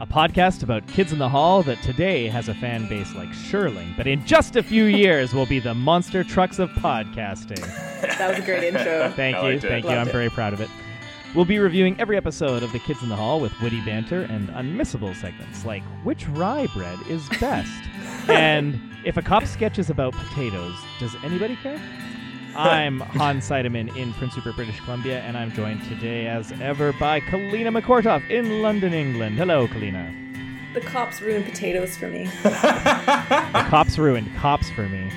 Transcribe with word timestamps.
a 0.00 0.06
podcast 0.06 0.62
about 0.62 0.86
kids 0.86 1.12
in 1.12 1.18
the 1.18 1.28
hall 1.28 1.62
that 1.64 1.82
today 1.82 2.28
has 2.28 2.48
a 2.48 2.54
fan 2.54 2.88
base 2.88 3.14
like 3.14 3.32
Shirling, 3.32 3.92
but 3.96 4.06
in 4.06 4.24
just 4.24 4.54
a 4.54 4.62
few 4.62 4.84
years 4.84 5.34
will 5.34 5.46
be 5.46 5.58
the 5.58 5.74
monster 5.74 6.22
trucks 6.22 6.60
of 6.60 6.70
podcasting. 6.70 7.60
That 8.18 8.30
was 8.30 8.38
a 8.38 8.42
great 8.42 8.62
intro. 8.62 9.10
Thank 9.16 9.36
I 9.36 9.40
you, 9.40 9.52
liked 9.54 9.64
it. 9.64 9.68
thank 9.68 9.84
you. 9.84 9.90
Loved 9.90 10.00
I'm 10.00 10.08
it. 10.08 10.12
very 10.12 10.30
proud 10.30 10.52
of 10.52 10.60
it. 10.60 10.70
We'll 11.34 11.44
be 11.44 11.58
reviewing 11.58 12.00
every 12.00 12.16
episode 12.16 12.62
of 12.62 12.70
the 12.72 12.78
Kids 12.78 13.02
in 13.02 13.08
the 13.08 13.16
Hall 13.16 13.40
with 13.40 13.52
witty 13.60 13.84
banter 13.84 14.22
and 14.22 14.48
unmissable 14.50 15.14
segments 15.16 15.64
like 15.64 15.82
which 16.04 16.26
rye 16.28 16.68
bread 16.74 16.98
is 17.08 17.28
best, 17.40 17.82
and 18.28 18.80
if 19.04 19.16
a 19.16 19.22
cop 19.22 19.44
sketch 19.46 19.78
is 19.78 19.90
about 19.90 20.12
potatoes, 20.14 20.74
does 21.00 21.14
anybody 21.24 21.56
care? 21.56 21.80
I'm 22.58 22.98
Hans 22.98 23.48
Seidemann 23.48 23.96
in 23.96 24.12
Prince 24.14 24.34
Rupert, 24.34 24.56
British 24.56 24.80
Columbia, 24.80 25.20
and 25.20 25.38
I'm 25.38 25.52
joined 25.52 25.84
today, 25.84 26.26
as 26.26 26.50
ever, 26.60 26.92
by 26.94 27.20
Kalina 27.20 27.70
McCortoff 27.80 28.28
in 28.28 28.62
London, 28.62 28.92
England. 28.92 29.36
Hello, 29.38 29.68
Kalina. 29.68 30.12
The 30.74 30.80
cops 30.80 31.20
ruined 31.22 31.44
potatoes 31.44 31.96
for 31.96 32.08
me. 32.08 32.24
The 32.42 33.64
cops 33.68 33.96
ruined 33.96 34.34
cops 34.34 34.68
for 34.70 34.88
me. 34.88 35.08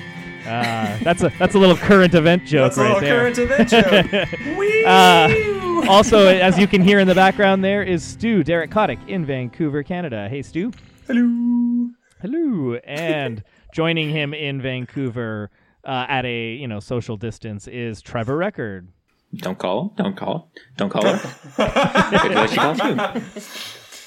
Uh, 0.46 0.96
that's 1.02 1.24
a 1.24 1.32
that's 1.40 1.56
a 1.56 1.58
little 1.58 1.76
current 1.76 2.14
event 2.14 2.44
joke 2.44 2.74
That's 2.74 2.78
a 2.78 2.80
right 2.80 2.88
little 2.94 3.00
there. 3.00 3.32
current 3.32 3.38
event 3.38 3.68
joke. 3.68 4.56
Whee! 4.56 4.84
Uh, 4.84 5.90
also, 5.90 6.28
as 6.28 6.56
you 6.56 6.68
can 6.68 6.80
hear 6.80 7.00
in 7.00 7.08
the 7.08 7.14
background, 7.14 7.64
there 7.64 7.82
is 7.82 8.04
Stu 8.04 8.44
Derek 8.44 8.70
Kotick 8.70 9.00
in 9.08 9.26
Vancouver, 9.26 9.82
Canada. 9.82 10.28
Hey, 10.28 10.42
Stu. 10.42 10.70
Hello. 11.08 11.90
Hello. 12.20 12.76
And 12.84 13.42
joining 13.72 14.10
him 14.10 14.32
in 14.32 14.62
Vancouver 14.62 15.50
uh, 15.84 16.06
at 16.08 16.24
a 16.24 16.54
you 16.54 16.68
know 16.68 16.80
social 16.80 17.16
distance 17.16 17.66
is 17.68 18.00
Trevor 18.02 18.36
Record. 18.36 18.88
Don't 19.34 19.58
call 19.58 19.82
him. 19.84 19.90
Don't 19.96 20.16
call 20.16 20.34
him. 20.38 20.42
Don't 20.76 20.90
call 20.90 21.06
her. 21.06 22.08
Maybe 22.12 22.34
what 22.34 22.50
she 22.50 22.56
calls 22.56 22.78
you. 22.78 23.22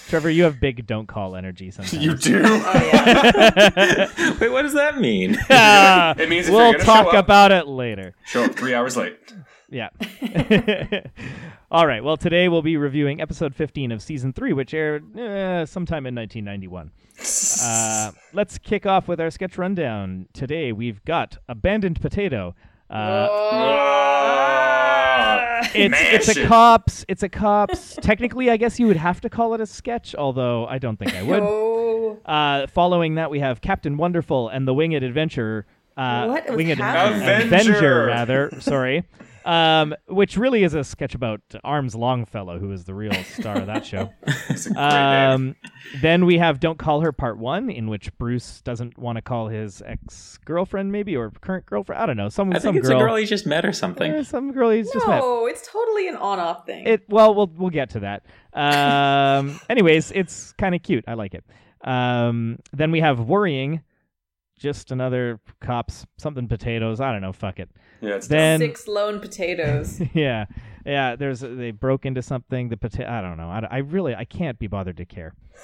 Trevor, 0.07 0.29
you 0.29 0.43
have 0.43 0.59
big 0.59 0.85
don't 0.85 1.07
call 1.07 1.35
energy 1.35 1.71
sometimes. 1.71 2.03
You 2.03 2.15
do. 2.15 2.41
Oh. 2.45 4.07
Wait, 4.39 4.51
what 4.51 4.61
does 4.61 4.73
that 4.75 4.99
mean? 4.99 5.35
Ah, 5.49 6.13
It 6.15 6.29
means 6.29 6.47
if 6.47 6.53
we'll 6.53 6.69
you're 6.71 6.79
talk 6.79 7.05
show 7.05 7.17
up- 7.17 7.25
about 7.25 7.51
it 7.51 7.65
later. 7.67 8.13
Show 8.25 8.43
up 8.43 8.53
three 8.55 8.75
hours 8.75 8.95
late. 8.95 9.17
Yeah. 9.69 9.89
All 11.71 11.87
right. 11.87 12.03
Well, 12.03 12.15
today 12.17 12.47
we'll 12.47 12.61
be 12.61 12.77
reviewing 12.77 13.19
episode 13.21 13.55
15 13.55 13.91
of 13.91 14.01
season 14.01 14.33
three, 14.33 14.53
which 14.53 14.73
aired 14.73 15.17
uh, 15.17 15.65
sometime 15.65 16.05
in 16.05 16.15
1991. 16.15 16.91
Uh, 17.63 18.11
let's 18.33 18.57
kick 18.57 18.85
off 18.85 19.07
with 19.07 19.21
our 19.21 19.31
sketch 19.31 19.57
rundown. 19.57 20.27
Today 20.33 20.73
we've 20.73 21.03
got 21.05 21.37
Abandoned 21.47 22.01
Potato. 22.01 22.53
Uh, 22.89 23.29
it's 25.73 26.27
it's 26.29 26.37
a 26.37 26.45
cops. 26.45 27.05
It's 27.07 27.23
a 27.23 27.29
cops. 27.29 27.95
Technically, 28.01 28.49
I 28.51 28.57
guess 28.57 28.77
you 28.79 28.87
would 28.87 28.97
have 28.97 29.21
to 29.21 29.29
call 29.29 29.53
it 29.53 29.61
a 29.61 29.65
sketch, 29.65 30.13
although 30.15 30.67
I 30.67 30.77
don't 30.77 30.97
think 30.99 31.13
I 31.15 31.23
would. 31.23 31.41
Oh. 31.41 32.19
Uh, 32.25 32.67
following 32.67 33.15
that, 33.15 33.31
we 33.31 33.39
have 33.39 33.61
Captain 33.61 33.95
Wonderful 33.95 34.49
and 34.49 34.67
the 34.67 34.73
Winged 34.73 35.01
Adventure. 35.01 35.65
Uh, 35.95 36.27
What 36.27 36.47
was 36.49 36.57
Winged 36.57 36.77
happening? 36.77 37.21
Avenger, 37.23 37.45
Avenger. 37.47 38.05
rather. 38.05 38.51
Sorry. 38.59 39.03
Um, 39.45 39.93
which 40.07 40.37
really 40.37 40.63
is 40.63 40.73
a 40.73 40.83
sketch 40.83 41.13
about 41.13 41.39
Arms 41.63 41.93
Longfellow, 41.93 42.57
who 42.57 42.71
is 42.71 42.85
the 42.85 42.95
real 42.95 43.13
star 43.25 43.57
of 43.59 43.67
that 43.67 43.85
show. 43.85 44.11
It's 44.49 44.65
a 44.65 44.69
great 44.69 44.79
name. 44.81 45.29
Um, 45.31 45.55
then 46.01 46.25
we 46.25 46.39
have 46.39 46.59
Don't 46.59 46.79
Call 46.79 47.01
Her 47.01 47.11
Part 47.11 47.37
1, 47.37 47.69
in 47.69 47.87
which 47.87 48.15
Bruce 48.17 48.61
doesn't 48.61 48.97
want 48.97 49.17
to 49.17 49.21
call 49.21 49.49
his 49.49 49.83
ex 49.85 50.39
girlfriend, 50.45 50.91
maybe, 50.91 51.15
or 51.15 51.29
current 51.29 51.65
girlfriend. 51.67 52.01
I 52.01 52.05
don't 52.07 52.17
know. 52.17 52.29
Some, 52.29 52.51
I 52.51 52.59
some 52.59 52.73
think 52.73 52.77
it's 52.77 52.89
girl. 52.89 52.97
a 52.97 53.03
girl 53.03 53.15
he 53.17 53.25
just 53.25 53.45
met 53.45 53.65
or 53.65 53.73
something. 53.73 54.11
Eh, 54.11 54.23
some 54.23 54.51
girl 54.51 54.71
he's 54.71 54.91
just 54.91 55.07
met. 55.07 55.19
No, 55.19 55.45
it's 55.45 55.67
totally 55.67 56.07
an 56.07 56.15
on-off 56.15 56.65
thing. 56.65 56.87
It 56.87 57.03
well, 57.07 57.35
we'll 57.35 57.51
we'll 57.55 57.69
get 57.69 57.91
to 57.91 57.99
that. 57.99 58.25
Um, 58.53 59.59
anyways, 59.69 60.11
it's 60.11 60.53
kind 60.53 60.73
of 60.73 60.81
cute. 60.81 61.03
I 61.07 61.13
like 61.13 61.35
it. 61.35 61.43
Um, 61.83 62.57
then 62.73 62.89
we 62.91 63.01
have 63.01 63.19
worrying, 63.19 63.83
just 64.57 64.91
another 64.91 65.39
cops 65.61 66.05
something 66.17 66.47
potatoes. 66.47 66.99
I 66.99 67.11
don't 67.11 67.21
know. 67.21 67.33
Fuck 67.33 67.59
it. 67.59 67.69
Yeah, 68.01 68.15
it's 68.15 68.27
Then 68.27 68.59
Six 68.59 68.87
lone 68.87 69.19
potatoes. 69.19 70.01
yeah, 70.13 70.45
yeah. 70.85 71.15
There's 71.15 71.39
they 71.39 71.71
broke 71.71 72.05
into 72.05 72.21
something. 72.21 72.69
The 72.69 72.77
potato. 72.77 73.09
I 73.09 73.21
don't 73.21 73.37
know. 73.37 73.49
I, 73.49 73.67
I 73.69 73.77
really 73.79 74.15
I 74.15 74.25
can't 74.25 74.59
be 74.59 74.67
bothered 74.67 74.97
to 74.97 75.05
care. 75.05 75.33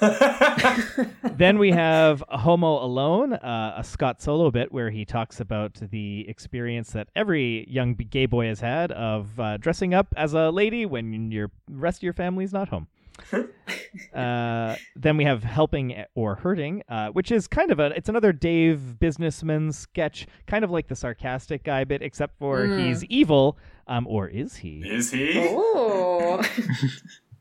then 1.36 1.58
we 1.58 1.70
have 1.70 2.24
Homo 2.28 2.82
Alone, 2.82 3.34
uh, 3.34 3.74
a 3.76 3.84
Scott 3.84 4.22
Solo 4.22 4.50
bit 4.50 4.72
where 4.72 4.90
he 4.90 5.04
talks 5.04 5.38
about 5.38 5.74
the 5.74 6.26
experience 6.28 6.92
that 6.92 7.08
every 7.14 7.68
young 7.68 7.94
gay 7.94 8.26
boy 8.26 8.46
has 8.46 8.60
had 8.60 8.90
of 8.92 9.38
uh, 9.38 9.58
dressing 9.58 9.92
up 9.92 10.08
as 10.16 10.32
a 10.32 10.50
lady 10.50 10.86
when 10.86 11.30
your 11.30 11.50
rest 11.68 11.98
of 11.98 12.02
your 12.04 12.14
family's 12.14 12.52
not 12.52 12.70
home. 12.70 12.88
uh, 14.14 14.76
then 14.96 15.16
we 15.16 15.24
have 15.24 15.42
helping 15.42 16.04
or 16.14 16.34
hurting, 16.36 16.82
uh, 16.88 17.08
which 17.08 17.30
is 17.30 17.46
kind 17.46 17.70
of 17.70 17.80
a 17.80 17.86
it's 17.96 18.08
another 18.08 18.32
Dave 18.32 18.98
businessman 18.98 19.72
sketch, 19.72 20.26
kind 20.46 20.64
of 20.64 20.70
like 20.70 20.88
the 20.88 20.96
sarcastic 20.96 21.64
guy 21.64 21.84
bit, 21.84 22.02
except 22.02 22.38
for 22.38 22.66
he's 22.66 23.04
evil, 23.04 23.58
um, 23.86 24.06
or 24.06 24.28
is 24.28 24.56
he? 24.56 24.82
Is 24.84 25.10
he? 25.10 25.34
Oh. 25.36 26.42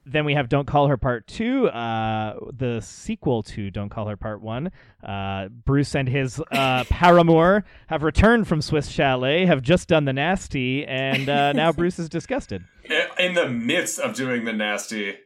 then 0.05 0.25
we 0.25 0.33
have 0.33 0.49
Don't 0.49 0.65
Call 0.65 0.87
Her 0.87 0.97
Part 0.97 1.27
2, 1.27 1.67
uh, 1.67 2.39
the 2.51 2.81
sequel 2.81 3.43
to 3.43 3.69
Don't 3.69 3.89
Call 3.89 4.07
Her 4.07 4.17
Part 4.17 4.41
1. 4.41 4.71
Uh, 5.03 5.47
Bruce 5.49 5.95
and 5.95 6.07
his 6.07 6.41
uh, 6.51 6.83
paramour 6.89 7.63
have 7.87 8.03
returned 8.03 8.47
from 8.47 8.61
Swiss 8.61 8.89
Chalet, 8.89 9.45
have 9.45 9.61
just 9.61 9.87
done 9.87 10.05
the 10.05 10.13
nasty, 10.13 10.85
and 10.85 11.29
uh, 11.29 11.53
now 11.53 11.71
Bruce 11.71 11.99
is 11.99 12.09
disgusted. 12.09 12.63
In 13.19 13.35
the 13.35 13.47
midst 13.47 13.99
of 13.99 14.15
doing 14.15 14.45
the 14.45 14.53
nasty, 14.53 15.17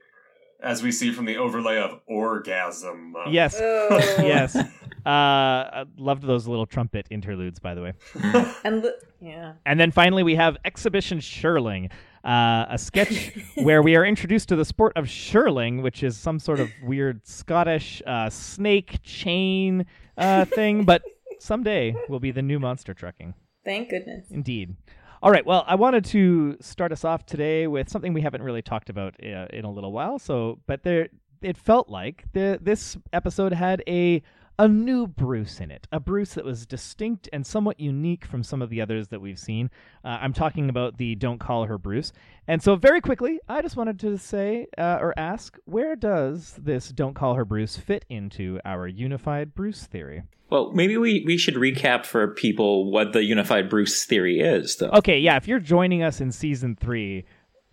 as 0.62 0.82
we 0.84 0.92
see 0.92 1.12
from 1.12 1.26
the 1.26 1.38
overlay 1.38 1.78
of 1.78 2.00
orgasm. 2.08 3.16
Yes, 3.30 3.56
Oh. 3.60 3.88
yes. 4.20 4.56
Uh, 4.56 4.64
I 5.06 5.86
loved 5.98 6.24
those 6.24 6.48
little 6.48 6.66
trumpet 6.66 7.06
interludes, 7.12 7.60
by 7.60 7.76
the 7.76 7.82
way. 7.82 7.94
And 8.64 8.82
the, 8.84 8.98
yeah. 9.22 9.54
And 9.66 9.80
then 9.80 9.92
finally, 9.92 10.24
we 10.24 10.36
have 10.36 10.58
Exhibition 10.66 11.20
Shirling, 11.20 11.90
uh, 12.24 12.66
a 12.70 12.78
sketch 12.80 13.38
where 13.56 13.84
we 13.84 13.96
are 13.96 14.04
introduced 14.04 14.50
to 14.50 14.56
the 14.56 14.66
sport 14.66 14.94
of 14.96 15.08
shirling, 15.08 15.84
which 15.84 16.02
is 16.02 16.18
some 16.18 16.40
sort 16.40 16.60
of 16.60 16.72
weird 16.84 17.26
Scottish 17.28 18.02
uh, 18.08 18.32
snake 18.32 19.00
chain 19.04 19.86
uh, 20.18 20.46
thing, 20.46 20.86
but 20.86 21.04
someday 21.40 21.96
will 22.10 22.20
be 22.20 22.32
the 22.32 22.42
new 22.42 22.60
monster 22.60 22.96
trucking. 22.96 23.36
Thank 23.64 23.90
goodness. 23.90 24.26
Indeed. 24.32 24.76
All 25.26 25.32
right. 25.32 25.44
Well, 25.44 25.64
I 25.66 25.74
wanted 25.74 26.06
to 26.06 26.56
start 26.62 26.92
us 26.92 27.04
off 27.04 27.26
today 27.26 27.66
with 27.66 27.90
something 27.90 28.14
we 28.14 28.22
haven't 28.22 28.44
really 28.44 28.62
talked 28.62 28.92
about 28.92 29.16
uh, 29.24 29.48
in 29.52 29.66
a 29.66 29.72
little 29.72 29.92
while. 29.92 30.20
So, 30.20 30.60
but 30.68 30.84
there, 30.84 31.08
it 31.42 31.58
felt 31.58 31.90
like 31.90 32.26
the 32.34 32.60
this 32.62 32.96
episode 33.12 33.52
had 33.52 33.82
a 33.88 34.22
a 34.58 34.68
new 34.68 35.08
Bruce 35.08 35.60
in 35.60 35.72
it, 35.72 35.88
a 35.92 36.00
Bruce 36.00 36.34
that 36.36 36.46
was 36.46 36.66
distinct 36.66 37.28
and 37.34 37.46
somewhat 37.46 37.80
unique 37.80 38.26
from 38.26 38.44
some 38.44 38.62
of 38.62 38.70
the 38.70 38.82
others 38.82 39.10
that 39.10 39.22
we've 39.22 39.40
seen. 39.40 39.70
Uh, 40.04 40.20
I'm 40.22 40.34
talking 40.34 40.70
about 40.70 40.98
the 40.98 41.16
"Don't 41.16 41.40
Call 41.40 41.66
Her 41.66 41.78
Bruce." 41.78 42.14
And 42.48 42.62
so, 42.62 42.76
very 42.76 43.02
quickly, 43.02 43.40
I 43.50 43.62
just 43.62 43.76
wanted 43.76 44.00
to 44.02 44.18
say 44.18 44.68
uh, 44.78 44.98
or 45.02 45.14
ask, 45.18 45.58
where 45.66 45.96
does 45.96 46.54
this 46.58 46.90
"Don't 46.90 47.14
Call 47.14 47.36
Her 47.36 47.46
Bruce" 47.46 47.78
fit 47.78 48.06
into 48.10 48.60
our 48.66 48.88
unified 48.88 49.54
Bruce 49.54 49.86
theory? 49.86 50.24
Well, 50.50 50.72
maybe 50.74 50.96
we, 50.96 51.24
we 51.26 51.38
should 51.38 51.56
recap 51.56 52.06
for 52.06 52.28
people 52.28 52.92
what 52.92 53.14
the 53.14 53.24
unified 53.24 53.68
Bruce 53.68 54.06
theory 54.06 54.40
is, 54.40 54.76
though. 54.76 54.92
Okay, 54.92 55.20
yeah. 55.20 55.38
If 55.38 55.48
you're 55.48 55.60
joining 55.60 56.04
us 56.04 56.22
in 56.22 56.32
season 56.32 56.76
three, 56.76 57.26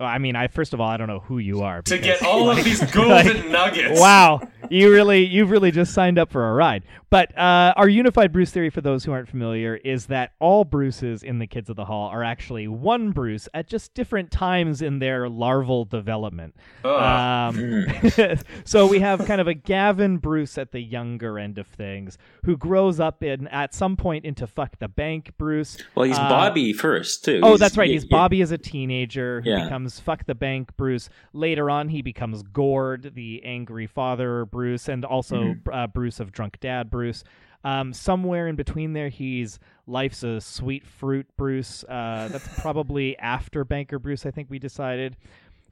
I 0.03 0.17
mean, 0.17 0.35
I 0.35 0.47
first 0.47 0.73
of 0.73 0.81
all, 0.81 0.87
I 0.89 0.97
don't 0.97 1.07
know 1.07 1.19
who 1.19 1.37
you 1.39 1.61
are. 1.61 1.81
to 1.83 1.97
get 1.97 2.23
all 2.23 2.49
of 2.49 2.57
these 2.63 2.81
golden 2.91 3.51
nuggets. 3.51 3.99
wow, 3.99 4.41
you 4.69 4.91
really, 4.91 5.25
you've 5.25 5.49
really 5.51 5.71
just 5.71 5.93
signed 5.93 6.17
up 6.19 6.31
for 6.31 6.49
a 6.49 6.53
ride. 6.53 6.83
But 7.09 7.37
uh, 7.37 7.73
our 7.77 7.87
unified 7.87 8.31
Bruce 8.33 8.49
theory, 8.49 8.71
for 8.71 8.81
those 8.81 9.03
who 9.05 9.11
aren't 9.11 9.29
familiar, 9.29 9.75
is 9.75 10.07
that 10.07 10.31
all 10.39 10.65
Bruces 10.65 11.21
in 11.21 11.37
the 11.37 11.45
Kids 11.45 11.69
of 11.69 11.75
the 11.75 11.85
Hall 11.85 12.09
are 12.09 12.23
actually 12.23 12.67
one 12.67 13.11
Bruce 13.11 13.47
at 13.53 13.67
just 13.67 13.93
different 13.93 14.31
times 14.31 14.81
in 14.81 14.97
their 14.97 15.29
larval 15.29 15.85
development. 15.85 16.55
Ugh. 16.83 17.53
Um, 17.55 17.85
so 18.65 18.87
we 18.87 18.99
have 18.99 19.25
kind 19.25 19.39
of 19.41 19.47
a 19.47 19.53
Gavin 19.53 20.17
Bruce 20.17 20.57
at 20.57 20.71
the 20.71 20.79
younger 20.79 21.37
end 21.37 21.57
of 21.59 21.67
things, 21.67 22.17
who 22.45 22.57
grows 22.57 22.99
up 22.99 23.21
in 23.23 23.47
at 23.49 23.73
some 23.75 23.95
point 23.95 24.25
into 24.25 24.47
fuck 24.47 24.79
the 24.79 24.87
bank 24.87 25.33
Bruce. 25.37 25.77
Well, 25.95 26.05
he's 26.05 26.17
Uh, 26.17 26.29
Bobby 26.29 26.73
first, 26.73 27.23
too. 27.25 27.41
Oh, 27.43 27.49
He's- 27.49 27.59
that's 27.59 27.77
right. 27.77 27.89
He's 27.91 28.05
yeah. 28.05 28.09
Bobby 28.17 28.41
as 28.41 28.49
a 28.51 28.57
teenager. 28.57 29.41
He 29.41 29.51
Yeah. 29.51 29.65
becomes 29.65 29.92
fuck 29.99 30.25
the 30.25 30.35
bank 30.35 30.75
Bruce. 30.77 31.09
Later 31.33 31.69
on, 31.69 31.89
he 31.89 32.01
becomes 32.01 32.43
Gord, 32.43 33.13
the 33.15 33.41
angry 33.43 33.87
father 33.87 34.45
Bruce, 34.45 34.87
and 34.87 35.03
also 35.05 35.35
Mm-hmm. 35.43 35.73
uh, 35.73 35.87
Bruce 35.87 36.19
of 36.19 36.31
drunk 36.31 36.59
dad 36.59 36.89
Bruce. 36.89 37.23
Um, 37.65 37.93
somewhere 37.93 38.47
in 38.47 38.55
between 38.57 38.93
there, 38.93 39.09
he's 39.09 39.57
life's 39.87 40.23
a 40.23 40.41
sweet 40.41 40.85
fruit, 40.85 41.27
Bruce. 41.37 41.83
Uh, 41.85 42.27
that's 42.31 42.47
probably 42.61 43.17
after 43.19 43.63
Banker 43.63 43.99
Bruce. 43.99 44.25
I 44.25 44.31
think 44.31 44.49
we 44.49 44.59
decided. 44.59 45.15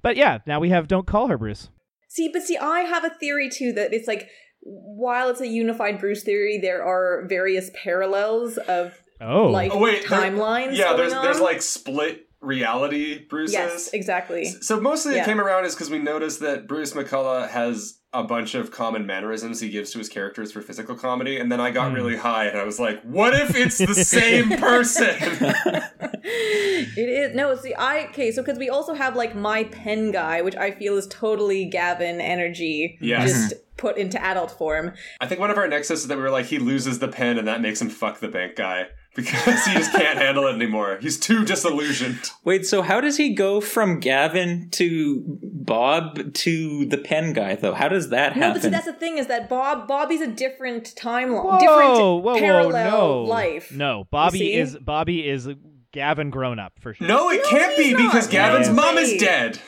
But 0.02 0.16
yeah, 0.16 0.40
now 0.46 0.60
we 0.60 0.70
have 0.70 0.88
don't 0.88 1.06
call 1.06 1.28
her 1.28 1.38
Bruce. 1.38 1.70
See, 2.08 2.30
but 2.32 2.44
see, 2.44 2.58
I 2.58 2.82
have 2.82 3.04
a 3.04 3.10
theory 3.10 3.50
too 3.50 3.74
that 3.74 3.94
it's 3.94 4.08
like 4.08 4.30
while 4.64 5.30
it's 5.30 5.42
a 5.42 5.48
unified 5.48 6.00
Bruce 6.00 6.24
theory, 6.24 6.60
there 6.60 6.84
are 6.84 7.26
various 7.28 7.70
parallels 7.84 8.58
of 8.58 8.98
Oh, 9.24 9.48
life 9.50 9.72
Oh, 9.74 9.80
wait, 9.80 10.08
there- 10.10 10.20
timelines. 10.20 10.76
Yeah, 10.78 10.86
going 10.86 10.98
there's 10.98 11.14
on. 11.14 11.24
there's 11.24 11.40
like 11.42 11.62
split 11.62 12.28
reality 12.42 13.26
Bruce 13.30 13.54
yes, 13.54 13.90
exactly. 13.94 14.46
So 14.46 14.80
mostly 14.82 15.16
Yeah. 15.16 15.22
it 15.22 15.26
came 15.26 15.40
around 15.40 15.66
is 15.66 15.76
because 15.76 15.90
we 15.90 16.00
noticed 16.00 16.40
that 16.42 16.68
Bruce 16.68 16.94
McCulloch 16.94 17.50
has 17.50 18.00
a 18.14 18.24
bunch 18.24 18.56
of 18.56 18.72
common 18.72 19.06
mannerisms 19.06 19.62
he 19.62 19.70
gives 19.70 19.92
to 19.92 19.98
his 19.98 20.10
characters 20.10 20.52
for 20.52 20.62
physical 20.62 20.96
comedy, 20.96 21.38
and 21.38 21.50
then 21.50 21.62
I 21.62 21.72
got 21.72 21.90
Hmm. 21.90 21.96
really 21.96 22.18
high 22.18 22.46
and 22.48 22.58
I 22.58 22.64
was 22.66 22.78
like, 22.80 23.02
what 23.04 23.34
if 23.34 23.56
it's 23.56 23.78
the 23.78 23.94
same 24.04 24.50
person? 24.50 25.06
it 26.24 26.98
is 26.98 27.36
no. 27.36 27.56
See, 27.56 27.74
I 27.74 28.08
okay. 28.08 28.32
So 28.32 28.42
because 28.42 28.58
we 28.58 28.70
also 28.70 28.94
have 28.94 29.16
like 29.16 29.36
my 29.36 29.64
pen 29.66 30.12
guy, 30.12 30.42
which 30.42 30.56
I 30.56 30.72
feel 30.72 30.98
is 30.98 31.08
totally 31.08 31.66
Gavin 31.66 32.20
energy, 32.22 32.98
Yes. 33.02 33.30
just 33.32 33.54
put 33.78 33.98
into 33.98 34.22
adult 34.24 34.52
form. 34.52 34.94
I 35.20 35.26
think 35.28 35.40
one 35.40 35.50
of 35.50 35.58
our 35.58 35.68
nexus 35.68 36.02
is 36.02 36.08
that 36.08 36.18
we 36.18 36.22
were 36.24 36.30
like, 36.30 36.46
he 36.46 36.60
loses 36.60 37.00
the 37.00 37.08
pen 37.08 37.38
and 37.38 37.48
that 37.48 37.62
makes 37.62 37.82
him 37.82 37.90
fuck 37.90 38.20
the 38.20 38.28
bank 38.28 38.56
guy 38.56 38.88
because 39.16 39.66
he 39.66 39.74
just 39.74 39.92
can't 39.92 40.18
handle 40.18 40.48
it 40.48 40.54
anymore. 40.56 40.98
He's 41.02 41.20
too 41.20 41.44
disillusioned. 41.46 42.20
Wait, 42.44 42.66
so 42.66 42.82
how 42.82 43.02
does 43.02 43.18
he 43.18 43.34
go 43.34 43.60
from 43.62 44.00
Gavin 44.00 44.70
to 44.72 45.24
Bob 45.44 46.34
to 46.34 46.86
the 46.86 46.98
pen 46.98 47.34
guy 47.34 47.56
though? 47.56 47.74
How 47.74 47.88
does 47.88 48.10
that 48.10 48.36
No, 48.36 48.42
happen? 48.42 48.54
but 48.54 48.64
see, 48.64 48.70
that's 48.70 48.86
the 48.86 48.94
thing 48.94 49.18
is 49.18 49.28
that 49.28 49.50
Bob 49.50 49.88
Bobby's 49.88 50.22
a 50.22 50.28
different 50.28 50.94
timeline, 50.96 51.44
whoa, 51.44 51.60
different 51.60 51.92
whoa, 51.94 52.16
whoa, 52.18 52.40
parallel 52.40 52.92
no, 52.92 53.22
life. 53.24 53.72
No, 53.72 54.06
Bobby 54.12 54.54
is 54.54 54.78
Bobby 54.78 55.28
is 55.28 55.48
Gavin 55.92 56.30
grown 56.30 56.58
up 56.60 56.74
for 56.80 56.94
sure. 56.94 57.06
No, 57.08 57.30
it 57.30 57.42
No, 57.44 57.50
can't 57.50 57.78
be 57.78 57.94
not. 57.94 57.98
because 58.12 58.28
Gavin's 58.28 58.68
No. 58.70 58.74
mom 58.76 58.98
is 58.98 59.20
dead. 59.20 59.60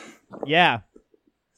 Yeah. 0.46 0.80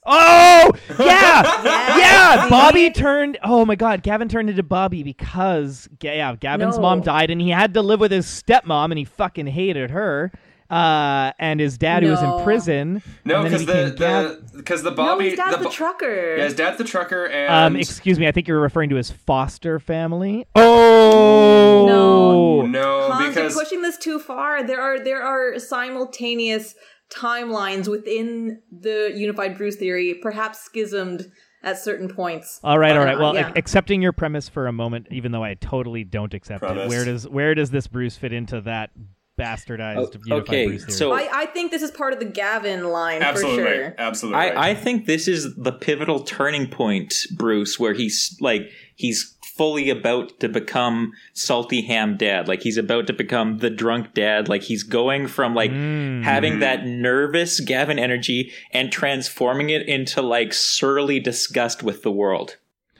Oh 0.06 0.72
yeah, 1.00 1.62
Yeah. 1.64 1.98
yeah. 1.98 2.48
Bobby 2.48 2.90
turned. 2.90 3.38
Oh 3.42 3.64
my 3.64 3.74
God, 3.74 4.02
Gavin 4.02 4.28
turned 4.28 4.48
into 4.50 4.62
Bobby 4.62 5.02
because 5.02 5.88
yeah, 6.02 6.34
Gavin's 6.36 6.76
No. 6.76 6.82
mom 6.82 7.00
died, 7.00 7.30
and 7.30 7.40
he 7.40 7.50
had 7.50 7.74
to 7.74 7.82
live 7.82 8.00
with 8.00 8.12
his 8.12 8.26
stepmom, 8.26 8.86
and 8.92 8.98
he 8.98 9.04
fucking 9.04 9.46
hated 9.48 9.90
her. 9.90 10.30
Uh, 10.68 11.30
and 11.38 11.60
his 11.60 11.78
dad, 11.78 12.02
who 12.02 12.10
was 12.10 12.20
in 12.20 12.42
prison. 12.42 13.00
No, 13.24 13.36
and 13.36 13.44
then 13.44 13.50
because 13.52 13.60
he 13.60 13.66
the, 13.66 13.72
became 13.92 13.96
Gav- 13.98 14.50
the 14.52 14.58
because 14.58 14.82
the 14.82 14.90
No, 14.90 14.96
Bobby 14.96 15.24
his 15.30 15.34
dad's 15.38 15.52
the, 15.52 15.58
the, 15.58 15.64
Bo- 15.66 15.70
trucker. 15.70 16.36
yeah, 16.38 16.42
his 16.44 16.54
dad's 16.54 16.76
the 16.78 16.82
trucker 16.82 17.26
and 17.26 17.52
um, 17.52 17.76
excuse 17.76 18.18
me, 18.18 18.26
I 18.26 18.32
think 18.32 18.48
you're 18.48 18.58
referring 18.60 18.90
to 18.90 18.96
his 18.96 19.08
foster 19.12 19.78
family. 19.78 20.44
Oh 20.56 21.84
No. 21.86 22.62
no 22.66 23.12
Hans, 23.12 23.28
because 23.28 23.54
you're 23.54 23.62
pushing 23.64 23.82
this 23.82 23.96
too 23.96 24.18
far. 24.18 24.64
There 24.64 24.80
are 24.80 24.98
there 24.98 25.22
are 25.22 25.58
simultaneous 25.60 26.74
timelines 27.10 27.88
within 27.88 28.60
the 28.70 29.12
unified 29.14 29.56
Bruce 29.56 29.76
theory, 29.76 30.14
perhaps 30.14 30.60
schismed 30.60 31.30
at 31.62 31.78
certain 31.78 32.08
points. 32.08 32.60
All 32.62 32.78
right, 32.78 32.96
all 32.96 33.04
right. 33.04 33.18
Well, 33.18 33.34
yeah. 33.34 33.48
ac- 33.48 33.52
accepting 33.58 34.02
your 34.02 34.12
premise 34.12 34.48
for 34.48 34.66
a 34.66 34.72
moment, 34.72 35.08
even 35.10 35.32
though 35.32 35.42
I 35.44 35.54
totally 35.54 36.04
don't 36.04 36.32
accept 36.34 36.62
it, 36.64 36.88
where 36.88 37.04
does 37.04 37.28
where 37.28 37.54
does 37.54 37.70
this 37.70 37.86
Bruce 37.86 38.16
fit 38.16 38.32
into 38.32 38.60
that 38.62 38.90
bastardized 39.38 39.96
Oh, 39.98 40.10
unified 40.24 40.48
okay, 40.48 40.66
Bruce 40.66 40.84
theory? 40.84 40.92
so- 40.96 41.12
I, 41.12 41.28
I 41.42 41.46
think 41.46 41.70
this 41.70 41.82
is 41.82 41.90
part 41.90 42.12
of 42.12 42.18
the 42.18 42.24
Gavin 42.24 42.84
line 42.88 43.22
absolutely 43.22 43.64
for 43.64 43.68
sure. 43.68 43.94
absolutely 43.98 44.40
I, 44.40 44.70
I 44.70 44.74
think 44.74 45.04
this 45.06 45.28
is 45.28 45.54
the 45.56 45.72
pivotal 45.72 46.20
turning 46.20 46.68
point, 46.68 47.14
Bruce, 47.36 47.78
where 47.78 47.92
he's 47.92 48.36
like 48.40 48.62
he's 48.94 49.35
fully 49.56 49.88
about 49.90 50.38
to 50.40 50.48
become 50.48 51.12
salty 51.32 51.82
ham 51.82 52.16
dad. 52.16 52.46
Like 52.48 52.62
he's 52.62 52.76
about 52.76 53.06
to 53.06 53.12
become 53.12 53.58
the 53.58 53.70
drunk 53.70 54.14
dad. 54.14 54.48
Like 54.48 54.62
he's 54.62 54.82
going 54.82 55.26
from 55.28 55.54
like 55.54 55.70
Mm. 55.70 56.22
having 56.22 56.60
that 56.60 56.84
nervous 56.86 57.60
Gavin 57.60 57.98
energy 57.98 58.52
and 58.72 58.92
transforming 58.92 59.70
it 59.70 59.88
into 59.88 60.20
like 60.22 60.52
surly 60.52 61.20
disgust 61.20 61.82
with 61.82 62.02
the 62.02 62.10
world. 62.12 62.56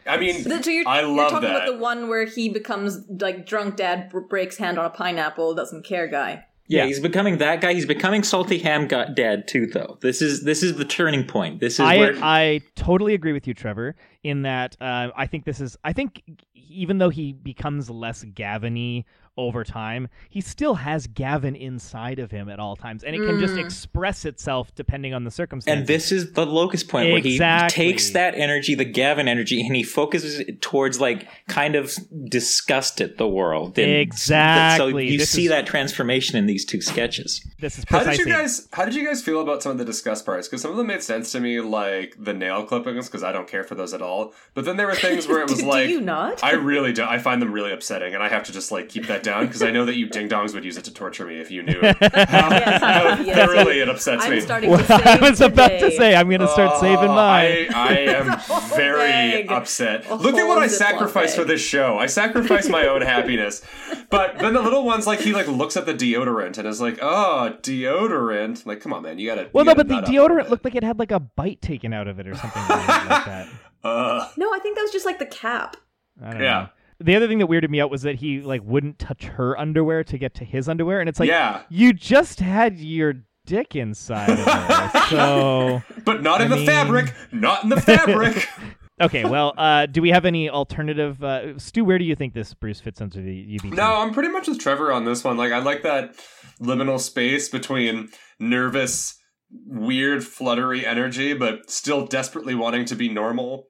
I 0.08 0.17
mean 0.19 0.43
The- 0.44 0.62
So 0.62 0.70
you're, 0.70 0.88
I 0.88 1.00
you're 1.00 1.08
love 1.17 1.31
talking 1.32 1.49
that. 1.49 1.56
about 1.64 1.67
the 1.67 1.79
one 1.79 2.08
where 2.08 2.25
he 2.25 2.49
becomes 2.49 3.00
like 3.20 3.44
drunk 3.47 3.76
dad 3.76 4.12
breaks 4.29 4.56
hand 4.56 4.79
on 4.79 4.85
a 4.85 4.91
pineapple, 4.91 5.55
doesn't 5.55 5.85
care 5.85 6.06
guy. 6.06 6.44
Yeah, 6.68 6.82
Yeah. 6.82 6.86
he's 6.88 7.00
becoming 7.00 7.38
that 7.38 7.60
guy. 7.60 7.74
He's 7.74 7.86
becoming 7.86 8.22
salty 8.22 8.58
ham 8.58 8.88
go- 8.88 9.06
dad 9.14 9.46
too, 9.46 9.66
though. 9.66 9.98
This 10.00 10.20
is 10.20 10.42
this 10.44 10.62
is 10.62 10.76
the 10.76 10.84
turning 10.84 11.24
point. 11.24 11.60
This 11.60 11.74
is 11.74 11.80
I 11.80 11.96
where 11.98 12.14
I 12.22 12.60
totally 12.74 13.14
agree 13.14 13.32
with 13.32 13.46
you, 13.46 13.54
Trevor. 13.54 13.94
In 14.24 14.42
that, 14.42 14.76
uh, 14.80 15.10
I 15.16 15.26
think 15.26 15.44
this 15.44 15.60
is. 15.60 15.76
I 15.84 15.92
think 15.92 16.22
even 16.68 16.98
though 16.98 17.10
he 17.10 17.32
becomes 17.32 17.88
less 17.90 18.24
Gavin-y 18.24 19.04
over 19.38 19.64
time, 19.64 20.08
he 20.30 20.40
still 20.40 20.76
has 20.76 21.06
Gavin 21.08 21.54
inside 21.54 22.18
of 22.18 22.30
him 22.30 22.48
at 22.48 22.58
all 22.58 22.74
times, 22.74 23.04
and 23.04 23.14
it 23.14 23.18
can 23.18 23.38
just 23.38 23.52
Mm. 23.54 23.64
express 23.66 24.24
itself 24.24 24.74
depending 24.74 25.12
on 25.12 25.24
the 25.24 25.30
circumstances. 25.30 25.78
And 25.80 25.86
this 25.86 26.10
is 26.10 26.32
the 26.32 26.46
locus 26.46 26.82
point 26.82 27.12
where 27.12 27.20
he 27.20 27.38
takes 27.68 28.10
that 28.10 28.34
energy, 28.34 28.74
the 28.74 28.86
Gavin 28.86 29.28
energy, 29.28 29.60
and 29.60 29.76
he 29.76 29.82
focuses 29.82 30.40
it 30.40 30.62
towards 30.62 31.00
like 31.02 31.28
kind 31.48 31.74
of 31.76 31.94
disgust 32.30 33.00
at 33.02 33.19
the 33.19 33.28
world. 33.28 33.78
And 33.78 33.90
Exactly. 33.92 34.90
So 34.92 34.98
you 35.12 35.19
This 35.19 35.30
see 35.30 35.44
is- 35.44 35.50
that 35.50 35.66
transformation 35.66 36.38
in 36.38 36.46
these 36.46 36.64
two 36.64 36.80
sketches. 36.80 37.46
this 37.60 37.78
is 37.78 37.84
How 37.88 38.04
did 38.04 38.19
you 38.19 38.24
guys? 38.26 38.69
How 38.72 38.84
did 38.86 38.94
you 38.94 39.04
guys 39.06 39.22
feel 39.22 39.40
about 39.42 39.62
some 39.62 39.72
of 39.72 39.78
the 39.78 39.84
disgust 39.84 40.24
parts? 40.24 40.48
Because 40.48 40.62
some 40.62 40.70
of 40.70 40.76
them 40.78 40.86
made 40.86 41.02
sense 41.02 41.30
to 41.32 41.40
me, 41.40 41.60
like 41.60 42.14
the 42.19 42.32
nail 42.32 42.64
clippings, 42.64 43.06
because 43.06 43.22
I 43.22 43.32
don't 43.32 43.48
care 43.48 43.64
for 43.64 43.74
those 43.74 43.92
at 43.94 44.00
all. 44.02 44.32
But 44.54 44.64
then 44.64 44.76
there 44.78 44.86
were 44.86 44.94
things 44.94 45.28
where 45.28 45.40
it 45.42 45.50
was 45.50 45.60
do, 45.60 45.66
like, 45.66 45.86
do 45.88 45.92
you 45.92 46.00
not? 46.00 46.42
I 46.42 46.52
really 46.62 46.93
do. 46.93 47.05
I 47.05 47.19
find 47.19 47.41
them 47.43 47.53
really 47.53 47.73
upsetting, 47.73 48.14
and 48.14 48.23
I 48.23 48.29
have 48.29 48.43
to 48.44 48.53
just 48.53 48.70
like 48.73 48.88
keep 48.88 49.06
that 49.08 49.23
down 49.23 49.47
because 49.47 49.62
I 49.62 49.70
know 49.70 49.85
that 49.85 49.97
you 49.97 50.08
ding 50.08 50.29
dongs 50.29 50.55
would 50.55 50.64
use 50.64 50.76
it 50.76 50.85
to 50.85 50.93
torture 50.93 51.26
me 51.26 51.38
if 51.41 51.50
you 51.50 51.62
knew 51.62 51.79
it. 51.82 51.97
How, 52.29 52.50
Yes, 52.50 52.81
how 52.82 53.20
yes. 53.23 53.37
thoroughly 53.37 53.81
it 53.81 53.88
upsets 53.88 54.25
I'm 54.25 54.31
me. 54.32 54.41
starting 54.41 54.70
Well, 54.70 54.79
to 54.81 54.87
save 54.87 55.06
I 55.06 55.19
was 55.31 55.41
about 55.41 55.69
to 55.69 55.91
say 55.91 56.14
I'm 56.14 56.29
going 56.29 56.41
to 56.41 56.49
start 56.49 56.79
saving 56.81 56.99
Oh, 57.11 57.14
mine. 57.14 57.17
I, 57.17 57.67
I 57.75 57.93
am 57.99 58.41
very 58.76 59.44
bag. 59.44 59.53
upset. 59.53 60.06
A 60.08 60.14
Look 60.14 60.35
at 60.37 60.47
what 60.47 60.58
I 60.58 60.67
Ziploc 60.67 60.70
sacrificed 60.70 61.37
for 61.37 61.44
this 61.44 61.61
show. 61.61 61.99
I 61.99 62.06
sacrificed 62.06 62.70
my 62.70 62.87
own 62.87 63.03
happiness. 63.03 63.62
But 64.11 64.38
then 64.38 64.55
the 64.55 64.62
little 64.62 64.85
ones, 64.85 65.06
like 65.06 65.20
he 65.20 65.32
like 65.32 65.49
looks 65.49 65.76
at 65.76 65.87
the 65.87 65.94
deodorant 65.94 66.58
and 66.58 66.67
is 66.69 66.81
like, 66.81 66.99
"Oh, 67.03 67.55
deodorant!" 67.62 68.64
Like, 68.67 68.81
come 68.81 68.93
on, 68.93 69.03
man, 69.03 69.19
you 69.19 69.29
gotta. 69.29 69.49
well, 69.53 69.64
you 69.64 69.70
no, 69.70 69.75
gotta 69.75 69.85
but 69.85 69.88
the 69.88 69.94
nut 69.94 70.05
up 70.05 70.08
a 70.08 70.12
little 70.12 70.29
deodorant 70.37 70.49
looked 70.50 70.64
like 70.64 70.75
it 70.75 70.85
had 70.85 70.99
like 70.99 71.11
a 71.11 71.20
bite 71.20 71.61
taken 71.61 71.93
out 71.93 72.06
of 72.08 72.19
it 72.20 72.26
or 72.29 72.35
something 72.35 72.62
like 72.62 72.87
that. 72.87 73.49
Uh, 73.85 74.29
No, 74.37 74.53
I 74.53 74.58
think 74.58 74.75
that 74.76 74.82
was 74.82 74.91
just 74.91 75.06
like 75.06 75.20
the 75.20 75.26
cap. 75.26 75.76
I 76.22 76.30
don't 76.32 76.42
Yeah. 76.42 76.60
know. 76.60 76.68
The 76.98 77.14
other 77.14 77.28
thing 77.28 77.38
that 77.40 77.48
weirded 77.48 77.68
me 77.68 77.80
out 77.80 77.90
was 77.90 78.02
that 78.02 78.14
he 78.16 78.40
like 78.40 78.62
wouldn't 78.64 78.98
touch 78.98 79.24
her 79.24 79.58
underwear 79.58 80.02
to 80.04 80.16
get 80.16 80.34
to 80.36 80.44
his 80.44 80.66
underwear, 80.68 80.98
and 81.00 81.08
it's 81.10 81.20
like 81.20 81.28
yeah, 81.28 81.62
you 81.68 81.92
just 81.92 82.41
had 82.41 82.79
your 82.79 83.14
dick 83.44 83.76
inside 83.76 84.31
of 84.31 84.44
there, 84.44 84.91
so 85.10 85.82
but 86.05 86.22
not 86.22 86.41
in 86.41 86.46
I 86.46 86.50
the 86.50 86.56
mean- 86.56 86.67
fabric. 86.67 87.12
Not 87.32 87.62
in 87.64 87.69
the 87.69 87.81
fabric. 87.81 88.48
okay. 89.02 89.24
Well, 89.26 89.52
uh, 89.58 89.84
do 89.84 90.00
we 90.00 90.08
have 90.08 90.24
any 90.24 90.48
alternative? 90.48 91.22
Uh, 91.22 91.58
Stu, 91.58 91.84
where 91.84 91.98
do 91.98 92.05
you 92.06 92.17
think 92.17 92.32
this 92.32 92.55
Bruce 92.55 92.81
fits 92.81 93.02
into 93.02 93.20
the 93.20 93.58
UBT? 93.58 93.74
No, 93.74 93.96
I'm 93.98 94.14
pretty 94.14 94.31
much 94.31 94.48
with 94.48 94.58
Trevor 94.58 94.91
on 94.91 95.05
this 95.05 95.22
one. 95.22 95.36
Like, 95.36 95.52
I 95.52 95.58
like 95.58 95.82
that 95.82 96.14
liminal 96.62 96.98
space 96.98 97.50
between 97.50 98.08
nervous, 98.41 99.19
weird, 99.67 100.24
fluttery 100.24 100.86
energy, 100.86 101.34
but 101.34 101.70
still 101.70 102.06
desperately 102.06 102.55
wanting 102.55 102.86
to 102.86 102.94
be 102.94 103.10
normal. 103.10 103.67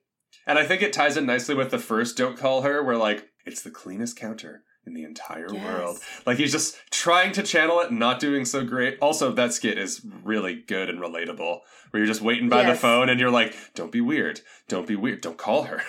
And 0.47 0.59
I 0.59 0.65
think 0.65 0.83
it 0.83 0.93
ties 0.93 1.17
in 1.17 1.26
nicely 1.26 1.55
with 1.55 1.71
the 1.71 1.79
first 1.79 2.17
Don't 2.17 2.38
Call 2.38 2.62
Her, 2.62 2.83
where, 2.83 2.97
like, 2.97 3.29
it's 3.45 3.62
the 3.62 3.71
cleanest 3.71 4.17
counter 4.17 4.62
in 4.87 4.95
the 4.95 5.03
entire 5.03 5.53
Yes. 5.53 5.65
world. 5.65 5.99
Like, 6.25 6.38
he's 6.38 6.53
just 6.53 6.76
trying 6.93 7.33
to 7.33 7.43
channel 7.43 7.81
it 7.81 7.91
and 7.91 7.99
not 7.99 8.21
doing 8.21 8.45
so 8.45 8.65
great. 8.65 8.97
Also, 9.00 9.33
that 9.33 9.53
skit 9.53 9.76
is 9.79 10.07
really 10.23 10.55
good 10.55 10.88
and 10.88 11.00
relatable, 11.00 11.61
where 11.91 11.99
you're 11.99 12.07
just 12.07 12.21
waiting 12.23 12.49
by 12.49 12.62
the 12.62 12.76
phone 12.76 13.09
and 13.09 13.19
you're 13.19 13.31
like, 13.31 13.57
don't 13.75 13.91
be 13.91 14.00
weird. 14.00 14.41
Don't 14.69 14.87
be 14.87 14.95
weird. 14.95 15.21
Don't 15.23 15.37
call 15.37 15.65
her. 15.65 15.83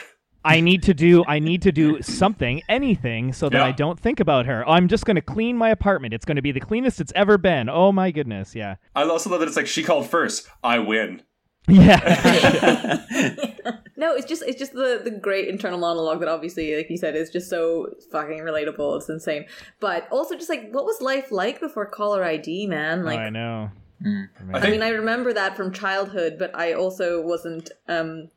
I 0.43 0.59
need 0.61 0.81
to 0.83 0.95
do. 0.95 1.23
I 1.27 1.37
need 1.37 1.61
to 1.63 1.71
do 1.71 2.01
something, 2.01 2.63
anything, 2.67 3.33
so 3.33 3.49
that 3.49 3.57
Yeah. 3.59 3.65
I 3.65 3.71
don't 3.71 3.99
think 3.99 4.19
about 4.19 4.47
her. 4.47 4.67
I'm 4.67 4.87
just 4.87 5.05
going 5.05 5.15
to 5.15 5.21
clean 5.21 5.55
my 5.57 5.69
apartment. 5.69 6.15
It's 6.15 6.25
going 6.25 6.37
to 6.37 6.41
be 6.41 6.51
the 6.51 6.59
cleanest 6.59 6.99
it's 6.99 7.13
ever 7.15 7.37
been. 7.37 7.69
Oh 7.69 7.91
my 7.91 8.09
goodness, 8.09 8.55
yeah, 8.55 8.77
I 8.95 9.03
also 9.03 9.29
love 9.29 9.41
that 9.41 9.47
it's 9.47 9.57
like, 9.57 9.67
she 9.67 9.83
called 9.83 10.07
first. 10.09 10.47
I 10.63 10.79
win. 10.79 11.21
yeah. 11.67 13.03
No, 13.97 14.13
it's 14.13 14.27
just 14.27 14.43
it's 14.43 14.59
just 14.59 14.73
the 14.73 15.01
the 15.03 15.11
great 15.11 15.47
internal 15.47 15.79
monologue 15.79 16.19
that 16.19 16.29
obviously, 16.29 16.75
like 16.77 16.89
you 16.89 16.97
said, 16.97 17.15
is 17.15 17.31
just 17.31 17.49
so 17.49 17.93
fucking 18.11 18.39
relatable. 18.39 18.97
It's 18.97 19.09
insane. 19.09 19.45
But 19.79 20.07
also 20.11 20.35
just 20.35 20.49
like 20.49 20.69
what 20.71 20.85
was 20.85 21.01
life 21.01 21.31
like 21.31 21.59
before 21.59 21.87
caller 21.87 22.23
ID, 22.23 22.67
man? 22.67 23.03
Like 23.03 23.17
oh, 23.17 23.23
I 23.23 23.29
know. 23.29 23.71
Mm. 24.05 24.29
I 24.53 24.59
I 24.59 24.69
mean, 24.69 24.83
I 24.83 24.89
remember 24.89 25.33
that 25.33 25.57
from 25.57 25.73
childhood, 25.73 26.35
but 26.37 26.55
I 26.55 26.73
also 26.73 27.21
wasn't 27.21 27.71
um 27.87 28.29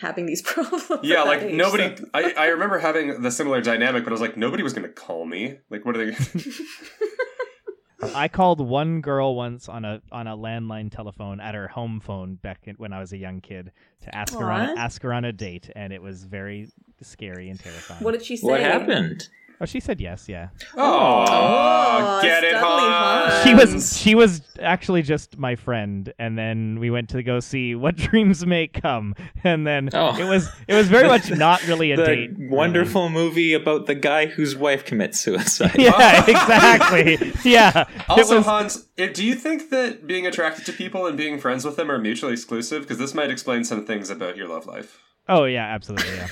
having 0.00 0.26
these 0.26 0.42
problems. 0.52 0.84
Yeah, 1.02 1.22
like 1.22 1.42
age, 1.42 1.54
nobody. 1.54 1.96
so- 1.96 2.04
I, 2.14 2.32
I 2.36 2.46
remember 2.46 2.78
having 2.78 3.20
the 3.22 3.30
similar 3.30 3.60
dynamic, 3.60 4.04
but 4.04 4.10
I 4.10 4.14
was 4.14 4.20
like, 4.20 4.36
nobody 4.36 4.62
was 4.62 4.72
going 4.72 4.86
to 4.86 4.92
call 4.92 5.26
me. 5.26 5.58
Like, 5.70 5.84
what 5.84 5.96
are 5.96 6.06
they? 6.06 6.16
I 8.00 8.28
called 8.28 8.60
one 8.60 9.00
girl 9.00 9.34
once 9.34 9.68
on 9.68 9.84
a 9.84 10.00
on 10.12 10.26
a 10.26 10.36
landline 10.36 10.90
telephone 10.90 11.40
at 11.40 11.54
her 11.54 11.68
home 11.68 12.00
phone 12.00 12.36
back 12.36 12.60
in, 12.64 12.76
when 12.76 12.92
I 12.92 13.00
was 13.00 13.12
a 13.12 13.16
young 13.16 13.40
kid 13.40 13.72
to 14.02 14.14
ask 14.14 14.34
her 14.34 14.50
on 14.50 14.78
ask 14.78 15.02
her 15.02 15.12
on 15.12 15.24
a 15.24 15.32
date, 15.32 15.70
and 15.74 15.92
it 15.92 16.00
was 16.00 16.24
very 16.24 16.70
scary 17.02 17.50
and 17.50 17.58
terrifying. 17.58 18.02
What 18.04 18.12
did 18.12 18.24
she 18.24 18.36
say? 18.36 18.46
What 18.46 18.60
happened? 18.60 19.28
Oh, 19.60 19.64
she 19.66 19.80
said 19.80 20.00
yes. 20.00 20.28
Yeah, 20.28 20.48
Oh, 20.76 21.24
Oh, 21.28 22.20
get 22.22 22.44
it, 22.44 22.54
Hans. 22.54 23.34
Hans. 23.34 23.42
she 23.44 23.54
was 23.54 23.98
she 23.98 24.14
was 24.14 24.42
actually 24.60 25.02
just 25.02 25.38
my 25.38 25.54
friend, 25.56 26.12
and 26.18 26.36
then 26.38 26.78
we 26.80 26.90
went 26.90 27.08
to 27.10 27.22
go 27.22 27.40
see 27.40 27.74
What 27.74 27.96
Dreams 28.08 28.44
May 28.46 28.68
Come, 28.68 29.14
and 29.44 29.66
then 29.66 29.90
Oh. 29.92 30.16
it 30.18 30.24
was 30.24 30.48
it 30.68 30.74
was 30.74 30.88
very 30.88 31.08
much 31.08 31.30
not 31.30 31.66
really 31.66 31.92
a 31.92 31.96
The 31.98 32.04
date. 32.06 32.30
really. 32.36 32.48
wonderful 32.50 33.08
movie 33.08 33.52
about 33.54 33.86
the 33.86 33.94
guy 33.94 34.26
whose 34.26 34.56
wife 34.56 34.84
commits 34.84 35.20
suicide. 35.20 35.74
Yeah, 35.78 36.24
exactly. 36.28 37.32
Yeah. 37.44 37.84
Also, 38.08 38.36
was- 38.38 38.46
Hans, 38.46 38.86
eh, 38.98 39.08
do 39.12 39.24
you 39.24 39.34
think 39.34 39.70
that 39.70 40.06
being 40.06 40.26
attracted 40.26 40.66
to 40.66 40.72
people 40.72 41.06
and 41.06 41.16
being 41.16 41.38
friends 41.38 41.64
with 41.64 41.76
them 41.76 41.90
are 41.90 41.98
mutually 41.98 42.32
exclusive? 42.32 42.82
Because 42.82 42.98
this 42.98 43.14
might 43.14 43.30
explain 43.30 43.64
some 43.64 43.84
things 43.86 44.10
about 44.10 44.36
your 44.36 44.48
love 44.48 44.66
life. 44.66 44.98
oh 45.28 45.44
yeah, 45.44 45.64
absolutely. 45.66 46.14
Yeah. 46.16 46.26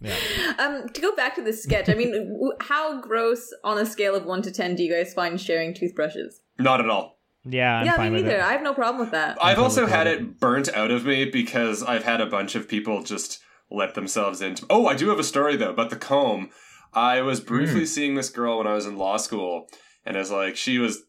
Yeah. 0.00 0.14
Um, 0.58 0.88
to 0.88 1.00
go 1.00 1.14
back 1.16 1.34
to 1.36 1.42
this 1.42 1.62
sketch, 1.62 1.88
I 1.88 1.94
mean, 1.94 2.36
how 2.60 3.00
gross 3.00 3.52
on 3.64 3.78
a 3.78 3.86
scale 3.86 4.14
of 4.14 4.24
one 4.24 4.42
to 4.42 4.50
ten 4.50 4.74
do 4.76 4.82
you 4.82 4.92
guys 4.92 5.12
find 5.12 5.40
sharing 5.40 5.74
toothbrushes? 5.74 6.40
Not 6.58 6.80
at 6.80 6.88
all. 6.88 7.18
Yeah, 7.44 7.78
I'm 7.78 7.86
yeah, 7.86 7.96
fine 7.96 8.12
me 8.12 8.18
with 8.18 8.26
neither. 8.26 8.38
it. 8.38 8.44
I 8.44 8.52
have 8.52 8.62
no 8.62 8.74
problem 8.74 9.00
with 9.00 9.12
that. 9.12 9.38
I've 9.40 9.56
totally 9.56 9.64
also 9.64 9.86
had 9.86 10.06
cool 10.06 10.14
it 10.14 10.40
burnt 10.40 10.68
out 10.74 10.90
of 10.90 11.04
me 11.04 11.24
because 11.24 11.82
I've 11.82 12.04
had 12.04 12.20
a 12.20 12.26
bunch 12.26 12.54
of 12.54 12.68
people 12.68 13.02
just 13.02 13.40
let 13.70 13.94
themselves 13.94 14.40
into. 14.42 14.66
Oh, 14.70 14.86
I 14.86 14.94
do 14.94 15.08
have 15.08 15.18
a 15.18 15.24
story 15.24 15.56
though 15.56 15.70
about 15.70 15.90
the 15.90 15.96
comb. 15.96 16.50
I 16.92 17.20
was 17.20 17.40
briefly 17.40 17.84
seeing 17.86 18.14
this 18.14 18.30
girl 18.30 18.58
when 18.58 18.66
I 18.66 18.74
was 18.74 18.86
in 18.86 18.96
law 18.96 19.18
school, 19.18 19.68
and 20.04 20.16
it 20.16 20.20
was 20.20 20.30
like 20.30 20.56
she 20.56 20.78
was 20.78 21.02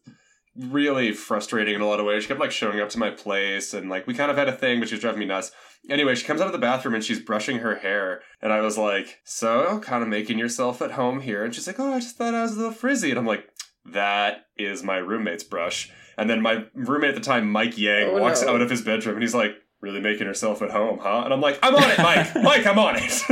really 0.56 1.12
frustrating 1.12 1.74
in 1.74 1.80
a 1.80 1.86
lot 1.86 2.00
of 2.00 2.06
ways. 2.06 2.22
She 2.22 2.28
kept 2.28 2.40
like 2.40 2.52
showing 2.52 2.80
up 2.80 2.90
to 2.90 2.98
my 2.98 3.10
place, 3.10 3.72
and 3.74 3.88
like 3.88 4.06
we 4.06 4.14
kind 4.14 4.30
of 4.30 4.36
had 4.36 4.48
a 4.48 4.52
thing, 4.52 4.78
but 4.78 4.88
she 4.88 4.94
was 4.94 5.02
driving 5.02 5.20
me 5.20 5.26
nuts. 5.26 5.52
Anyway, 5.88 6.14
she 6.14 6.24
comes 6.26 6.40
out 6.40 6.46
of 6.46 6.52
the 6.52 6.58
bathroom 6.58 6.94
and 6.94 7.02
she's 7.02 7.18
brushing 7.20 7.58
her 7.58 7.76
hair, 7.76 8.20
and 8.42 8.52
I 8.52 8.60
was 8.60 8.76
like, 8.78 9.20
"So, 9.24 9.80
kind 9.80 10.02
of 10.02 10.08
making 10.08 10.38
yourself 10.38 10.80
at 10.82 10.92
home 10.92 11.20
here?" 11.20 11.42
And 11.44 11.54
she's 11.54 11.66
like, 11.66 11.80
"Oh, 11.80 11.94
I 11.94 12.00
just 12.00 12.16
thought 12.16 12.34
I 12.34 12.42
was 12.42 12.52
a 12.52 12.56
little 12.56 12.72
frizzy," 12.72 13.10
and 13.10 13.18
I'm 13.18 13.26
like, 13.26 13.44
"That 13.86 14.44
is 14.56 14.82
my 14.84 14.98
roommate's 14.98 15.42
brush." 15.44 15.90
And 16.18 16.28
then 16.28 16.42
my 16.42 16.64
roommate 16.74 17.10
at 17.10 17.14
the 17.14 17.20
time, 17.22 17.50
Mike 17.50 17.78
Yang, 17.78 18.10
Oh, 18.10 18.20
walks 18.20 18.42
no. 18.42 18.54
out 18.54 18.60
of 18.60 18.68
his 18.68 18.82
bedroom 18.82 19.14
and 19.16 19.22
he's 19.22 19.34
like, 19.34 19.52
"Really 19.80 20.00
making 20.00 20.26
herself 20.26 20.60
at 20.60 20.70
home, 20.70 20.98
huh?" 21.02 21.22
And 21.24 21.32
I'm 21.32 21.40
like, 21.40 21.58
"I'm 21.62 21.74
on 21.74 21.90
it, 21.90 21.98
Mike. 21.98 22.34
Mike, 22.42 22.66
I'm 22.66 22.78
on 22.78 22.96
it." 22.98 23.22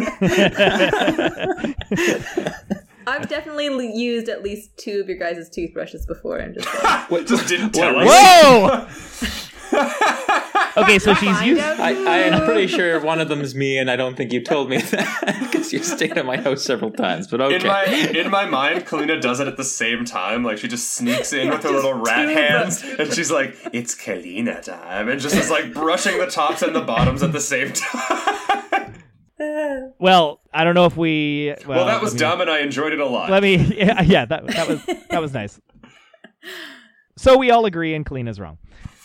I've 3.07 3.29
definitely 3.29 3.67
l- 3.69 3.81
used 3.83 4.29
at 4.29 4.43
least 4.43 4.77
two 4.79 5.01
of 5.01 5.09
your 5.09 5.17
guys' 5.19 5.49
toothbrushes 5.51 6.07
before, 6.07 6.39
and 6.39 6.55
just 6.55 6.67
like, 6.85 7.11
what, 7.11 7.27
just 7.27 7.47
didn't 7.49 7.71
tell 7.73 7.95
What- 7.95 8.07
us. 8.09 8.91
Whoa! 9.71 10.28
Okay, 10.83 10.99
so 10.99 11.15
she's 11.21 11.41
used. 11.43 11.61
out 11.61 11.79
I, 11.81 11.91
I 11.91 12.17
am 12.19 12.45
pretty 12.45 12.67
sure 12.67 13.01
one 13.01 13.21
of 13.21 13.29
them 13.29 13.41
is 13.41 13.55
me, 13.55 13.79
and 13.79 13.91
I 13.91 13.97
don't 13.97 14.17
think 14.17 14.33
you 14.33 14.43
told 14.43 14.69
me 14.71 14.79
that 14.83 15.39
because 15.51 15.73
you 15.73 15.83
stayed 15.83 16.17
at 16.19 16.27
my 16.27 16.37
house 16.37 16.63
several 16.65 16.91
times. 16.91 17.27
But 17.27 17.41
okay, 17.41 17.57
In 17.57 17.67
my 17.67 17.85
in 17.85 18.31
my 18.31 18.45
mind, 18.47 18.87
Kalina 18.87 19.21
does 19.21 19.41
it 19.41 19.49
at 19.49 19.57
the 19.57 19.65
same 19.65 20.05
time. 20.05 20.45
Like 20.45 20.59
she 20.59 20.69
just 20.69 20.93
sneaks 20.95 21.33
in 21.33 21.49
with 21.51 21.63
her 21.63 21.71
little 21.71 21.95
rat 21.95 22.29
hands, 22.29 22.83
and 22.83 23.13
she's 23.13 23.31
like, 23.31 23.57
"It's 23.73 23.95
Kalina 23.95 24.63
time," 24.63 25.09
and 25.09 25.21
just 25.21 25.35
is 25.37 25.51
like 25.51 25.73
brushing 25.73 26.19
the 26.19 26.27
tops 26.27 26.63
and 26.63 26.75
the 26.75 26.81
bottoms 26.83 27.23
at 27.23 27.33
the 27.33 27.41
same 27.41 27.73
time. 27.75 28.95
Well, 30.01 30.41
I 30.53 30.65
don't 30.65 30.75
know 30.75 30.87
if 30.87 30.97
we. 30.97 31.55
Well, 31.67 31.79
well, 31.79 31.87
that 31.87 32.03
was 32.03 32.15
me- 32.15 32.21
dumb, 32.21 32.41
and 32.41 32.51
I 32.51 32.59
enjoyed 32.61 32.93
it 32.93 33.01
a 33.01 33.07
lot. 33.07 33.31
Let 33.31 33.43
me. 33.43 33.57
Yeah, 33.57 34.03
yeah, 34.03 34.25
that 34.25 34.47
that 34.49 34.69
was 34.69 34.85
that 35.11 35.21
was 35.21 35.33
nice. 35.33 35.61
So 37.17 37.37
we 37.37 37.51
all 37.51 37.65
agree, 37.65 37.95
and 37.95 38.05
Kalina's 38.07 38.39
wrong. 38.41 38.59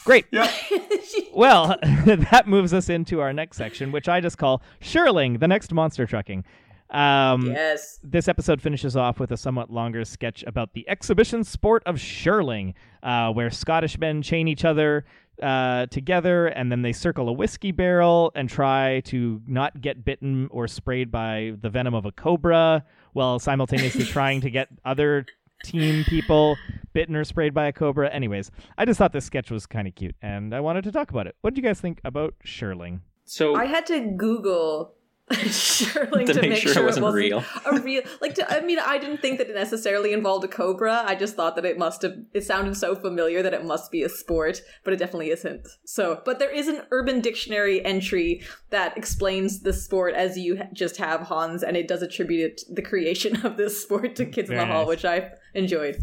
Great. 0.04 0.26
yeah, 0.32 0.52
Well, 1.34 1.78
that 2.06 2.44
moves 2.48 2.74
us 2.74 2.90
into 2.90 3.22
our 3.22 3.34
next 3.34 3.58
section, 3.58 3.92
which 3.92 4.08
I 4.08 4.22
just 4.22 4.38
call 4.38 4.62
Shirling, 4.80 5.40
the 5.40 5.48
next 5.48 5.74
monster 5.74 6.06
trucking. 6.06 6.44
Um, 6.90 7.48
yes. 7.48 8.00
This 8.04 8.28
episode 8.28 8.62
finishes 8.62 8.96
off 8.96 9.20
with 9.20 9.32
a 9.32 9.38
somewhat 9.38 9.72
longer 9.72 10.06
sketch 10.06 10.44
about 10.46 10.74
the 10.74 10.88
exhibition 10.88 11.44
sport 11.44 11.82
of 11.86 12.00
shirling, 12.00 12.76
uh, 13.02 13.32
where 13.32 13.50
Scottish 13.50 13.98
men 13.98 14.22
chain 14.22 14.48
each 14.48 14.64
other 14.64 15.06
uh, 15.42 15.88
together 15.88 16.48
and 16.48 16.72
then 16.72 16.84
they 16.84 16.94
circle 16.94 17.28
a 17.30 17.34
whiskey 17.34 17.72
barrel 17.72 18.32
and 18.36 18.48
try 18.48 19.00
to 19.06 19.42
not 19.48 19.82
get 19.82 20.06
bitten 20.06 20.48
or 20.52 20.68
sprayed 20.68 21.12
by 21.12 21.54
the 21.62 21.70
venom 21.70 21.96
of 21.96 22.06
a 22.06 22.12
cobra, 22.12 22.86
while 23.14 23.40
simultaneously 23.40 24.06
trying 24.06 24.42
to 24.42 24.52
get 24.52 24.68
other 24.86 25.26
team 25.64 26.04
people 26.04 26.58
bitten 26.94 27.16
or 27.16 27.24
sprayed 27.24 27.54
by 27.54 27.68
a 27.68 27.74
cobra. 27.74 28.10
Anyways, 28.10 28.52
I 28.78 28.86
just 28.86 28.98
thought 28.98 29.14
this 29.14 29.26
sketch 29.26 29.50
was 29.50 29.66
kind 29.66 29.88
of 29.88 29.96
cute 29.96 30.16
and 30.22 30.54
I 30.54 30.60
wanted 30.60 30.84
to 30.84 30.92
talk 30.92 31.10
about 31.10 31.26
it. 31.28 31.36
What 31.42 31.54
did 31.54 31.64
you 31.64 31.68
guys 31.68 31.80
think 31.82 32.00
about 32.04 32.36
shirling? 32.44 33.02
so 33.26 33.56
I 33.56 33.66
had 33.66 33.86
to 33.88 34.00
Google 34.18 34.94
Shirling 35.34 36.28
To 36.28 36.34
to, 36.34 36.42
make 36.42 36.52
make, 36.52 36.62
sure 36.62 36.82
it 36.82 36.86
wasn't 36.86 37.14
real. 37.14 37.44
A 37.66 37.80
real, 37.80 38.02
like, 38.22 38.36
to, 38.36 38.52
I 38.52 38.62
mean, 38.62 38.80
I 38.80 38.98
didn't 38.98 39.18
think 39.22 39.38
that 39.40 39.50
it 39.50 39.56
necessarily 39.56 40.14
involved 40.14 40.44
a 40.46 40.48
cobra. 40.48 41.04
I 41.06 41.16
just 41.16 41.36
thought 41.36 41.56
that 41.56 41.66
it 41.66 41.78
must 41.78 42.02
have. 42.02 42.14
It 42.34 42.44
sounded 42.44 42.78
so 42.78 42.96
familiar 42.96 43.42
that 43.42 43.54
it 43.54 43.66
must 43.66 43.92
be 43.92 44.04
a 44.04 44.10
sport, 44.10 44.62
but 44.84 44.94
it 44.94 44.98
definitely 44.98 45.32
isn't. 45.32 45.68
So, 45.86 46.22
but 46.26 46.40
there 46.40 46.52
is 46.52 46.68
an 46.68 46.84
Urban 46.92 47.22
Dictionary 47.22 47.84
entry 47.84 48.42
that 48.70 48.98
explains 48.98 49.62
the 49.62 49.74
sport 49.74 50.14
as 50.16 50.38
you 50.38 50.62
just 50.74 50.98
have 50.98 51.22
Hans, 51.22 51.64
and 51.64 51.78
it 51.78 51.88
does 51.88 52.02
attribute 52.02 52.52
it, 52.52 52.62
the 52.70 52.82
creation 52.82 53.46
of 53.46 53.58
this 53.58 53.82
sport 53.82 54.16
to 54.16 54.26
Kids 54.26 54.50
in 54.50 54.56
the 54.56 54.62
Very 54.62 54.72
Hall, 54.72 54.88
which 54.88 55.06
I 55.06 55.32
enjoyed. 55.54 56.02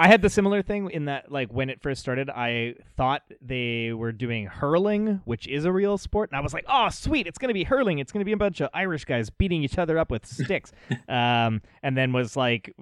I 0.00 0.08
had 0.08 0.22
the 0.22 0.30
similar 0.30 0.62
thing 0.62 0.90
in 0.90 1.04
that, 1.04 1.30
like, 1.30 1.52
when 1.52 1.68
it 1.68 1.82
first 1.82 2.00
started, 2.00 2.30
I 2.30 2.76
thought 2.96 3.20
they 3.42 3.92
were 3.92 4.12
doing 4.12 4.46
hurling, 4.46 5.20
which 5.26 5.46
is 5.46 5.66
a 5.66 5.72
real 5.72 5.98
sport. 5.98 6.30
And 6.30 6.38
I 6.38 6.40
was 6.40 6.54
like, 6.54 6.64
oh, 6.66 6.88
sweet, 6.88 7.26
it's 7.26 7.36
going 7.36 7.50
to 7.50 7.54
be 7.54 7.64
hurling. 7.64 7.98
It's 7.98 8.10
going 8.10 8.22
to 8.22 8.24
be 8.24 8.32
a 8.32 8.36
bunch 8.38 8.62
of 8.62 8.70
Irish 8.72 9.04
guys 9.04 9.28
beating 9.28 9.62
each 9.62 9.76
other 9.76 9.98
up 9.98 10.10
with 10.10 10.24
sticks. 10.24 10.72
um, 11.10 11.60
and 11.82 11.98
then 11.98 12.14
was, 12.14 12.34
like, 12.34 12.74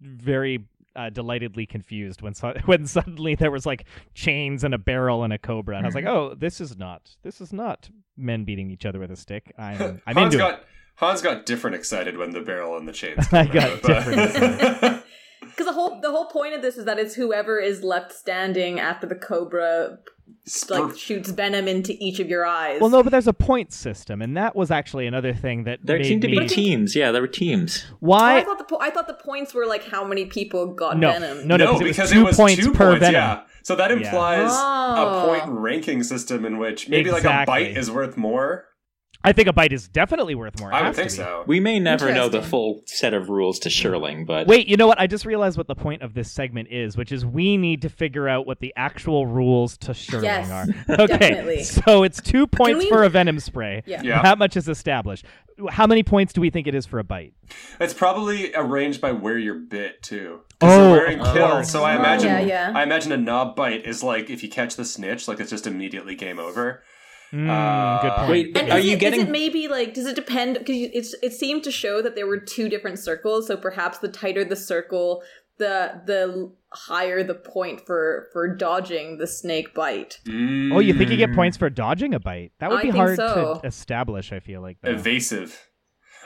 very 0.00 0.64
uh, 0.96 1.10
delightedly 1.10 1.66
confused 1.66 2.22
when, 2.22 2.32
so- 2.32 2.54
when 2.64 2.86
suddenly 2.86 3.34
there 3.34 3.50
was, 3.50 3.66
like, 3.66 3.84
chains 4.14 4.64
and 4.64 4.72
a 4.72 4.78
barrel 4.78 5.24
and 5.24 5.32
a 5.34 5.38
cobra. 5.38 5.76
And 5.76 5.84
I 5.84 5.88
was 5.88 5.94
like, 5.94 6.06
oh, 6.06 6.34
this 6.34 6.58
is 6.58 6.78
not, 6.78 7.16
this 7.22 7.42
is 7.42 7.52
not 7.52 7.90
men 8.16 8.44
beating 8.44 8.70
each 8.70 8.86
other 8.86 8.98
with 8.98 9.10
a 9.10 9.16
stick. 9.16 9.52
I'm, 9.58 10.00
I'm 10.06 10.16
Hans 10.16 10.34
into 10.34 10.48
it. 10.48 10.64
Hans 10.94 11.20
got 11.20 11.44
different 11.44 11.76
excited 11.76 12.16
when 12.16 12.30
the 12.30 12.40
barrel 12.40 12.78
and 12.78 12.88
the 12.88 12.92
chains. 12.92 13.30
I 13.30 13.44
got 13.44 13.72
out, 13.72 13.82
different 13.82 15.02
Because 15.42 15.66
the 15.66 15.72
whole 15.72 16.00
the 16.00 16.10
whole 16.10 16.26
point 16.26 16.54
of 16.54 16.62
this 16.62 16.76
is 16.76 16.84
that 16.84 16.98
it's 16.98 17.14
whoever 17.14 17.58
is 17.58 17.82
left 17.82 18.12
standing 18.12 18.80
after 18.80 19.06
the 19.06 19.14
cobra 19.14 19.98
like 20.70 20.96
shoots 20.96 21.30
venom 21.30 21.68
into 21.68 21.94
each 22.00 22.18
of 22.18 22.28
your 22.28 22.44
eyes. 22.44 22.80
Well, 22.80 22.90
no, 22.90 23.02
but 23.02 23.10
there's 23.10 23.28
a 23.28 23.32
point 23.32 23.72
system, 23.72 24.20
and 24.22 24.36
that 24.36 24.56
was 24.56 24.70
actually 24.70 25.06
another 25.06 25.32
thing 25.32 25.64
that 25.64 25.80
there 25.82 25.98
made 25.98 26.06
seemed 26.06 26.22
to 26.22 26.28
me... 26.28 26.38
be 26.40 26.48
teams. 26.48 26.96
Yeah, 26.96 27.12
there 27.12 27.22
were 27.22 27.28
teams. 27.28 27.84
Oh, 27.90 27.96
Why? 28.00 28.38
I 28.38 28.44
thought 28.44 28.58
the 28.58 28.64
po- 28.64 28.80
I 28.80 28.90
thought 28.90 29.06
the 29.06 29.14
points 29.14 29.54
were 29.54 29.66
like 29.66 29.84
how 29.84 30.04
many 30.04 30.26
people 30.26 30.74
got 30.74 30.98
No, 30.98 31.12
venom. 31.12 31.46
no, 31.46 31.56
no, 31.56 31.72
no 31.72 31.78
because 31.78 31.80
it 31.80 31.84
was 31.84 31.96
because 31.96 32.10
two 32.10 32.20
it 32.20 32.24
was 32.24 32.36
points 32.36 32.64
two 32.64 32.72
per 32.72 32.90
points, 32.90 33.00
venom. 33.00 33.14
Yeah. 33.14 33.42
So 33.62 33.76
that 33.76 33.92
implies 33.92 34.50
Oh. 34.52 35.22
a 35.22 35.26
point 35.26 35.44
oh. 35.46 35.52
ranking 35.52 36.02
system 36.02 36.44
in 36.44 36.58
which 36.58 36.88
maybe 36.88 37.10
like 37.10 37.24
a 37.24 37.44
bite 37.46 37.76
is 37.76 37.90
worth 37.90 38.16
more. 38.16 38.66
I 39.24 39.32
think 39.32 39.46
a 39.48 39.52
bite 39.52 39.72
is 39.72 39.86
definitely 39.88 40.34
worth 40.34 40.58
more. 40.58 40.70
It 40.72 40.74
I 40.74 40.82
would 40.88 40.96
think 40.96 41.10
so. 41.10 41.44
We 41.46 41.60
may 41.60 41.78
never 41.78 42.12
know 42.12 42.28
the 42.28 42.42
full 42.42 42.82
set 42.86 43.14
of 43.14 43.28
rules 43.28 43.58
to 43.60 43.70
shirling, 43.70 44.24
but 44.24 44.46
Wait, 44.46 44.66
you 44.66 44.76
know 44.76 44.86
what? 44.88 45.00
I 45.00 45.06
just 45.06 45.24
realized 45.24 45.56
what 45.56 45.68
the 45.68 45.74
point 45.76 46.02
of 46.02 46.14
this 46.14 46.30
segment 46.30 46.68
is, 46.72 46.96
which 46.96 47.12
is 47.12 47.24
we 47.24 47.56
need 47.56 47.82
to 47.82 47.88
figure 47.88 48.28
out 48.28 48.46
what 48.46 48.58
the 48.60 48.72
actual 48.76 49.26
rules 49.26 49.76
to 49.78 49.94
shirling 49.94 50.24
Yes, 50.24 50.50
are. 50.50 50.66
Okay, 51.04 51.18
definitely. 51.18 51.62
so 51.64 52.02
it's 52.02 52.20
two 52.20 52.46
points 52.46 52.78
we- 52.84 52.88
for 52.88 53.04
a 53.04 53.08
venom 53.08 53.38
spray. 53.38 53.82
Yeah. 53.86 54.02
Yeah. 54.02 54.22
That 54.22 54.38
much 54.38 54.56
is 54.56 54.68
established. 54.68 55.24
How 55.70 55.86
many 55.86 56.02
points 56.02 56.32
do 56.32 56.40
we 56.40 56.50
think 56.50 56.66
it 56.66 56.74
is 56.74 56.86
for 56.86 56.98
a 56.98 57.04
bite? 57.04 57.34
It's 57.78 57.94
probably 57.94 58.52
arranged 58.54 59.00
by 59.00 59.12
where 59.12 59.38
you're 59.38 59.54
bit 59.54 60.02
too. 60.02 60.40
Oh, 60.60 60.66
they're 60.68 60.90
wearing 60.90 61.20
of 61.20 61.32
kill. 61.34 61.62
So 61.64 61.84
I 61.84 61.94
Oh, 61.94 61.98
imagine 62.00 62.26
yeah, 62.28 62.40
yeah. 62.40 62.72
I 62.74 62.82
imagine 62.82 63.12
a 63.12 63.16
knob 63.18 63.54
bite 63.54 63.86
is 63.86 64.02
like 64.02 64.30
if 64.30 64.42
you 64.42 64.48
catch 64.48 64.74
the 64.76 64.84
snitch, 64.84 65.28
like 65.28 65.38
it's 65.40 65.50
just 65.50 65.66
immediately 65.66 66.14
game 66.16 66.38
over. 66.40 66.82
Mm, 67.32 67.48
Uh, 67.48 68.02
good 68.02 68.12
point. 68.12 68.30
wait, 68.30 68.58
And 68.58 68.70
are 68.72 68.78
is 68.78 68.84
you 68.86 68.92
it, 68.92 69.00
getting? 69.00 69.20
Is 69.20 69.26
it 69.26 69.30
maybe 69.30 69.68
like? 69.68 69.94
Does 69.94 70.06
it 70.06 70.16
depend? 70.16 70.58
Because 70.58 70.76
it's 70.76 71.14
it 71.22 71.32
seemed 71.32 71.64
to 71.64 71.70
show 71.70 72.02
that 72.02 72.14
there 72.14 72.26
were 72.26 72.38
two 72.38 72.68
different 72.68 72.98
circles. 72.98 73.46
So 73.46 73.56
perhaps 73.56 73.98
the 73.98 74.08
tighter 74.08 74.44
the 74.44 74.56
circle, 74.56 75.22
the 75.58 76.02
the 76.04 76.52
higher 76.74 77.22
the 77.22 77.34
point 77.34 77.86
for 77.86 78.28
for 78.32 78.54
dodging 78.54 79.16
the 79.18 79.26
snake 79.26 79.72
bite. 79.74 80.20
Oh, 80.28 80.78
you 80.80 80.92
think 80.94 81.10
you 81.10 81.16
get 81.16 81.32
points 81.34 81.56
for 81.56 81.70
dodging 81.70 82.12
a 82.14 82.20
bite? 82.20 82.52
That 82.60 82.70
would 82.70 82.80
I 82.80 82.82
be 82.82 82.90
hard 82.90 83.16
so. 83.16 83.60
to 83.62 83.66
establish. 83.66 84.32
I 84.32 84.40
feel 84.40 84.60
like. 84.60 84.78
though. 84.82 84.90
Evasive. 84.90 85.68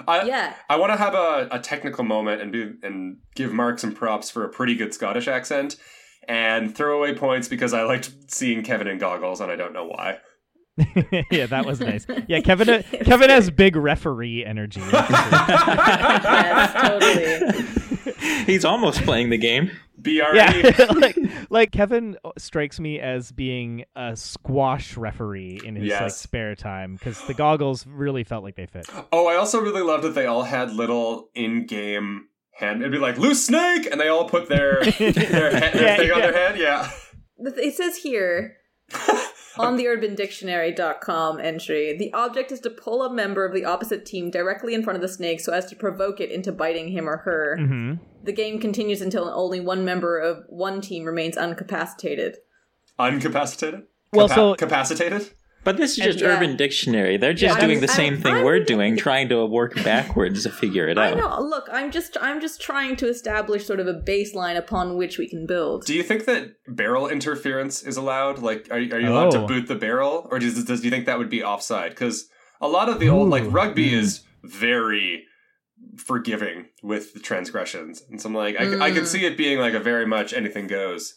I, 0.06 0.24
Yeah. 0.26 0.54
I 0.68 0.76
want 0.76 0.92
to 0.92 0.98
have 0.98 1.14
a, 1.14 1.48
a 1.52 1.58
technical 1.58 2.04
moment 2.04 2.42
and 2.42 2.52
be 2.52 2.72
and 2.82 3.18
give 3.34 3.52
Mark 3.52 3.78
some 3.78 3.92
props 3.92 4.28
for 4.30 4.44
a 4.44 4.48
pretty 4.48 4.74
good 4.74 4.92
Scottish 4.92 5.26
accent, 5.28 5.76
and 6.28 6.74
throw 6.76 6.98
away 6.98 7.14
points 7.14 7.48
because 7.48 7.72
I 7.72 7.82
liked 7.84 8.12
seeing 8.30 8.62
Kevin 8.62 8.88
in 8.88 8.98
goggles 8.98 9.40
and 9.40 9.50
I 9.52 9.56
don't 9.56 9.72
know 9.72 9.86
why. 9.86 10.18
yeah, 11.30 11.46
that 11.46 11.64
was 11.64 11.80
nice. 11.80 12.06
Yeah, 12.28 12.40
Kevin. 12.40 12.68
Uh, 12.68 12.82
Kevin 13.04 13.30
has 13.30 13.50
big 13.50 13.76
referee 13.76 14.44
energy. 14.44 14.80
that's 14.80 15.08
for 15.08 15.14
sure. 15.16 15.74
yes, 15.76 16.72
totally. 18.04 18.42
He's 18.44 18.64
almost 18.64 19.02
playing 19.02 19.30
the 19.30 19.38
game. 19.38 19.70
BRE. 19.98 20.12
Yeah, 20.34 20.86
like 20.96 21.16
like 21.50 21.72
Kevin 21.72 22.16
uh, 22.24 22.30
strikes 22.38 22.78
me 22.78 23.00
as 23.00 23.32
being 23.32 23.84
a 23.96 24.14
squash 24.14 24.96
referee 24.96 25.60
in 25.64 25.74
his 25.76 25.90
like 25.90 26.10
spare 26.10 26.54
time 26.54 26.94
because 26.94 27.20
the 27.26 27.34
goggles 27.34 27.86
really 27.86 28.22
felt 28.22 28.44
like 28.44 28.54
they 28.56 28.66
fit. 28.66 28.86
Oh, 29.12 29.26
I 29.26 29.36
also 29.36 29.60
really 29.60 29.82
loved 29.82 30.04
that 30.04 30.14
they 30.14 30.26
all 30.26 30.42
had 30.42 30.72
little 30.72 31.30
in-game 31.34 32.26
hand. 32.52 32.82
It'd 32.82 32.92
be 32.92 32.98
like 32.98 33.16
loose 33.18 33.44
snake, 33.46 33.88
and 33.90 34.00
they 34.00 34.08
all 34.08 34.28
put 34.28 34.48
their 34.48 34.80
their, 34.82 34.90
he- 34.92 35.10
their 35.10 35.52
Yeah, 35.82 35.96
thing 35.96 36.10
on 36.12 36.20
their 36.20 36.32
head. 36.34 36.58
Yeah. 36.58 36.90
It 37.38 37.74
says 37.74 37.96
here 37.96 38.56
on 39.58 39.76
the 39.76 39.84
urbandictionary.com 39.84 41.40
entry 41.40 41.96
the 41.96 42.12
object 42.12 42.52
is 42.52 42.60
to 42.60 42.70
pull 42.70 43.02
a 43.02 43.12
member 43.12 43.44
of 43.44 43.54
the 43.54 43.64
opposite 43.64 44.04
team 44.06 44.30
directly 44.30 44.74
in 44.74 44.82
front 44.82 44.96
of 44.96 45.00
the 45.02 45.08
snake 45.08 45.40
so 45.40 45.52
as 45.52 45.66
to 45.66 45.76
provoke 45.76 46.20
it 46.20 46.30
into 46.30 46.52
biting 46.52 46.88
him 46.88 47.08
or 47.08 47.18
her. 47.18 47.56
hmm 47.58 47.94
The 48.24 48.32
game 48.32 48.60
continues 48.60 49.00
until 49.00 49.28
only 49.28 49.60
one 49.60 49.84
member 49.84 50.18
of 50.18 50.44
one 50.48 50.80
team 50.80 51.04
remains 51.04 51.36
incapacitated. 51.36 52.36
Uncapacitated. 52.98 53.84
Well, 54.12 54.28
Capa- 54.28 54.40
so- 54.40 54.54
capacitated. 54.54 55.30
But 55.66 55.78
this 55.78 55.98
is 55.98 56.04
just 56.04 56.20
Yeah. 56.20 56.28
Urban 56.28 56.54
Dictionary. 56.56 57.16
They're 57.16 57.32
just 57.34 57.56
Yeah, 57.56 57.60
doing 57.66 57.78
I'm- 57.78 57.80
the 57.80 57.88
same 57.88 58.12
I'm- 58.14 58.22
thing 58.22 58.34
I'm- 58.36 58.44
we're 58.44 58.60
doing, 58.60 58.96
trying 59.08 59.28
to 59.30 59.44
work 59.44 59.74
backwards 59.82 60.44
to 60.44 60.50
figure 60.50 60.86
it 60.88 60.96
out. 60.96 61.14
I 61.14 61.20
know. 61.20 61.40
Look, 61.40 61.68
I'm 61.72 61.90
just 61.90 62.16
I'm 62.20 62.40
just 62.40 62.60
trying 62.62 62.94
to 62.96 63.08
establish 63.08 63.66
sort 63.66 63.80
of 63.80 63.88
a 63.88 63.94
baseline 63.94 64.56
upon 64.56 64.96
which 64.96 65.18
we 65.18 65.28
can 65.28 65.44
build. 65.44 65.84
Do 65.84 65.92
you 65.94 66.04
think 66.04 66.24
that 66.26 66.52
barrel 66.68 67.08
interference 67.08 67.82
is 67.82 67.96
allowed? 67.96 68.38
Like, 68.38 68.68
are, 68.70 68.76
are 68.76 69.00
you 69.00 69.10
allowed 69.10 69.34
Oh. 69.34 69.40
to 69.42 69.46
boot 69.48 69.66
the 69.66 69.74
barrel, 69.74 70.28
or 70.30 70.38
does, 70.38 70.62
does 70.64 70.80
do 70.80 70.84
you 70.86 70.90
think 70.92 71.04
that 71.06 71.18
would 71.18 71.28
be 71.30 71.42
offside? 71.42 71.90
Because 71.90 72.28
a 72.60 72.68
lot 72.68 72.88
of 72.88 73.00
the 73.00 73.08
old 73.08 73.28
like 73.28 73.42
rugby 73.48 73.88
Hmm. 73.90 73.98
is 73.98 74.20
very 74.44 75.24
forgiving 75.98 76.66
with 76.82 77.12
the 77.12 77.20
transgressions, 77.20 78.02
and 78.08 78.20
so 78.20 78.28
I'm 78.28 78.34
like, 78.34 78.54
I, 78.60 78.86
I 78.86 78.90
could 78.92 79.02
Mm. 79.02 79.06
see 79.06 79.24
it 79.26 79.36
being 79.36 79.58
like 79.58 79.74
a 79.74 79.80
very 79.80 80.06
much 80.06 80.32
anything 80.32 80.68
goes. 80.68 81.14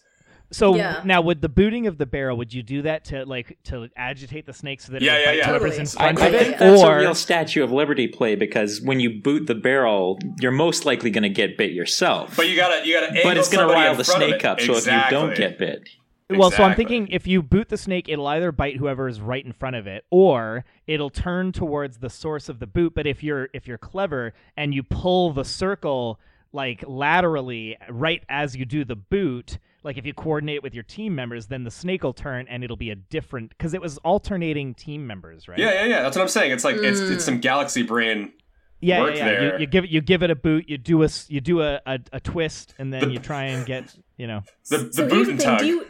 So 0.51 0.75
Yeah. 0.75 1.01
now 1.05 1.21
with 1.21 1.41
the 1.41 1.49
booting 1.49 1.85
of 1.85 1.97
the 1.97 2.05
barrel, 2.05 2.35
would 2.37 2.53
you 2.53 2.63
do 2.63 2.81
that 2.81 3.03
to 3.05 3.23
like 3.25 3.57
to 3.65 3.87
agitate 3.95 4.45
the 4.45 4.53
snake 4.53 4.81
so 4.81 4.93
that 4.93 5.01
Yeah, 5.01 5.13
it 5.15 5.19
yeah, 5.19 5.25
bites 5.25 5.37
yeah. 5.37 5.47
whoever's 5.49 5.77
Totally. 5.77 5.81
in 5.81 5.87
I, 5.87 5.91
front 5.91 6.19
I 6.21 6.25
of 6.27 6.33
Yeah, 6.33 6.39
think 6.39 6.53
it, 6.55 6.59
that's 6.59 6.81
or 6.81 6.97
a 6.97 6.99
real 6.99 7.15
Statue 7.15 7.63
of 7.63 7.71
Liberty 7.71 8.07
play 8.07 8.35
because 8.35 8.81
when 8.81 8.99
you 8.99 9.21
boot 9.21 9.45
the 9.45 9.55
barrel, 9.55 10.17
you're 10.39 10.51
most 10.51 10.85
likely 10.85 11.11
going 11.11 11.23
to 11.23 11.29
get 11.29 11.57
bit 11.57 11.71
yourself. 11.71 12.35
But 12.35 12.49
you 12.49 12.55
gotta 12.55 12.85
you 12.85 12.99
gotta. 12.99 13.19
But 13.23 13.37
it's 13.37 13.49
going 13.49 13.67
to 13.67 13.73
rile 13.73 13.93
the 13.95 14.03
snake 14.03 14.43
up, 14.43 14.59
so 14.59 14.75
if 14.75 14.85
you 14.87 14.99
don't 15.09 15.35
get 15.35 15.59
bit, 15.59 15.87
Well, 16.31 16.51
so 16.51 16.63
I'm 16.63 16.75
thinking 16.75 17.07
if 17.09 17.27
you 17.27 17.41
boot 17.43 17.69
the 17.69 17.77
snake, 17.77 18.07
it'll 18.09 18.27
either 18.27 18.51
bite 18.51 18.77
whoever 18.77 19.07
is 19.07 19.19
right 19.21 19.43
in 19.45 19.51
front 19.51 19.75
of 19.75 19.85
it, 19.87 20.05
or 20.09 20.65
it'll 20.87 21.09
turn 21.09 21.51
towards 21.51 21.97
the 21.97 22.09
source 22.09 22.49
of 22.49 22.59
the 22.59 22.67
boot. 22.67 22.93
But 22.95 23.05
if 23.07 23.23
you're 23.23 23.49
if 23.53 23.67
you're 23.67 23.77
clever 23.77 24.33
and 24.57 24.73
you 24.73 24.81
pull 24.83 25.31
the 25.31 25.45
circle 25.45 26.19
like 26.51 26.83
laterally 26.87 27.77
right 27.89 28.23
as 28.29 28.55
you 28.55 28.65
do 28.65 28.83
the 28.83 28.95
boot, 28.95 29.59
like 29.83 29.97
if 29.97 30.05
you 30.05 30.13
coordinate 30.13 30.61
with 30.63 30.73
your 30.73 30.83
team 30.83 31.15
members, 31.15 31.47
then 31.47 31.63
the 31.63 31.71
snake 31.71 32.03
will 32.03 32.13
turn 32.13 32.45
and 32.49 32.63
it'll 32.63 32.75
be 32.77 32.89
a 32.91 32.95
different 32.95 33.49
because 33.49 33.73
it 33.73 33.81
was 33.81 33.97
alternating 33.99 34.73
team 34.73 35.05
members, 35.07 35.47
right? 35.47 35.57
Yeah, 35.59 35.71
yeah, 35.73 35.85
yeah. 35.85 36.01
That's 36.03 36.15
what 36.17 36.23
I'm 36.23 36.27
saying. 36.29 36.51
It's 36.51 36.63
like 36.63 36.75
it's 36.77 36.99
Mm. 36.99 37.11
it's 37.11 37.23
some 37.25 37.39
galaxy 37.39 37.83
brain. 37.83 38.33
yeah, 38.81 38.99
work 39.01 39.15
yeah. 39.15 39.25
yeah. 39.25 39.31
there. 39.31 39.53
You, 39.55 39.59
you 39.61 39.67
give 39.67 39.83
it 39.85 39.89
you 39.89 40.01
give 40.01 40.23
it 40.23 40.31
a 40.31 40.35
boot, 40.35 40.67
you 40.69 40.77
do 40.77 41.01
a 41.01 41.05
s- 41.05 41.25
you 41.29 41.41
do 41.41 41.61
a, 41.61 41.79
a, 41.85 41.99
a 42.13 42.19
twist, 42.19 42.73
and 42.79 42.93
then 42.93 43.05
The- 43.07 43.11
you 43.13 43.19
try 43.19 43.45
and 43.45 43.65
get 43.65 43.95
you 44.17 44.27
know. 44.27 44.41
The 44.69 44.77
the 44.79 44.93
so 44.93 45.07
boot 45.07 45.25
the 45.25 45.31
and 45.31 45.39
thing: 45.41 45.49
tug. 45.49 45.59
do 45.59 45.65
you 45.65 45.85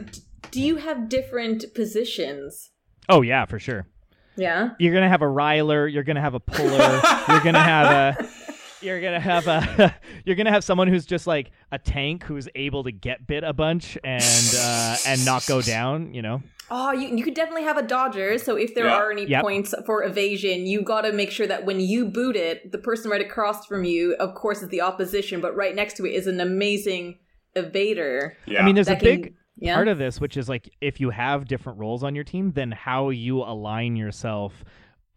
do 0.50 0.60
you 0.60 0.76
have 0.76 1.08
different 1.08 1.74
positions? 1.74 2.70
Oh 3.08 3.22
yeah, 3.22 3.44
for 3.46 3.58
sure. 3.58 3.86
Yeah. 4.36 4.70
you're 4.78 4.94
gonna 4.94 5.08
have 5.08 5.20
a 5.22 5.28
riler 5.28 5.86
you're 5.86 6.04
gonna 6.04 6.20
have 6.20 6.32
a 6.34 6.40
puller 6.40 7.02
you're 7.28 7.40
gonna 7.42 7.62
have 7.62 8.16
a 8.18 8.28
you're 8.82 9.00
gonna 9.00 9.20
have 9.20 9.46
a 9.46 9.94
you're 10.24 10.36
gonna 10.36 10.50
have 10.52 10.64
someone 10.64 10.88
who's 10.88 11.04
just 11.06 11.26
like 11.26 11.50
a 11.72 11.78
tank 11.78 12.22
who's 12.24 12.48
able 12.54 12.84
to 12.84 12.92
get 12.92 13.26
bit 13.26 13.44
a 13.44 13.52
bunch 13.52 13.96
and 14.04 14.54
uh 14.58 14.96
and 15.06 15.24
not 15.24 15.46
go 15.46 15.60
down 15.62 16.12
you 16.14 16.22
know 16.22 16.42
Oh, 16.72 16.92
you 16.92 17.08
you 17.16 17.24
could 17.24 17.34
definitely 17.34 17.64
have 17.64 17.78
a 17.78 17.82
dodger. 17.82 18.38
So 18.38 18.54
if 18.54 18.76
there 18.76 18.84
Yeah. 18.86 18.94
are 18.94 19.10
any 19.10 19.26
Yep. 19.26 19.42
points 19.42 19.74
for 19.86 20.04
evasion, 20.04 20.66
you 20.68 20.82
got 20.82 21.00
to 21.00 21.12
make 21.12 21.32
sure 21.32 21.48
that 21.48 21.64
when 21.66 21.80
you 21.80 22.06
boot 22.06 22.36
it, 22.36 22.70
the 22.70 22.78
person 22.78 23.10
right 23.10 23.20
across 23.20 23.66
from 23.66 23.82
you, 23.82 24.14
of 24.20 24.36
course, 24.36 24.62
is 24.62 24.68
the 24.68 24.80
opposition, 24.80 25.40
but 25.40 25.56
right 25.56 25.74
next 25.74 25.94
to 25.96 26.06
it 26.06 26.10
is 26.10 26.28
an 26.28 26.38
amazing 26.40 27.18
evader. 27.56 28.34
yeah. 28.46 28.62
i 28.62 28.64
mean 28.64 28.74
there's 28.76 28.86
a 28.88 28.94
can- 28.94 29.04
big 29.04 29.34
yeah. 29.56 29.74
part 29.74 29.88
of 29.88 29.98
this 29.98 30.20
which 30.20 30.36
is 30.36 30.48
like 30.48 30.70
if 30.80 31.00
you 31.00 31.10
have 31.10 31.46
different 31.46 31.78
roles 31.80 32.04
on 32.04 32.14
your 32.14 32.22
team 32.22 32.52
then 32.52 32.70
how 32.70 33.10
you 33.10 33.38
align 33.38 33.96
yourself 33.96 34.64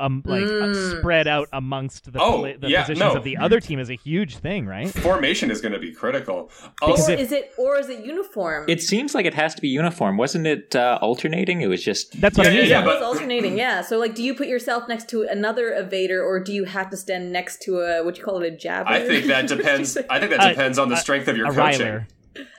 um 0.06 0.22
like 0.26 0.44
uh, 0.44 0.48
Mm. 0.74 1.00
spread 1.00 1.28
out 1.28 1.48
amongst 1.54 2.12
the, 2.12 2.20
Oh, 2.22 2.39
pla- 2.39 2.54
the 2.60 2.70
yeah, 2.70 2.82
positions 2.82 3.00
no. 3.13 3.16
of 3.20 3.24
the 3.24 3.38
other 3.38 3.60
team 3.60 3.80
is 3.80 3.89
a 3.89 3.96
huge 3.96 4.38
thing 4.38 4.66
right 4.66 4.89
formation 4.89 5.50
is 5.52 5.60
going 5.62 5.74
to 5.74 5.80
be 5.88 5.92
critical. 5.92 6.50
Because 6.80 7.00
Also, 7.02 7.12
or 7.12 7.16
if- 7.16 7.20
is 7.26 7.32
it 7.32 7.52
or 7.58 7.78
is 7.80 7.89
it 7.89 8.00
uniform? 8.06 8.66
it 8.68 8.82
seems 8.82 9.13
like 9.16 9.26
it 9.26 9.34
has 9.44 9.52
to 9.56 9.62
be 9.62 9.70
uniform. 9.82 10.18
Wasn't 10.18 10.46
it 10.56 10.76
uh, 10.76 11.00
alternating? 11.02 11.62
It 11.62 11.68
was 11.68 11.84
just 11.84 12.20
that's 12.22 12.38
what 12.38 12.46
Yeah, 12.48 12.52
i 12.52 12.54
yeah, 12.56 12.62
mean 12.62 12.70
yeah, 12.72 12.82
it 12.82 12.86
but- 12.86 13.00
was 13.00 13.04
alternating, 13.12 13.58
yeah. 13.58 13.82
So 13.82 13.98
like, 14.04 14.13
do 14.16 14.24
you 14.24 14.34
put 14.36 14.48
yourself 14.48 14.88
next 14.88 15.10
to 15.10 15.24
another 15.38 15.66
evader, 15.84 16.20
or 16.30 16.39
do 16.48 16.52
you 16.54 16.66
have 16.66 16.89
to 16.92 16.98
stand 16.98 17.32
next 17.32 17.62
to 17.63 17.80
a 17.82 18.04
what 18.06 18.18
you 18.18 18.24
call 18.24 18.42
it 18.42 18.48
a 18.54 18.56
jabber? 18.56 18.89
I 18.89 19.00
think 19.08 19.26
that 19.28 19.48
depends. 19.56 19.98
I 20.10 20.20
think 20.20 20.32
that 20.32 20.39
Uh, 20.42 20.50
depends 20.50 20.78
on 20.80 20.89
the 20.89 20.96
a- 20.96 21.06
strength 21.06 21.28
of 21.28 21.38
your 21.38 21.48
a 21.48 21.54
coaching. 21.54 21.82
riler 21.88 22.08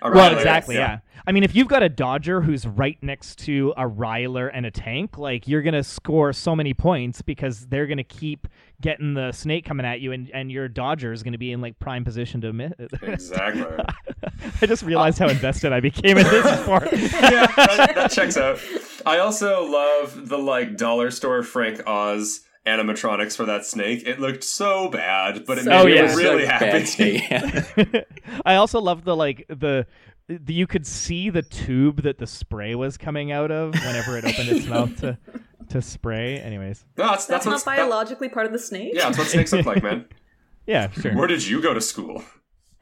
A 0.02 0.11
Well, 0.11 0.12
riler, 0.30 0.37
exactly. 0.38 0.76
Yeah. 0.76 0.98
I 1.26 1.32
mean, 1.32 1.42
if 1.42 1.54
you've 1.54 1.68
got 1.68 1.82
a 1.82 1.88
Dodger 1.88 2.42
who's 2.42 2.66
right 2.66 2.98
next 3.02 3.38
to 3.40 3.72
a 3.78 3.84
Riler 3.88 4.50
and 4.52 4.66
a 4.66 4.70
tank, 4.70 5.16
like 5.16 5.48
you're 5.48 5.62
gonna 5.62 5.82
score 5.82 6.32
so 6.34 6.54
many 6.54 6.74
points 6.74 7.22
because 7.22 7.66
they're 7.66 7.87
gonna 7.87 8.04
keep 8.04 8.46
getting 8.82 9.14
the 9.14 9.32
snake 9.32 9.64
coming 9.64 9.87
at 9.87 10.00
you, 10.00 10.12
and, 10.12 10.30
and 10.34 10.52
your 10.52 10.68
Dodger 10.68 11.12
is 11.12 11.22
gonna 11.22 11.38
be 11.38 11.50
in 11.52 11.62
like 11.62 11.78
prime 11.78 12.04
position 12.04 12.40
to 12.42 12.52
miss. 12.52 12.72
Exactly. 13.02 13.64
I 14.62 14.66
just 14.66 14.82
realized 14.82 15.18
how 15.18 15.28
invested 15.28 15.72
I 15.72 15.80
became 15.80 16.18
in 16.18 16.24
this 16.26 16.60
sport. 16.62 16.88
yeah, 16.92 17.46
that, 17.46 17.92
that 17.94 18.10
checks 18.10 18.37
out. 18.37 18.58
I 19.06 19.18
also 19.18 19.64
love 19.64 20.28
the 20.28 20.38
like 20.38 20.76
dollar 20.76 21.10
store 21.10 21.42
Frank 21.42 21.87
Oz 21.87 22.40
animatronics 22.66 23.37
for 23.37 23.44
that 23.46 23.64
snake. 23.66 24.06
It 24.06 24.20
looked 24.20 24.42
so 24.44 24.88
bad, 24.88 25.44
but 25.46 25.58
it 25.58 25.64
So 25.64 25.70
made 25.70 25.87
me 25.87 25.94
yeah. 25.94 26.14
really 26.14 26.44
So 26.44 26.48
happy. 26.50 26.64
bad 26.66 26.88
snake. 26.88 27.30
Yeah. 27.30 28.00
I 28.44 28.56
also 28.56 28.80
love 28.80 29.04
the 29.04 29.16
like 29.16 29.46
the. 29.48 29.87
The- 30.28 30.54
You 30.54 30.66
could 30.66 30.87
see 30.87 31.30
the 31.30 31.42
tube 31.42 32.02
that 32.02 32.18
the 32.18 32.26
spray 32.26 32.74
was 32.74 32.96
coming 32.96 33.30
out 33.32 33.50
of 33.50 33.74
whenever 33.74 34.16
it 34.18 34.24
opened 34.24 34.48
its 34.48 34.66
mouth 34.66 34.98
to, 35.00 35.18
to 35.70 35.82
spray. 35.82 36.38
Anyways, 36.38 36.84
No, 36.96 37.04
that's 37.08 37.26
that's, 37.26 37.26
that's, 37.26 37.46
not 37.46 37.52
what's 37.52 37.64
that- 37.64 37.76
biologically 37.76 38.28
part 38.28 38.46
of 38.46 38.52
the 38.52 38.58
snake. 38.58 38.92
yeah, 38.94 39.04
that's 39.06 39.18
what 39.18 39.26
snakes 39.28 39.52
look 39.52 39.66
like, 39.66 39.82
man. 39.82 40.06
yeah, 40.66 40.90
sure. 40.90 41.14
Where 41.14 41.26
did 41.26 41.46
you 41.46 41.60
go 41.60 41.74
to 41.74 41.80
school? 41.80 42.22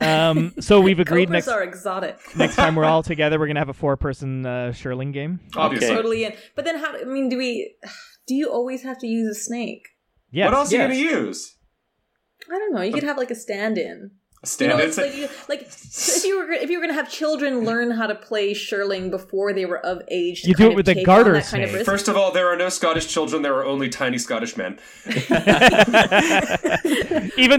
Um, 0.01 0.53
so 0.59 0.81
we've 0.81 0.99
agreed 0.99 1.27
Cobras 1.29 1.47
next 1.47 1.49
are 1.49 1.63
exotic. 1.63 2.19
next 2.37 2.57
time 2.57 2.75
we're 2.75 2.85
all 2.93 3.05
together, 3.05 3.39
we're 3.39 3.47
gonna 3.47 3.61
have 3.61 3.69
a 3.69 3.73
four-person 3.75 4.45
uh, 4.45 4.73
Shirling 4.73 5.13
game. 5.13 5.39
Obviously. 5.55 5.87
Okay. 5.89 5.97
totally 5.97 6.25
in. 6.25 6.35
But 6.57 6.65
then, 6.65 6.79
how? 6.79 6.97
I 6.99 7.05
mean, 7.05 7.29
do 7.29 7.39
we? 7.39 7.77
Do 8.27 8.35
you 8.35 8.51
always 8.51 8.83
have 8.83 8.99
to 8.99 9.07
use 9.07 9.29
a 9.29 9.39
snake? 9.41 9.87
Yes. 10.33 10.47
What 10.47 10.55
else 10.55 10.73
yes. 10.73 10.91
are 10.91 10.93
you 10.93 11.09
gonna 11.11 11.21
use? 11.27 11.57
I 12.51 12.59
don't 12.59 12.75
know. 12.75 12.81
You 12.83 12.93
could 12.93 13.05
have 13.05 13.17
like 13.17 13.31
a 13.31 13.37
stand-in. 13.37 14.11
A 14.45 14.49
You 14.59 14.69
know, 14.69 14.79
it's 14.79 14.97
like, 14.97 15.15
you, 15.15 15.29
like 15.49 15.61
if 15.63 16.25
you 16.25 16.37
were 16.37 16.51
if 16.51 16.69
you 16.69 16.81
were 16.81 16.83
gonna 16.85 16.99
have 16.99 17.09
children 17.09 17.65
learn 17.65 17.93
how 17.93 18.09
to 18.09 18.17
play 18.17 18.55
shirling 18.55 19.09
before 19.09 19.53
they 19.53 19.67
were 19.67 19.79
of 19.79 20.03
age, 20.09 20.43
to 20.43 20.49
You 20.49 20.55
do 20.55 20.65
it 20.71 20.75
with 20.75 20.81
of 20.81 20.87
the 20.87 20.95
take 20.95 21.09
on 21.09 21.15
garter 21.15 21.35
that 21.35 21.45
kind 21.45 21.63
of 21.63 21.85
First 21.85 22.09
of 22.09 22.17
all, 22.17 22.33
there 22.33 22.49
are 22.49 22.57
no 22.57 22.69
Scottish 22.69 23.07
children. 23.07 23.43
There 23.43 23.55
are 23.55 23.65
only 23.65 23.89
tiny 23.89 24.19
Scottish 24.19 24.57
men. 24.57 24.81
even 25.07 25.21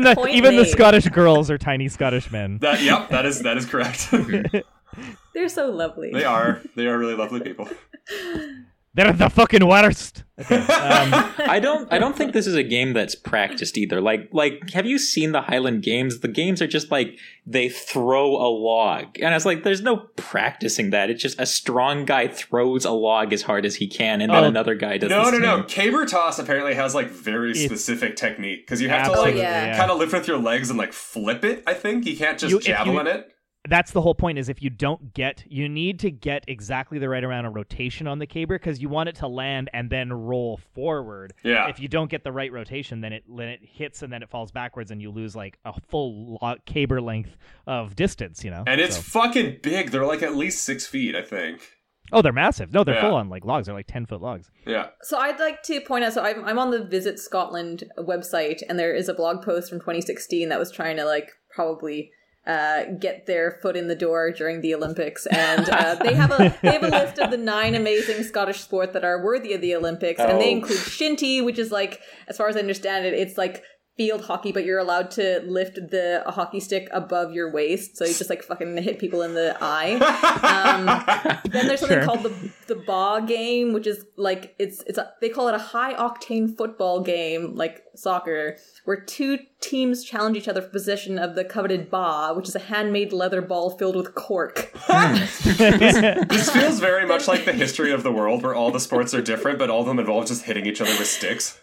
the 0.02 0.14
Point 0.16 0.34
even 0.34 0.58
the. 0.58 0.66
Scottish 0.66 1.08
girls 1.08 1.50
are 1.50 1.58
tiny 1.58 1.88
Scottish 1.88 2.32
men. 2.32 2.58
That 2.58 2.82
yep, 2.82 3.10
that 3.10 3.26
is 3.26 3.40
that 3.44 3.56
is 3.58 3.66
correct. 3.66 4.10
They're 5.34 5.50
so 5.50 5.70
lovely. 5.70 6.12
they 6.12 6.26
are 6.26 6.62
they 6.76 6.88
are 6.88 6.98
really 6.98 7.16
lovely 7.16 7.40
people. 7.40 7.70
They're 8.96 9.12
the 9.12 9.28
fucking 9.30 9.68
worst. 9.68 10.24
Okay. 10.40 10.56
Um, 10.58 10.68
I 11.48 11.60
don't. 11.60 11.92
I 11.92 11.98
don't 11.98 12.16
think 12.16 12.34
this 12.34 12.46
is 12.46 12.54
a 12.54 12.62
game 12.64 12.94
that's 12.94 13.16
practiced 13.16 13.76
either. 13.76 14.00
Like, 14.00 14.30
like, 14.32 14.70
have 14.72 14.86
you 14.86 15.00
seen 15.00 15.32
the 15.32 15.42
Highland 15.42 15.82
games? 15.82 16.20
The 16.20 16.28
games 16.28 16.62
are 16.62 16.68
just 16.68 16.92
like 16.92 17.18
they 17.48 17.70
throw 17.70 18.36
a 18.36 18.50
log, 18.50 19.20
and 19.20 19.34
it's 19.34 19.46
like 19.46 19.64
there's 19.64 19.82
no 19.82 19.98
practicing 20.16 20.92
that. 20.92 21.10
It's 21.10 21.22
just 21.24 21.40
a 21.40 21.46
strong 21.48 22.06
guy 22.06 22.28
throws 22.28 22.86
a 22.86 22.92
log 22.92 23.34
as 23.34 23.42
hard 23.42 23.66
as 23.66 23.76
he 23.76 23.88
can, 23.88 24.22
and 24.22 24.32
then 24.32 24.44
Oh, 24.44 24.48
another 24.48 24.76
guy 24.76 24.98
does. 25.00 25.10
No, 25.10 25.26
the 25.32 25.40
no, 25.40 25.46
same. 25.56 25.60
no. 25.62 25.64
Caber 25.64 26.06
toss 26.06 26.38
apparently 26.38 26.76
has 26.76 26.94
like 26.94 27.10
very 27.10 27.50
It's- 27.52 27.66
specific 27.66 28.16
technique 28.16 28.66
because 28.66 28.80
you 28.80 28.90
have 28.90 29.12
to 29.12 29.20
like 29.20 29.36
yeah. 29.36 29.76
kind 29.76 29.90
of 29.90 29.98
lift 29.98 30.14
with 30.14 30.28
your 30.28 30.38
legs 30.38 30.70
and 30.70 30.78
like 30.78 30.94
flip 30.94 31.44
it. 31.44 31.64
I 31.66 31.74
think 31.74 32.06
you 32.06 32.16
can't 32.16 32.38
just 32.38 32.52
You- 32.52 32.60
if 32.60 32.68
you- 32.68 32.74
javelin 32.76 33.08
it. 33.08 33.30
That's 33.70 33.92
the 33.92 34.02
whole 34.02 34.16
point. 34.16 34.38
Is 34.38 34.50
if 34.50 34.62
you 34.62 34.70
don't 34.70 35.14
get, 35.14 35.44
you 35.48 35.70
need 35.70 36.00
to 36.02 36.12
get 36.12 36.44
exactly 36.48 37.00
the 37.00 37.08
right 37.10 37.24
amount 37.24 37.48
of 37.48 37.56
rotation 37.56 38.08
on 38.08 38.20
the 38.20 38.28
caber 38.28 38.56
because 38.60 38.82
you 38.82 38.90
want 38.90 39.10
it 39.10 39.16
to 39.16 39.28
land 39.28 39.70
and 39.74 39.90
then 39.90 40.12
roll 40.12 40.60
forward. 40.76 41.34
Yeah. 41.44 41.68
If 41.70 41.80
you 41.80 41.88
don't 41.88 42.10
get 42.12 42.24
the 42.24 42.32
right 42.32 42.52
rotation, 42.52 43.02
then 43.02 43.14
it 43.14 43.24
then 43.28 43.48
it 43.50 43.60
hits 43.64 44.02
and 44.02 44.12
then 44.12 44.22
it 44.24 44.30
falls 44.30 44.52
backwards 44.52 44.92
and 44.92 45.02
you 45.02 45.12
lose 45.12 45.36
like 45.36 45.58
a 45.66 45.74
full 45.82 46.38
lo- 46.42 46.56
caber 46.66 47.02
length 47.02 47.38
of 47.68 47.96
distance. 47.96 48.44
You 48.44 48.52
know. 48.52 48.64
And 48.68 48.82
it's 48.82 48.96
So- 48.98 49.02
fucking 49.22 49.60
big. 49.62 49.92
They're 49.92 50.06
like 50.06 50.24
at 50.24 50.36
least 50.36 50.64
six 50.64 50.86
feet, 50.86 51.16
I 51.16 51.22
think. 51.22 51.62
oh, 52.12 52.22
they're 52.22 52.34
massive. 52.34 52.72
No, 52.74 52.84
they're 52.84 52.96
Yeah. 52.96 53.02
full 53.08 53.16
on 53.16 53.30
like 53.30 53.46
logs. 53.46 53.66
They're 53.68 53.74
like 53.76 53.88
ten 53.88 54.06
foot 54.06 54.22
logs. 54.22 54.52
Yeah. 54.68 54.88
So 55.04 55.18
I'd 55.18 55.40
like 55.40 55.64
to 55.64 55.80
point 55.82 56.04
out. 56.04 56.14
So 56.14 56.22
I'm 56.22 56.44
I'm 56.46 56.60
on 56.60 56.72
the 56.72 56.84
Visit 56.84 57.18
Scotland 57.18 57.86
website, 57.98 58.62
and 58.68 58.78
there 58.78 58.94
is 58.94 59.08
a 59.08 59.14
blog 59.14 59.42
post 59.44 59.70
from 59.70 59.80
2016 59.80 60.50
that 60.50 60.60
was 60.60 60.70
trying 60.70 60.98
to 60.98 61.06
like 61.06 61.32
probably 61.50 62.12
uh, 62.46 62.84
get 63.00 63.26
their 63.26 63.52
foot 63.62 63.76
in 63.78 63.88
the 63.88 63.96
door 63.96 64.32
during 64.32 64.60
the 64.62 64.76
Olympics, 64.76 65.26
and 65.28 65.70
uh, 65.70 65.96
they 65.96 66.14
have 66.14 66.32
a 66.32 66.54
they 66.62 66.72
have 66.74 66.84
a 66.84 66.90
list 66.90 67.18
of 67.20 67.32
the 67.32 67.38
nine 67.38 67.74
amazing 67.76 68.22
Scottish 68.24 68.60
sports 68.62 68.92
that 68.94 69.06
are 69.06 69.24
worthy 69.24 69.54
of 69.54 69.62
the 69.62 69.74
Olympics, 69.76 70.20
and 70.20 70.42
they 70.42 70.50
Oh. 70.50 70.58
include 70.58 70.80
shinty, 70.80 71.44
which 71.44 71.58
is 71.58 71.72
like, 71.72 72.02
as 72.28 72.36
far 72.38 72.50
as 72.50 72.56
I 72.58 72.60
understand 72.60 73.06
it, 73.06 73.14
it's 73.14 73.38
like 73.38 73.64
field 73.96 74.26
hockey, 74.26 74.52
but 74.52 74.66
you're 74.66 74.80
allowed 74.80 75.12
to 75.12 75.40
lift 75.46 75.76
the 75.76 76.24
a 76.28 76.32
hockey 76.32 76.60
stick 76.60 76.88
above 76.92 77.32
your 77.32 77.52
waist, 77.52 77.96
so 77.96 78.06
you 78.06 78.14
just 78.14 78.30
like 78.30 78.42
fucking 78.44 78.76
hit 78.78 78.98
people 78.98 79.22
in 79.22 79.34
the 79.36 79.56
eye. 79.62 79.94
Um, 80.44 80.86
then 81.52 81.68
there's 81.68 81.80
something 81.82 81.98
Sure. 82.00 82.06
called 82.06 82.24
the 82.24 82.34
the 82.68 82.76
Ba 82.76 83.24
game, 83.28 83.72
which 83.74 83.86
is 83.88 84.06
like 84.18 84.56
it's 84.58 84.82
it's 84.88 84.98
a, 84.98 85.12
they 85.22 85.30
call 85.30 85.48
it 85.48 85.54
a 85.56 85.60
high 85.60 85.94
octane 85.94 86.58
football 86.58 87.02
game, 87.02 87.56
like 87.56 87.84
soccer, 87.96 88.58
where 88.86 89.00
two 89.00 89.38
teams 89.62 90.04
challenge 90.04 90.36
each 90.38 90.48
other 90.48 90.62
for 90.62 90.70
possession 90.70 91.20
of 91.20 91.36
the 91.36 91.46
coveted 91.46 91.92
Ba, 91.92 92.34
which 92.36 92.48
is 92.50 92.56
a 92.56 92.60
handmade 92.60 93.14
leather 93.14 93.42
ball 93.42 93.70
filled 93.78 93.96
with 93.96 94.16
cork. 94.16 94.72
This 95.58 96.50
feels 96.50 96.80
very 96.80 97.06
much 97.06 97.28
like 97.28 97.46
the 97.46 97.54
history 97.54 97.92
of 97.92 98.04
the 98.04 98.12
world, 98.12 98.44
where 98.44 98.56
all 98.56 98.72
the 98.72 98.80
sports 98.80 99.14
are 99.14 99.22
different, 99.22 99.60
but 99.60 99.70
all 99.70 99.82
of 99.82 99.86
them 99.88 100.00
involve 100.00 100.28
just 100.28 100.44
hitting 100.46 100.66
each 100.66 100.82
other 100.82 100.92
with 100.92 101.08
sticks. 101.08 101.60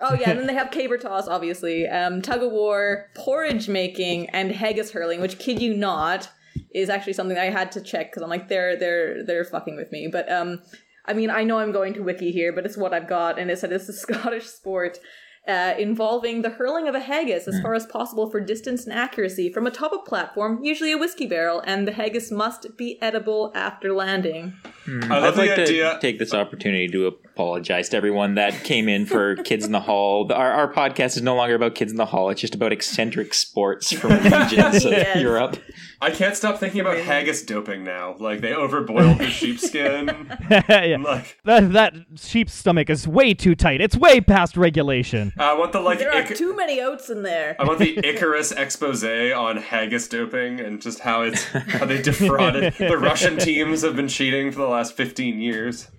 Oh 0.00 0.14
yeah, 0.14 0.30
and 0.30 0.38
then 0.38 0.46
they 0.48 0.54
have 0.54 0.70
caber 0.70 0.98
toss, 0.98 1.28
obviously, 1.28 1.86
um, 1.86 2.22
tug 2.22 2.42
of 2.42 2.52
war, 2.52 3.06
porridge 3.14 3.68
making, 3.68 4.30
and 4.30 4.52
haggis 4.52 4.92
hurling. 4.92 5.20
Which, 5.20 5.38
kid 5.38 5.60
you 5.60 5.74
not, 5.74 6.30
is 6.74 6.88
actually 6.88 7.14
something 7.14 7.38
I 7.38 7.46
had 7.46 7.72
to 7.72 7.80
check 7.80 8.10
because 8.10 8.22
I'm 8.22 8.30
like, 8.30 8.48
they're 8.48 8.76
they're 8.76 9.24
they're 9.24 9.44
fucking 9.44 9.76
with 9.76 9.90
me. 9.92 10.08
But 10.10 10.30
um, 10.30 10.62
I 11.06 11.14
mean, 11.14 11.30
I 11.30 11.44
know 11.44 11.58
I'm 11.58 11.72
going 11.72 11.94
to 11.94 12.02
wiki 12.02 12.30
here, 12.32 12.52
but 12.52 12.66
it's 12.66 12.76
what 12.76 12.92
I've 12.92 13.08
got, 13.08 13.38
and 13.38 13.50
it 13.50 13.58
said 13.58 13.72
it's 13.72 13.88
a 13.88 13.92
Scottish 13.94 14.46
sport. 14.46 14.98
Uh, 15.46 15.74
involving 15.78 16.42
the 16.42 16.50
hurling 16.50 16.86
of 16.88 16.94
a 16.94 17.00
haggis 17.00 17.48
as 17.48 17.58
far 17.62 17.72
as 17.72 17.86
possible 17.86 18.28
for 18.30 18.38
distance 18.38 18.84
and 18.84 18.92
accuracy 18.92 19.50
from 19.50 19.66
atop 19.66 19.92
a 19.94 19.98
platform, 19.98 20.62
usually 20.62 20.92
a 20.92 20.98
whiskey 20.98 21.26
barrel, 21.26 21.62
and 21.64 21.88
the 21.88 21.92
haggis 21.92 22.30
must 22.30 22.76
be 22.76 23.00
edible 23.00 23.50
after 23.54 23.94
landing. 23.94 24.52
I 24.86 25.18
I'd 25.20 25.36
like 25.36 25.54
to 25.54 25.62
idea. 25.62 25.98
take 26.02 26.18
this 26.18 26.34
opportunity 26.34 26.86
to 26.88 27.06
apologize 27.06 27.88
to 27.90 27.96
everyone 27.96 28.34
that 28.34 28.52
came 28.64 28.88
in 28.90 29.06
for 29.06 29.36
Kids 29.44 29.64
in 29.64 29.72
the 29.72 29.80
Hall. 29.80 30.30
Our, 30.30 30.52
our 30.52 30.72
podcast 30.72 31.16
is 31.16 31.22
no 31.22 31.34
longer 31.34 31.54
about 31.54 31.74
Kids 31.74 31.92
in 31.92 31.96
the 31.96 32.06
Hall. 32.06 32.28
It's 32.28 32.40
just 32.42 32.54
about 32.54 32.72
eccentric 32.72 33.32
sports 33.32 33.90
from 33.92 34.12
regions 34.22 34.84
of 34.84 35.16
Europe. 35.16 35.56
I 36.00 36.10
can't 36.10 36.36
stop 36.36 36.58
thinking 36.58 36.80
about 36.80 36.96
haggis 36.98 37.42
doping 37.42 37.82
now. 37.82 38.14
Like 38.18 38.40
they 38.40 38.52
overboiled 38.52 39.18
the 39.18 39.30
sheepskin. 39.30 40.06
yeah. 40.50 40.96
like 41.02 41.38
That, 41.44 41.72
that 41.72 41.94
sheep's 42.16 42.54
stomach 42.54 42.88
is 42.88 43.08
way 43.08 43.34
too 43.34 43.54
tight. 43.54 43.80
It's 43.80 43.96
way 43.96 44.20
past 44.20 44.56
regulation. 44.56 45.32
I 45.38 45.54
want 45.54 45.72
the 45.72 45.80
like. 45.80 45.98
There 45.98 46.12
are 46.12 46.20
Ic- 46.22 46.36
too 46.36 46.54
many 46.54 46.80
oats 46.80 47.10
in 47.10 47.22
there. 47.22 47.56
I 47.58 47.64
want 47.64 47.80
the 47.80 47.98
Icarus 48.06 48.52
expose 48.52 49.02
on 49.04 49.56
haggis 49.56 50.08
doping 50.08 50.60
and 50.60 50.80
just 50.80 51.00
how 51.00 51.22
it's 51.22 51.44
how 51.44 51.84
they 51.84 52.00
defrauded 52.02 52.74
the 52.78 52.96
Russian 52.98 53.36
teams 53.38 53.82
have 53.82 53.96
been 53.96 54.08
cheating 54.08 54.52
for 54.52 54.58
the 54.60 54.68
last 54.68 54.96
fifteen 54.96 55.40
years. 55.40 55.90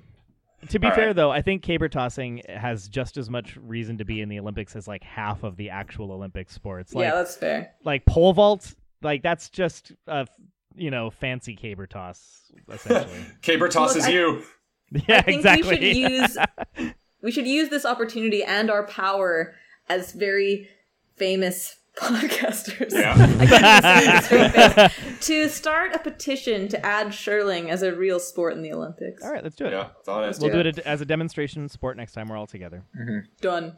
To 0.69 0.79
be 0.79 0.88
All 0.88 0.93
fair, 0.93 1.07
right. 1.07 1.15
though, 1.15 1.31
I 1.31 1.41
think 1.41 1.63
caber 1.63 1.88
tossing 1.89 2.41
has 2.49 2.89
just 2.89 3.15
as 3.15 3.29
much 3.29 3.55
reason 3.55 3.97
to 3.99 4.05
be 4.05 4.19
in 4.21 4.27
the 4.27 4.39
Olympics 4.39 4.75
as 4.75 4.88
like 4.88 5.03
half 5.03 5.43
of 5.43 5.55
the 5.55 5.69
actual 5.69 6.12
Olympic 6.12 6.49
sports. 6.49 6.93
Like, 6.93 7.03
yeah, 7.03 7.15
that's 7.15 7.38
fair. 7.38 7.71
like 7.85 8.05
pole 8.05 8.33
vault, 8.33 8.73
like 9.01 9.23
that's 9.23 9.49
just 9.49 9.91
a 10.07 10.27
you 10.75 10.91
know 10.91 11.09
fancy 11.09 11.55
caber 11.55 11.88
toss 11.88 12.51
essentially. 12.69 13.25
Caber 13.41 13.69
tosses 13.69 14.05
I- 14.05 14.09
you. 14.09 14.43
yeah, 15.07 15.17
I 15.17 15.21
think 15.21 15.38
exactly. 15.38 15.69
we 15.69 15.93
should 15.93 16.12
use 16.12 16.38
we 17.21 17.31
should 17.31 17.47
use 17.47 17.69
this 17.69 17.85
opportunity 17.85 18.43
and 18.43 18.71
our 18.71 18.88
power 18.88 19.53
as 19.88 20.13
very 20.13 20.67
famous 21.15 21.75
podcasters. 21.95 22.91
Yeah. 22.91 23.13
I 23.13 23.45
can't 23.45 23.63
even 23.71 23.83
say 23.83 24.12
this 24.12 24.25
straight 24.25 24.91
face, 24.91 25.27
to 25.27 25.49
start 25.49 25.93
a 25.93 25.99
petition 25.99 26.67
to 26.69 26.85
add 26.85 27.13
shirling 27.13 27.69
as 27.69 27.81
a 27.83 27.93
real 27.93 28.19
sport 28.19 28.53
in 28.53 28.62
the 28.62 28.71
Olympics. 28.71 29.23
All 29.23 29.31
right, 29.31 29.43
let's 29.43 29.55
do 29.55 29.65
it. 29.65 29.73
Yeah, 29.73 29.89
that's 29.95 30.07
all 30.07 30.23
it 30.23 30.29
is. 30.29 30.39
We'll 30.39 30.51
do 30.51 30.63
do 30.63 30.69
it 30.69 30.79
as 30.79 31.01
a 31.01 31.05
demonstration 31.05 31.67
sport 31.69 31.97
next 31.97 32.13
time 32.13 32.27
we're 32.29 32.38
all 32.38 32.47
together. 32.47 32.83
Mm-hmm. 32.97 33.19
Done. 33.41 33.75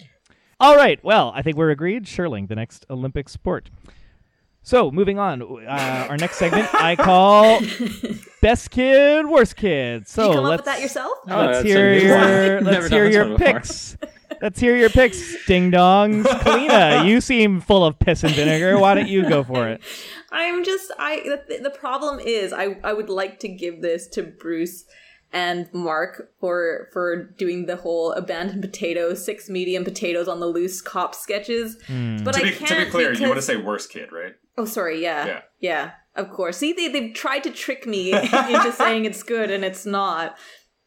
All 0.59 0.75
right. 0.75 1.03
Well, 1.03 1.31
I 1.35 1.41
think 1.41 1.57
we're 1.57 1.71
agreed. 1.71 2.07
Shirling, 2.07 2.47
the 2.47 2.55
next 2.55 2.85
Olympic 2.89 3.27
sport. 3.29 3.69
So, 4.63 4.91
moving 4.91 5.17
on. 5.17 5.41
Uh, 5.41 6.07
our 6.09 6.17
next 6.17 6.37
segment 6.37 6.69
I 6.73 6.95
call 6.95 7.61
Best 8.41 8.69
Kid, 8.69 9.25
Worst 9.25 9.55
Kid. 9.55 10.07
So, 10.07 10.21
Did 10.23 10.27
you 10.29 10.35
come 10.35 10.45
up 10.45 10.49
let's 10.51 10.59
with 10.59 10.65
that 10.65 10.81
yourself? 10.81 11.17
Oh, 11.27 11.39
let's 11.45 11.57
that's 11.57 11.63
hear 11.67 11.93
your 11.93 12.61
let's 12.61 12.87
hear 12.89 13.09
your 13.09 13.37
picks. 13.37 13.97
let's 14.41 14.59
hear 14.59 14.75
your 14.77 14.89
picks. 14.89 15.45
Ding 15.47 15.71
dongs. 15.71 16.23
Kalina, 16.43 17.05
you 17.07 17.21
seem 17.21 17.59
full 17.59 17.83
of 17.83 17.97
piss 17.97 18.23
and 18.23 18.33
vinegar. 18.35 18.77
Why 18.77 18.93
don't 18.93 19.07
you 19.07 19.27
go 19.27 19.43
for 19.43 19.67
it? 19.67 19.81
I'm 20.31 20.63
just 20.63 20.91
I 20.99 21.21
the, 21.47 21.59
the 21.63 21.69
problem 21.71 22.19
is 22.19 22.53
I 22.53 22.77
I 22.83 22.93
would 22.93 23.09
like 23.09 23.39
to 23.39 23.47
give 23.47 23.81
this 23.81 24.07
to 24.09 24.21
Bruce 24.23 24.85
and 25.33 25.73
Mark 25.73 26.31
for 26.39 26.87
for 26.93 27.15
doing 27.37 27.65
the 27.65 27.77
whole 27.77 28.11
abandoned 28.13 28.61
potatoes, 28.61 29.25
six 29.25 29.49
medium 29.49 29.83
potatoes 29.83 30.27
on 30.27 30.39
the 30.39 30.47
loose 30.47 30.81
cop 30.81 31.15
sketches. 31.15 31.77
But 32.23 32.33
To 32.33 32.39
I 32.39 32.43
be, 32.43 32.51
can't 32.51 32.69
to 32.69 32.85
be 32.85 32.91
clear, 32.91 33.13
you 33.13 33.23
want 33.23 33.35
to 33.37 33.41
say 33.41 33.57
worst 33.57 33.89
kid, 33.89 34.11
right? 34.11 34.35
Oh, 34.57 34.65
sorry. 34.65 35.01
Yeah. 35.01 35.25
Yeah. 35.25 35.41
Yeah. 35.59 35.91
Of 36.15 36.29
course. 36.29 36.57
See, 36.57 36.73
they 36.73 36.89
they've 36.89 37.13
tried 37.13 37.43
to 37.43 37.51
trick 37.51 37.85
me 37.87 38.11
into 38.13 38.71
saying 38.73 39.05
it's 39.05 39.23
good 39.23 39.49
and 39.49 39.63
it's 39.63 39.85
not. 39.85 40.37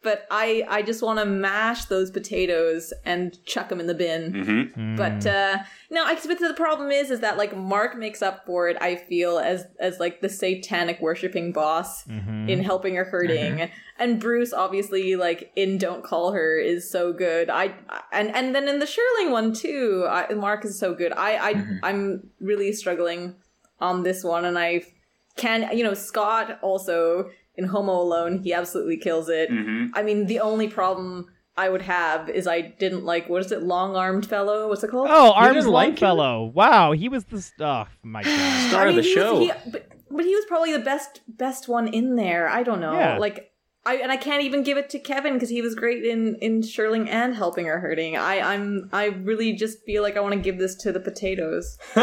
But 0.03 0.27
I 0.29 0.63
I 0.69 0.83
just 0.83 1.01
want 1.01 1.17
to 1.17 1.25
mash 1.25 1.85
those 1.85 2.11
potatoes 2.11 2.93
and 3.05 3.43
chuck 3.43 3.69
them 3.69 3.79
in 3.79 3.87
the 3.87 3.95
bin. 3.95 4.33
Mm-hmm. 4.33 4.95
But 4.97 5.25
uh 5.25 5.57
no, 5.89 6.03
I 6.05 6.13
but 6.13 6.37
the 6.37 6.53
problem 6.55 6.91
is 6.91 7.09
is 7.09 7.21
that 7.21 7.37
like 7.39 7.57
Mark 7.57 7.97
makes 7.97 8.21
up 8.21 8.45
for 8.45 8.69
it. 8.69 8.77
I 8.79 8.97
feel 8.97 9.39
as 9.39 9.65
as 9.79 9.99
like 9.99 10.21
the 10.21 10.29
satanic 10.29 11.01
worshipping 11.01 11.51
boss 11.53 12.03
Mm-hmm. 12.05 12.49
in 12.49 12.61
helping 12.63 12.99
or 12.99 13.05
hurting, 13.05 13.67
and 13.97 14.19
Bruce 14.19 14.53
obviously 14.53 15.15
like 15.15 15.51
in 15.55 15.79
Don't 15.79 16.03
Call 16.03 16.33
Her 16.33 16.55
is 16.59 16.87
so 16.87 17.11
good. 17.11 17.49
I 17.49 17.73
and 18.11 18.29
and 18.35 18.53
then 18.53 18.67
in 18.67 18.77
the 18.77 18.85
Shirling 18.85 19.31
one 19.31 19.53
too, 19.53 20.05
I, 20.07 20.31
Mark 20.35 20.65
is 20.65 20.77
so 20.77 20.93
good. 20.93 21.13
I 21.13 21.49
I 21.49 21.65
I'm 21.81 22.29
really 22.39 22.73
struggling 22.73 23.37
on 23.79 24.03
this 24.03 24.23
one, 24.23 24.45
and 24.45 24.57
I 24.57 24.83
can 25.35 25.75
you 25.77 25.83
know 25.83 25.93
Scott 25.93 26.59
also 26.61 27.29
in 27.55 27.65
Homo 27.65 27.93
Alone 27.93 28.39
he 28.43 28.53
absolutely 28.53 28.97
kills 28.97 29.29
it. 29.29 29.49
Mm-hmm. 29.49 29.87
I 29.93 30.03
mean 30.03 30.27
the 30.27 30.39
only 30.39 30.67
problem. 30.67 31.27
I 31.57 31.69
would 31.69 31.83
have 31.83 32.29
is 32.29 32.47
I 32.47 32.59
didn't 32.59 33.05
like 33.05 33.29
what 33.29 33.45
is 33.45 33.49
it 33.49 33.63
long 33.63 33.95
armed 33.95 34.25
fellow 34.25 34.67
what's 34.67 34.83
it 34.83 34.91
called 34.91 35.07
Oh, 35.09 35.31
Arms 35.31 35.55
didn't 35.55 35.71
like 35.71 35.97
him? 35.99 36.53
Wow, 36.53 36.91
he 36.91 37.07
was 37.07 37.23
the. 37.23 37.41
st- 37.41 37.61
Oh, 37.61 37.85
my 38.03 38.23
God. 38.23 38.67
Star 38.69 38.87
of 38.89 38.95
the 38.95 39.01
he 39.01 39.13
show. 39.13 39.39
Was, 39.39 39.47
he, 39.63 39.71
but, 39.71 39.89
but 40.11 40.25
he 40.25 40.35
was 40.35 40.43
probably 40.49 40.73
the 40.73 40.79
best 40.83 41.21
best 41.29 41.69
one 41.69 41.87
in 41.87 42.17
there. 42.17 42.49
I 42.49 42.63
don't 42.63 42.81
know. 42.81 42.91
Yeah. 42.91 43.17
Like 43.19 43.53
I 43.85 43.95
and 43.97 44.11
I 44.11 44.17
can't 44.17 44.43
even 44.43 44.63
give 44.63 44.77
it 44.77 44.89
to 44.91 44.99
Kevin 44.99 45.33
because 45.33 45.49
he 45.49 45.61
was 45.61 45.75
great 45.75 46.03
in 46.03 46.35
in 46.41 46.61
Shirling 46.61 47.09
and 47.09 47.35
helping 47.35 47.67
her 47.67 47.79
hurting. 47.79 48.17
I 48.17 48.53
I'm 48.53 48.89
I 48.91 49.05
really 49.05 49.53
just 49.53 49.83
feel 49.85 50.03
like 50.03 50.17
I 50.17 50.19
want 50.19 50.33
to 50.33 50.39
give 50.41 50.57
this 50.57 50.75
to 50.83 50.91
the 50.91 50.99
potatoes. 50.99 51.77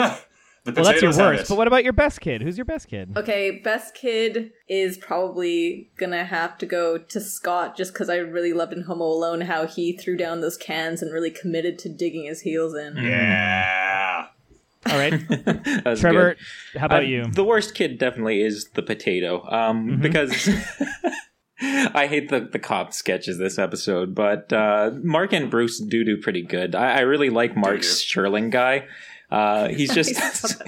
the 0.64 0.72
Well, 0.72 0.84
that's 0.84 1.02
your 1.02 1.16
worst. 1.16 1.42
it. 1.44 1.48
But 1.48 1.56
what 1.58 1.66
about 1.66 1.82
your 1.84 1.92
best 1.92 2.20
kid? 2.20 2.40
Who's 2.42 2.56
your 2.56 2.64
best 2.64 2.88
kid? 2.88 3.12
Okay, 3.16 3.60
best 3.64 3.94
kid 3.94 4.52
is 4.68 4.96
probably 4.98 5.90
gonna 5.98 6.24
have 6.24 6.56
to 6.58 6.66
go 6.66 6.98
to 6.98 7.20
Scott 7.20 7.76
just 7.76 7.92
because 7.92 8.08
I 8.08 8.16
really 8.16 8.52
loved 8.52 8.72
in 8.72 8.82
Homo 8.82 9.04
Alone 9.04 9.40
how 9.42 9.66
he 9.66 9.96
threw 9.96 10.16
down 10.16 10.40
those 10.40 10.56
cans 10.56 11.02
and 11.02 11.12
really 11.12 11.30
committed 11.30 11.78
to 11.80 11.88
digging 11.88 12.24
his 12.26 12.42
heels 12.42 12.74
in. 12.76 12.96
Yeah. 12.96 14.26
All 14.90 14.98
right. 14.98 15.12
Trevor, 15.96 16.34
good. 16.72 16.78
how 16.78 16.86
about 16.86 17.02
Uh, 17.02 17.06
you? 17.06 17.24
The 17.26 17.44
worst 17.44 17.74
kid 17.74 17.98
definitely 17.98 18.42
is 18.42 18.68
the 18.74 18.82
potato, 18.82 19.44
um, 19.50 19.88
Mm-hmm. 19.88 20.02
because 20.02 20.48
I 21.94 22.08
hate 22.08 22.28
the 22.30 22.40
the 22.40 22.58
cop 22.58 22.92
sketches 22.92 23.38
this 23.38 23.58
episode. 23.58 24.14
But 24.14 24.52
uh, 24.52 24.90
Mark 25.02 25.32
and 25.32 25.48
Bruce 25.50 25.78
do 25.80 26.02
do 26.04 26.16
pretty 26.16 26.42
good. 26.42 26.74
I, 26.74 26.98
I 26.98 27.00
really 27.00 27.30
like 27.30 27.56
Mark's 27.56 28.00
Shirling 28.00 28.50
guy. 28.50 28.86
Uh, 29.32 29.68
he's 29.78 29.94
just 29.94 30.12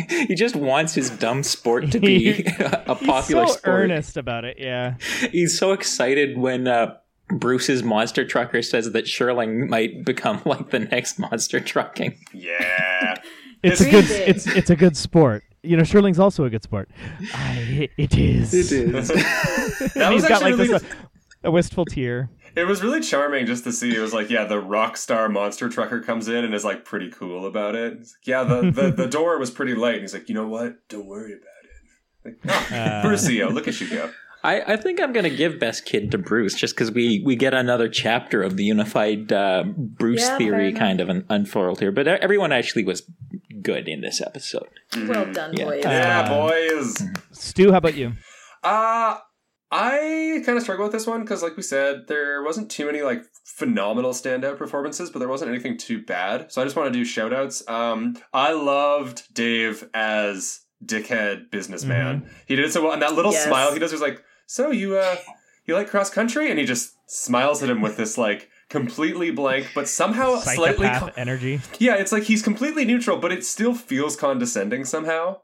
he 0.09 0.35
just 0.35 0.57
wants 0.57 0.95
his 0.95 1.11
dumb 1.11 1.43
sport 1.43 1.91
to 1.93 2.01
be 2.11 2.45
a 2.87 2.95
popular 2.95 3.43
He's 3.45 3.53
so 3.53 3.59
sport. 3.59 3.61
earnest 3.67 4.17
about 4.17 4.45
it. 4.47 4.57
Yeah. 4.59 4.95
He's 5.31 5.59
so 5.59 5.73
excited 5.73 6.39
when 6.39 6.67
uh, 6.67 6.97
Bruce's 7.29 7.83
monster 7.83 8.27
trucker 8.27 8.63
says 8.63 8.93
that 8.93 9.07
Shirling 9.07 9.69
might 9.69 10.05
become 10.07 10.41
like 10.47 10.71
the 10.71 10.79
next 10.81 11.19
monster 11.19 11.61
trucking. 11.61 12.19
Yeah. 12.33 13.17
It's 13.63 13.81
a 13.83 13.91
good 13.91 14.11
it's 14.11 14.47
it's 14.47 14.71
a 14.71 14.77
good 14.77 14.97
sport. 14.97 15.45
You 15.63 15.77
know, 15.77 15.85
Shirling's 15.85 16.19
also 16.19 16.45
a 16.45 16.51
good 16.51 16.63
sport. 16.63 16.89
I, 17.35 17.89
it 17.99 18.17
is. 18.17 18.53
is. 18.53 19.09
That 19.09 19.93
And 19.97 20.15
was 20.15 20.23
he's 20.23 20.29
got 20.29 20.43
like 20.43 20.57
really, 20.57 20.69
this, 20.69 20.83
uh, 20.83 20.87
a 21.45 21.51
wistful 21.51 21.85
tear. 21.87 22.29
It 22.57 22.65
was 22.67 22.83
really 22.83 23.01
charming 23.01 23.47
just 23.47 23.65
to 23.65 23.73
see. 23.73 23.95
It 23.95 24.01
was 24.01 24.13
like, 24.15 24.31
yeah, 24.31 24.45
the 24.45 24.61
rock 24.61 24.97
star 24.97 25.29
monster 25.29 25.69
trucker 25.69 26.01
comes 26.01 26.29
in 26.29 26.45
and 26.45 26.55
is 26.55 26.65
like 26.65 26.85
pretty 26.85 27.11
cool 27.11 27.47
about 27.47 27.75
it. 27.75 27.99
Like, 27.99 28.07
yeah, 28.25 28.45
the, 28.45 28.71
the, 28.71 28.91
the 28.97 29.07
door 29.07 29.39
was 29.39 29.51
pretty 29.51 29.75
light. 29.75 29.95
And 29.95 30.03
he's 30.03 30.15
like, 30.15 30.29
you 30.29 30.35
know 30.35 30.47
what? 30.47 30.77
Don't 30.89 31.07
worry 31.07 31.33
about 31.33 32.35
it. 32.35 32.39
Like, 32.45 32.71
oh, 32.73 32.75
Uh. 32.77 33.03
Bruceo, 33.05 33.53
look 33.53 33.67
at 33.69 33.81
you 33.81 33.89
go. 33.91 34.11
I, 34.45 34.75
I 34.75 34.77
think 34.77 35.01
I'm 35.01 35.15
going 35.15 35.25
to 35.29 35.35
give 35.35 35.59
Best 35.59 35.87
Kid 35.87 36.11
to 36.11 36.19
Bruce 36.19 36.55
just 36.55 36.75
because 36.75 36.91
we, 36.91 37.23
we 37.25 37.35
get 37.35 37.55
another 37.55 37.89
chapter 37.89 38.43
of 38.43 38.59
the 38.59 38.65
unified 38.65 39.33
uh, 39.33 39.65
Bruce 39.75 40.21
Yeah, 40.21 40.37
theory 40.37 40.73
kind 40.75 41.01
of 41.01 41.09
un- 41.09 41.25
unfurled 41.31 41.81
here. 41.81 41.91
But 41.91 42.07
everyone 42.07 42.53
actually 42.53 42.85
was 42.85 43.11
good 43.63 43.89
in 43.89 44.03
this 44.03 44.21
episode. 44.21 44.69
Well 44.95 45.33
done, 45.33 45.55
Yeah. 45.57 45.65
boys. 45.65 45.83
Yeah, 45.85 46.21
Uh, 46.21 46.49
boys. 46.51 47.03
Stu, 47.33 47.73
how 47.73 47.79
about 47.79 47.95
you? 47.97 48.13
Uh 48.63 49.17
I 49.77 50.41
kind 50.47 50.57
of 50.57 50.63
struggle 50.63 50.85
with 50.85 50.93
this 50.93 51.05
one 51.07 51.23
because, 51.23 51.43
like 51.43 51.57
we 51.57 51.63
said, 51.65 52.07
there 52.07 52.45
wasn't 52.45 52.71
too 52.71 52.87
many 52.87 53.03
like 53.03 53.25
phenomenal 53.45 54.13
standout 54.13 54.57
performances, 54.57 55.11
but 55.11 55.19
there 55.19 55.29
wasn't 55.29 55.51
anything 55.51 55.77
too 55.77 56.01
bad. 56.01 56.53
So 56.53 56.63
I 56.63 56.65
just 56.65 56.77
want 56.77 56.93
to 56.93 56.97
do 56.97 57.05
shout 57.05 57.33
outs. 57.33 57.69
Um, 57.69 58.17
I 58.33 58.53
loved 58.53 59.35
Dave 59.35 59.89
as 59.93 60.61
dickhead 60.85 61.51
businessman. 61.51 62.25
He 62.47 62.55
did 62.55 62.67
it 62.67 62.73
so 62.73 62.85
well, 62.85 62.93
and 62.93 63.03
that 63.03 63.15
little 63.15 63.33
Yes. 63.33 63.47
smile 63.49 63.73
he 63.73 63.81
does 63.81 63.93
is 63.93 64.01
like, 64.01 64.23
"So 64.47 64.71
you 64.71 64.97
uh, 64.97 65.17
you 65.67 65.75
like 65.75 65.89
cross 65.89 66.09
country?" 66.09 66.51
And 66.51 66.59
he 66.61 66.65
just 66.65 66.93
smiles 67.11 67.61
at 67.61 67.69
him 67.69 67.81
with 67.81 67.97
this 67.97 68.17
like 68.17 68.49
completely 68.69 69.33
blank, 69.33 69.73
but 69.75 69.89
somehow 69.89 70.37
slightly 70.39 70.87
Psychopath 70.87 71.19
energy. 71.19 71.61
yeah, 71.81 71.97
it's 71.97 72.13
like 72.13 72.23
he's 72.25 72.43
completely 72.43 72.85
neutral, 72.85 73.19
but 73.19 73.33
it 73.33 73.45
still 73.45 73.75
feels 73.75 74.15
condescending 74.15 74.85
somehow. 74.85 75.39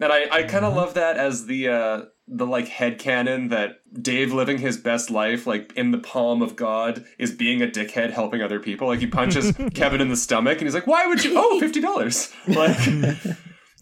And 0.00 0.12
I, 0.12 0.28
I 0.30 0.42
kind 0.44 0.64
of 0.64 0.74
love 0.74 0.94
that 0.94 1.16
as 1.18 1.44
the 1.46 1.68
uh 1.68 2.02
the 2.28 2.46
like 2.46 2.68
head 2.68 2.98
canon 2.98 3.48
that 3.48 3.80
Dave 4.02 4.32
living 4.32 4.58
his 4.58 4.76
best 4.76 5.10
life, 5.10 5.46
like 5.46 5.72
in 5.76 5.92
the 5.92 5.98
palm 5.98 6.42
of 6.42 6.56
God, 6.56 7.04
is 7.18 7.30
being 7.30 7.62
a 7.62 7.66
dickhead 7.66 8.10
helping 8.10 8.42
other 8.42 8.58
people. 8.58 8.88
Like 8.88 8.98
he 9.00 9.06
punches 9.06 9.52
Kevin 9.74 10.00
in 10.00 10.08
the 10.08 10.16
stomach 10.16 10.58
and 10.58 10.66
he's 10.66 10.74
like, 10.74 10.86
Why 10.86 11.06
would 11.06 11.24
you 11.24 11.34
oh 11.36 11.60
fifty 11.60 11.80
dollars? 11.80 12.32
Like 12.48 12.78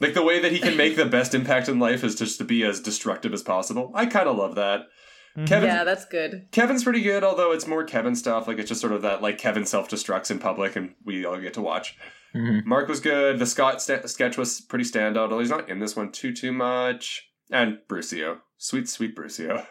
like 0.01 0.15
the 0.15 0.23
way 0.25 0.41
that 0.41 0.53
he 0.53 0.59
can 0.59 0.77
make 0.77 0.97
the 0.97 1.07
best 1.07 1.35
impact 1.35 1.69
in 1.69 1.79
life 1.79 2.03
is 2.05 2.15
just 2.15 2.37
to 2.39 2.45
be 2.45 2.65
as 2.65 2.81
destructive 2.81 3.33
as 3.33 3.43
possible. 3.43 3.91
I 3.95 4.07
kinda 4.07 4.33
love 4.33 4.57
that. 4.57 4.83
Kevin 5.47 5.69
Yeah, 5.69 5.85
that's 5.85 6.05
good. 6.05 6.47
Kevin's 6.53 6.85
pretty 6.85 7.01
good, 7.01 7.25
although 7.25 7.51
it's 7.53 7.67
more 7.67 7.83
Kevin 7.85 8.15
stuff. 8.15 8.47
Like 8.47 8.59
it's 8.59 8.69
just 8.69 8.81
sort 8.81 8.93
of 8.93 9.03
that 9.03 9.23
like 9.23 9.39
Kevin 9.39 9.65
self 9.65 9.89
destructs 9.89 10.31
in 10.31 10.39
public, 10.39 10.77
and 10.77 10.95
we 11.05 11.25
all 11.25 11.39
get 11.41 11.55
to 11.55 11.61
watch. 11.63 11.97
Mhm. 12.35 12.65
Mark 12.65 12.89
was 12.89 13.01
good. 13.01 13.39
The 13.39 13.47
Scott 13.47 13.81
sta 13.83 14.07
sketch 14.07 14.37
was 14.37 14.61
pretty 14.61 14.85
standout, 14.85 15.17
although 15.19 15.41
he's 15.41 15.51
not 15.51 15.69
in 15.69 15.79
this 15.79 15.97
one 15.97 16.13
too 16.13 16.33
too 16.33 16.53
much. 16.53 17.29
And 17.51 17.79
Brucio, 17.89 18.39
sweet 18.57 18.89
sweet 18.89 19.15
Brucio. 19.17 19.67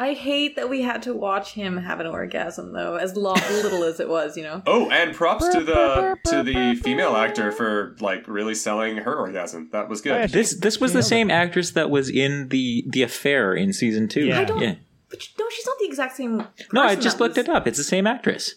I 0.00 0.12
hate 0.12 0.54
that 0.54 0.70
we 0.70 0.82
had 0.82 1.02
to 1.02 1.12
watch 1.14 1.54
him 1.54 1.76
have 1.78 1.98
an 1.98 2.06
orgasm, 2.06 2.72
though, 2.72 2.94
as 2.94 3.16
lo- 3.16 3.34
little 3.50 3.82
as 3.82 3.98
it 3.98 4.08
was, 4.08 4.36
you 4.36 4.44
know. 4.44 4.62
Oh, 4.64 4.88
and 4.90 5.12
props 5.12 5.48
to 5.48 5.60
the 5.64 6.16
to 6.26 6.42
the 6.44 6.76
female 6.76 7.16
actor 7.16 7.50
for 7.50 7.96
like 8.00 8.26
really 8.28 8.54
selling 8.54 8.98
her 8.98 9.14
orgasm. 9.16 9.70
That 9.72 9.88
was 9.88 10.00
Oh, 10.06 10.10
yeah, 10.10 10.20
good. 10.22 10.30
This 10.30 10.54
this 10.54 10.80
was 10.80 10.92
She 10.92 10.94
the 10.94 10.98
nailed 11.00 11.04
it. 11.04 11.08
same 11.08 11.30
actress 11.32 11.70
that 11.72 11.90
was 11.90 12.08
in 12.08 12.48
the 12.48 12.84
the 12.88 13.02
affair 13.02 13.54
in 13.54 13.72
season 13.72 14.06
two. 14.08 14.26
Yeah. 14.26 14.40
I 14.40 14.44
don't- 14.44 14.60
yeah. 14.60 14.74
But 15.10 15.26
no, 15.38 15.46
she's 15.50 15.66
not 15.66 15.78
the 15.80 15.86
exact 15.86 16.16
same. 16.16 16.46
No, 16.72 16.82
I 16.82 16.94
just 16.94 17.18
looked 17.18 17.36
was- 17.36 17.46
it 17.46 17.50
up. 17.50 17.66
It's 17.66 17.78
the 17.78 17.84
same 17.84 18.06
actress. 18.06 18.54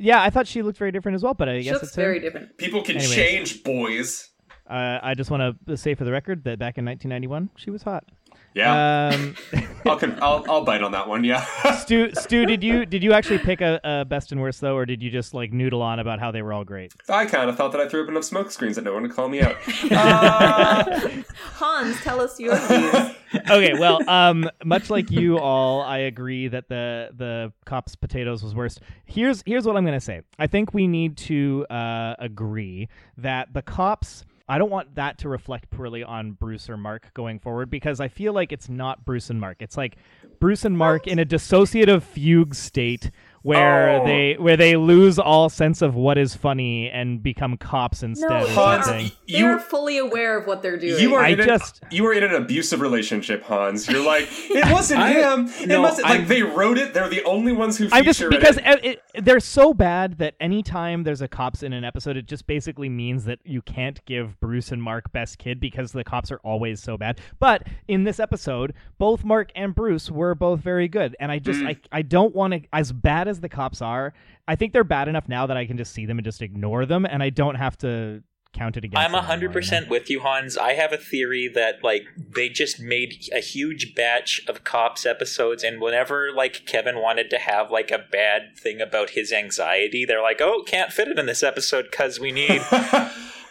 Yeah, 0.00 0.22
I 0.22 0.30
thought 0.30 0.46
she 0.46 0.62
looked 0.62 0.78
very 0.78 0.92
different 0.92 1.16
as 1.16 1.22
well, 1.22 1.34
but 1.34 1.48
I 1.48 1.58
She 1.58 1.64
guess 1.64 1.72
looks 1.74 1.86
it's 1.88 1.96
very 1.96 2.18
her. 2.18 2.20
different. 2.24 2.56
People 2.58 2.82
can 2.82 2.96
Anyways. 2.96 3.14
change, 3.14 3.64
boys. 3.64 4.28
Uh, 4.68 4.98
I 5.02 5.14
just 5.14 5.30
want 5.30 5.56
to 5.66 5.76
say 5.76 5.94
for 5.94 6.04
the 6.04 6.12
record 6.12 6.44
that 6.44 6.58
back 6.58 6.78
in 6.78 6.84
1991, 6.84 7.50
she 7.56 7.70
was 7.70 7.82
hot. 7.82 8.04
Yeah, 8.54 9.10
Um, 9.14 9.36
I'll, 9.86 9.98
con- 9.98 10.18
I'll 10.20 10.44
I'll 10.48 10.64
bite 10.64 10.82
on 10.82 10.92
that 10.92 11.06
one. 11.06 11.22
Yeah. 11.22 11.44
Stu, 11.76 12.10
Stu, 12.14 12.44
did 12.46 12.64
you 12.64 12.86
did 12.86 13.02
you 13.04 13.12
actually 13.12 13.38
pick 13.38 13.60
a, 13.60 13.78
a 13.84 14.04
best 14.04 14.32
and 14.32 14.40
worst 14.40 14.60
though, 14.60 14.74
or 14.76 14.84
did 14.84 15.02
you 15.02 15.10
just 15.10 15.32
like 15.32 15.52
noodle 15.52 15.80
on 15.82 15.98
about 15.98 16.18
how 16.18 16.30
they 16.30 16.42
were 16.42 16.52
all 16.52 16.64
great? 16.64 16.92
I 17.08 17.26
kind 17.26 17.48
of 17.48 17.56
thought 17.56 17.72
that 17.72 17.80
I 17.80 17.88
threw 17.88 18.02
up 18.02 18.08
enough 18.08 18.24
smoke 18.24 18.50
screens 18.50 18.76
that 18.76 18.82
no 18.84 18.94
one 18.94 19.02
would 19.02 19.12
call 19.12 19.28
me 19.28 19.40
out. 19.42 19.56
Uh, 19.90 21.08
Hans, 21.54 22.00
tell 22.02 22.20
us 22.20 22.38
your 22.40 22.56
views. 22.56 22.94
okay, 23.50 23.74
well, 23.78 24.08
um, 24.08 24.48
much 24.64 24.90
like 24.90 25.10
you 25.10 25.38
all, 25.38 25.82
I 25.82 25.98
agree 25.98 26.48
that 26.48 26.68
the 26.68 27.10
the 27.16 27.52
cops 27.64 27.94
potatoes 27.96 28.42
was 28.42 28.54
worst. 28.54 28.80
Here's 29.04 29.42
here's 29.46 29.66
what 29.66 29.76
I'm 29.76 29.84
gonna 29.84 30.00
say. 30.00 30.22
I 30.38 30.46
think 30.46 30.74
we 30.74 30.86
need 30.86 31.16
to 31.18 31.66
uh, 31.70 32.14
agree 32.18 32.88
that 33.18 33.52
the 33.52 33.62
cops. 33.62 34.24
I 34.48 34.56
don't 34.58 34.70
want 34.70 34.94
that 34.94 35.18
to 35.18 35.28
reflect 35.28 35.70
poorly 35.70 36.02
on 36.02 36.32
Bruce 36.32 36.70
or 36.70 36.76
Mark 36.76 37.12
going 37.12 37.38
forward 37.38 37.68
because 37.68 38.00
I 38.00 38.08
feel 38.08 38.32
like 38.32 38.50
it's 38.50 38.68
not 38.68 39.04
Bruce 39.04 39.28
and 39.28 39.38
Mark. 39.38 39.58
It's 39.60 39.76
like 39.76 39.96
Bruce 40.40 40.64
and 40.64 40.76
Mark 40.76 41.06
in 41.06 41.18
a 41.18 41.26
dissociative 41.26 42.02
fugue 42.02 42.54
state 42.54 43.10
where 43.48 44.00
Oh. 44.00 44.04
they 44.06 44.34
where 44.38 44.56
they 44.56 44.76
lose 44.76 45.18
all 45.18 45.48
sense 45.48 45.82
of 45.82 45.94
what 45.94 46.18
is 46.18 46.34
funny 46.34 46.90
and 46.90 47.22
become 47.22 47.56
cops 47.56 48.02
instead. 48.02 48.28
No, 48.28 48.36
or 48.42 48.46
they 48.46 48.54
Hans, 48.54 48.84
something. 48.86 49.10
you- 49.26 49.38
they're 49.44 49.58
fully 49.58 49.98
aware 49.98 50.36
of 50.38 50.46
what 50.46 50.62
they're 50.62 50.78
doing. 50.78 51.00
You 51.00 51.14
are 51.14 51.22
I 51.24 51.28
in 51.30 51.38
just- 51.42 51.82
an, 51.82 51.88
you 51.90 52.06
are 52.06 52.12
in 52.12 52.22
an 52.22 52.34
abusive 52.34 52.80
relationship, 52.80 53.42
Hans. 53.44 53.88
You're 53.88 54.04
like 54.04 54.28
it 54.50 54.70
wasn't 54.72 55.00
I- 55.00 55.12
him. 55.12 55.46
It 55.60 55.68
no, 55.68 55.82
must 55.82 56.02
like 56.02 56.10
I'm- 56.20 56.28
they 56.28 56.42
wrote 56.42 56.78
it. 56.78 56.92
They're 56.94 57.08
the 57.08 57.24
only 57.24 57.52
ones 57.52 57.78
who 57.78 57.88
I'm 57.92 58.04
just 58.04 58.20
because 58.28 58.58
it. 58.58 58.64
it. 58.84 59.02
It, 59.14 59.24
they're 59.24 59.40
so 59.40 59.74
bad 59.74 60.18
that 60.18 60.34
anytime 60.40 61.02
there's 61.02 61.22
a 61.22 61.28
cops 61.28 61.62
in 61.62 61.72
an 61.72 61.84
episode, 61.84 62.16
it 62.16 62.26
just 62.26 62.46
basically 62.46 62.88
means 62.88 63.24
that 63.24 63.38
you 63.44 63.62
can't 63.62 64.04
give 64.04 64.38
Bruce 64.40 64.70
and 64.72 64.82
Mark 64.82 65.10
best 65.12 65.38
kid 65.38 65.58
because 65.58 65.92
the 65.92 66.04
cops 66.04 66.30
are 66.30 66.40
always 66.44 66.80
so 66.82 66.96
bad. 66.96 67.18
But 67.40 67.64
in 67.88 68.04
this 68.04 68.20
episode, 68.20 68.74
both 68.98 69.24
Mark 69.24 69.50
and 69.56 69.74
Bruce 69.74 70.10
were 70.10 70.34
both 70.34 70.60
very 70.60 70.88
good, 70.88 71.16
and 71.18 71.32
I 71.32 71.38
just 71.38 71.60
mm. 71.60 71.68
I, 71.68 71.76
I 71.98 72.02
don't 72.02 72.34
want 72.34 72.52
to 72.54 72.60
as 72.72 72.92
bad 72.92 73.26
as 73.28 73.37
the 73.40 73.48
cops 73.48 73.82
are. 73.82 74.12
I 74.46 74.56
think 74.56 74.72
they're 74.72 74.84
bad 74.84 75.08
enough 75.08 75.28
now 75.28 75.46
that 75.46 75.56
I 75.56 75.66
can 75.66 75.76
just 75.76 75.92
see 75.92 76.06
them 76.06 76.18
and 76.18 76.24
just 76.24 76.42
ignore 76.42 76.86
them, 76.86 77.04
and 77.04 77.22
I 77.22 77.30
don't 77.30 77.56
have 77.56 77.76
to 77.78 78.22
count 78.52 78.76
it 78.76 78.84
against. 78.84 78.98
I'm 79.04 79.12
them 79.12 79.24
hundred 79.24 79.32
anymore, 79.32 79.42
you 79.42 79.48
know? 79.48 79.52
percent 79.52 79.88
with 79.88 80.10
you, 80.10 80.20
Hans. 80.20 80.56
I 80.56 80.72
have 80.72 80.92
a 80.92 80.96
theory 80.96 81.50
that 81.54 81.84
like 81.84 82.04
they 82.16 82.48
just 82.48 82.80
made 82.80 83.28
a 83.34 83.40
huge 83.40 83.94
batch 83.94 84.40
of 84.48 84.64
cops 84.64 85.06
episodes, 85.06 85.62
and 85.62 85.80
whenever 85.80 86.32
like 86.32 86.66
Kevin 86.66 87.00
wanted 87.00 87.30
to 87.30 87.38
have 87.38 87.70
like 87.70 87.90
a 87.90 88.04
bad 88.10 88.56
thing 88.56 88.80
about 88.80 89.10
his 89.10 89.32
anxiety, 89.32 90.04
they're 90.04 90.22
like, 90.22 90.40
"Oh, 90.40 90.62
can't 90.66 90.92
fit 90.92 91.08
it 91.08 91.18
in 91.18 91.26
this 91.26 91.42
episode 91.42 91.88
because 91.90 92.18
we 92.18 92.32
need 92.32 92.62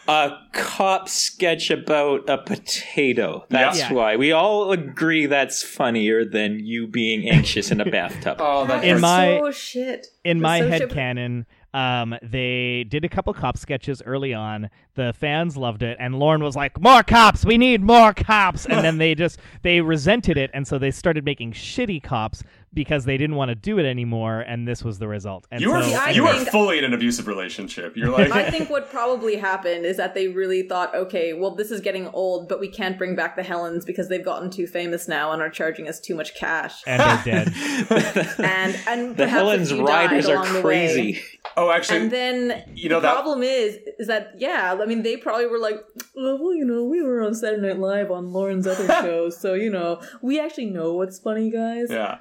a 0.08 0.32
cop 0.54 1.10
sketch 1.10 1.70
about 1.70 2.30
a 2.30 2.38
potato." 2.38 3.46
That's 3.50 3.80
Yeah. 3.80 3.93
why 3.93 4.15
we 4.15 4.32
all 4.32 4.72
agree 4.72 5.26
that's 5.26 5.63
funnier 5.63 6.26
than 6.26 6.60
you 6.65 6.88
being 6.88 7.30
anxious 7.30 7.72
in 7.72 7.82
a 7.82 7.86
bathtub. 7.86 8.38
oh, 8.41 8.65
that 8.67 8.84
In 8.84 9.00
my- 9.02 9.38
so 9.39 9.52
shit. 9.52 10.08
in 10.24 10.38
That's 10.39 10.43
my 10.43 10.60
so 10.60 10.70
head 10.70 10.82
shit. 10.82 10.89
canon 10.91 11.46
um 11.74 12.15
they 12.24 12.86
did 12.88 13.04
a 13.04 13.10
couple 13.10 13.34
cop 13.34 13.58
sketches 13.58 14.02
early 14.06 14.34
on 14.34 14.70
the 14.96 15.12
fans 15.20 15.58
loved 15.58 15.84
it 15.84 15.98
and 16.00 16.17
lorne 16.17 16.41
was 16.41 16.56
like 16.56 16.80
more 16.80 17.04
cops 17.04 17.46
we 17.46 17.58
need 17.58 17.84
more 17.84 18.13
cops 18.13 18.65
and 18.65 18.86
then 18.86 18.98
they 19.00 19.13
just 19.13 19.38
they 19.63 19.82
resented 19.82 20.38
it 20.38 20.50
and 20.54 20.65
so 20.65 20.80
they 20.80 20.89
started 20.89 21.26
making 21.26 21.52
shitty 21.52 22.02
cops 22.02 22.41
because 22.78 23.06
they 23.06 23.18
didn't 23.18 23.36
want 23.36 23.50
to 23.50 23.56
do 23.56 23.80
it 23.80 23.86
anymore 23.86 24.40
and 24.42 24.68
this 24.68 24.84
was 24.84 25.00
the 25.00 25.08
result 25.08 25.48
and 25.52 25.60
you 25.62 25.72
are 25.72 25.82
so 25.84 25.96
I 25.96 26.12
you 26.12 26.26
are 26.28 26.36
fully 26.46 26.78
in 26.78 26.84
an 26.86 26.94
abusive 26.94 27.28
relationship. 27.28 27.98
You're 27.98 28.10
like 28.12 28.32
I 28.32 28.50
think 28.52 28.70
what 28.70 28.90
probably 28.92 29.36
happened 29.36 29.86
is 29.86 29.98
that 29.98 30.13
they 30.13 30.28
really 30.28 30.62
thought, 30.62 30.94
okay, 30.96 31.34
well, 31.34 31.56
this 31.56 31.72
is 31.72 31.82
getting 31.82 32.08
old, 32.10 32.48
but 32.48 32.60
we 32.60 32.70
can't 32.70 32.98
bring 32.98 33.16
back 33.16 33.36
the 33.36 33.44
Helens 33.44 33.84
because 33.84 34.08
they've 34.10 34.24
gotten 34.24 34.50
too 34.52 34.68
famous 34.68 35.08
now 35.08 35.32
and 35.32 35.42
are 35.42 35.50
charging 35.50 35.88
us 35.90 36.00
too 36.00 36.16
much 36.16 36.36
cash. 36.36 36.84
and 36.86 37.02
they're 37.02 37.46
dead 37.46 38.36
And 38.40 38.80
and 38.88 39.18
the 39.18 39.28
Helen's 39.28 39.72
few 39.72 39.84
riders 39.86 40.28
are 40.30 40.36
along 40.36 40.54
way. 40.56 40.62
crazy. 40.62 41.22
oh, 41.58 41.72
actually, 41.72 42.00
And 42.02 42.12
then 42.12 42.63
You 42.76 42.90
know 42.90 42.98
the 43.02 43.08
that- 43.08 43.13
problem 43.13 43.42
is, 43.44 43.80
is 43.98 44.08
that 44.08 44.34
yeah, 44.38 44.78
I 44.80 44.86
mean, 44.86 45.02
they 45.04 45.18
probably 45.18 45.48
were 45.48 45.60
like, 45.60 45.80
oh, 46.16 46.38
well, 46.42 46.54
you 46.54 46.66
know, 46.66 46.84
we 46.84 47.02
were 47.02 47.22
on 47.24 47.34
Saturday 47.34 47.66
Night 47.68 47.80
Live 47.80 48.12
on 48.12 48.32
Lorne's 48.32 48.68
other 48.68 48.88
show, 49.02 49.30
so 49.30 49.56
you 49.56 49.70
know, 49.72 50.00
we 50.22 50.40
actually 50.40 50.68
know 50.68 50.94
what's 50.94 51.18
funny, 51.20 51.50
guys. 51.50 51.88
yeah. 51.90 52.20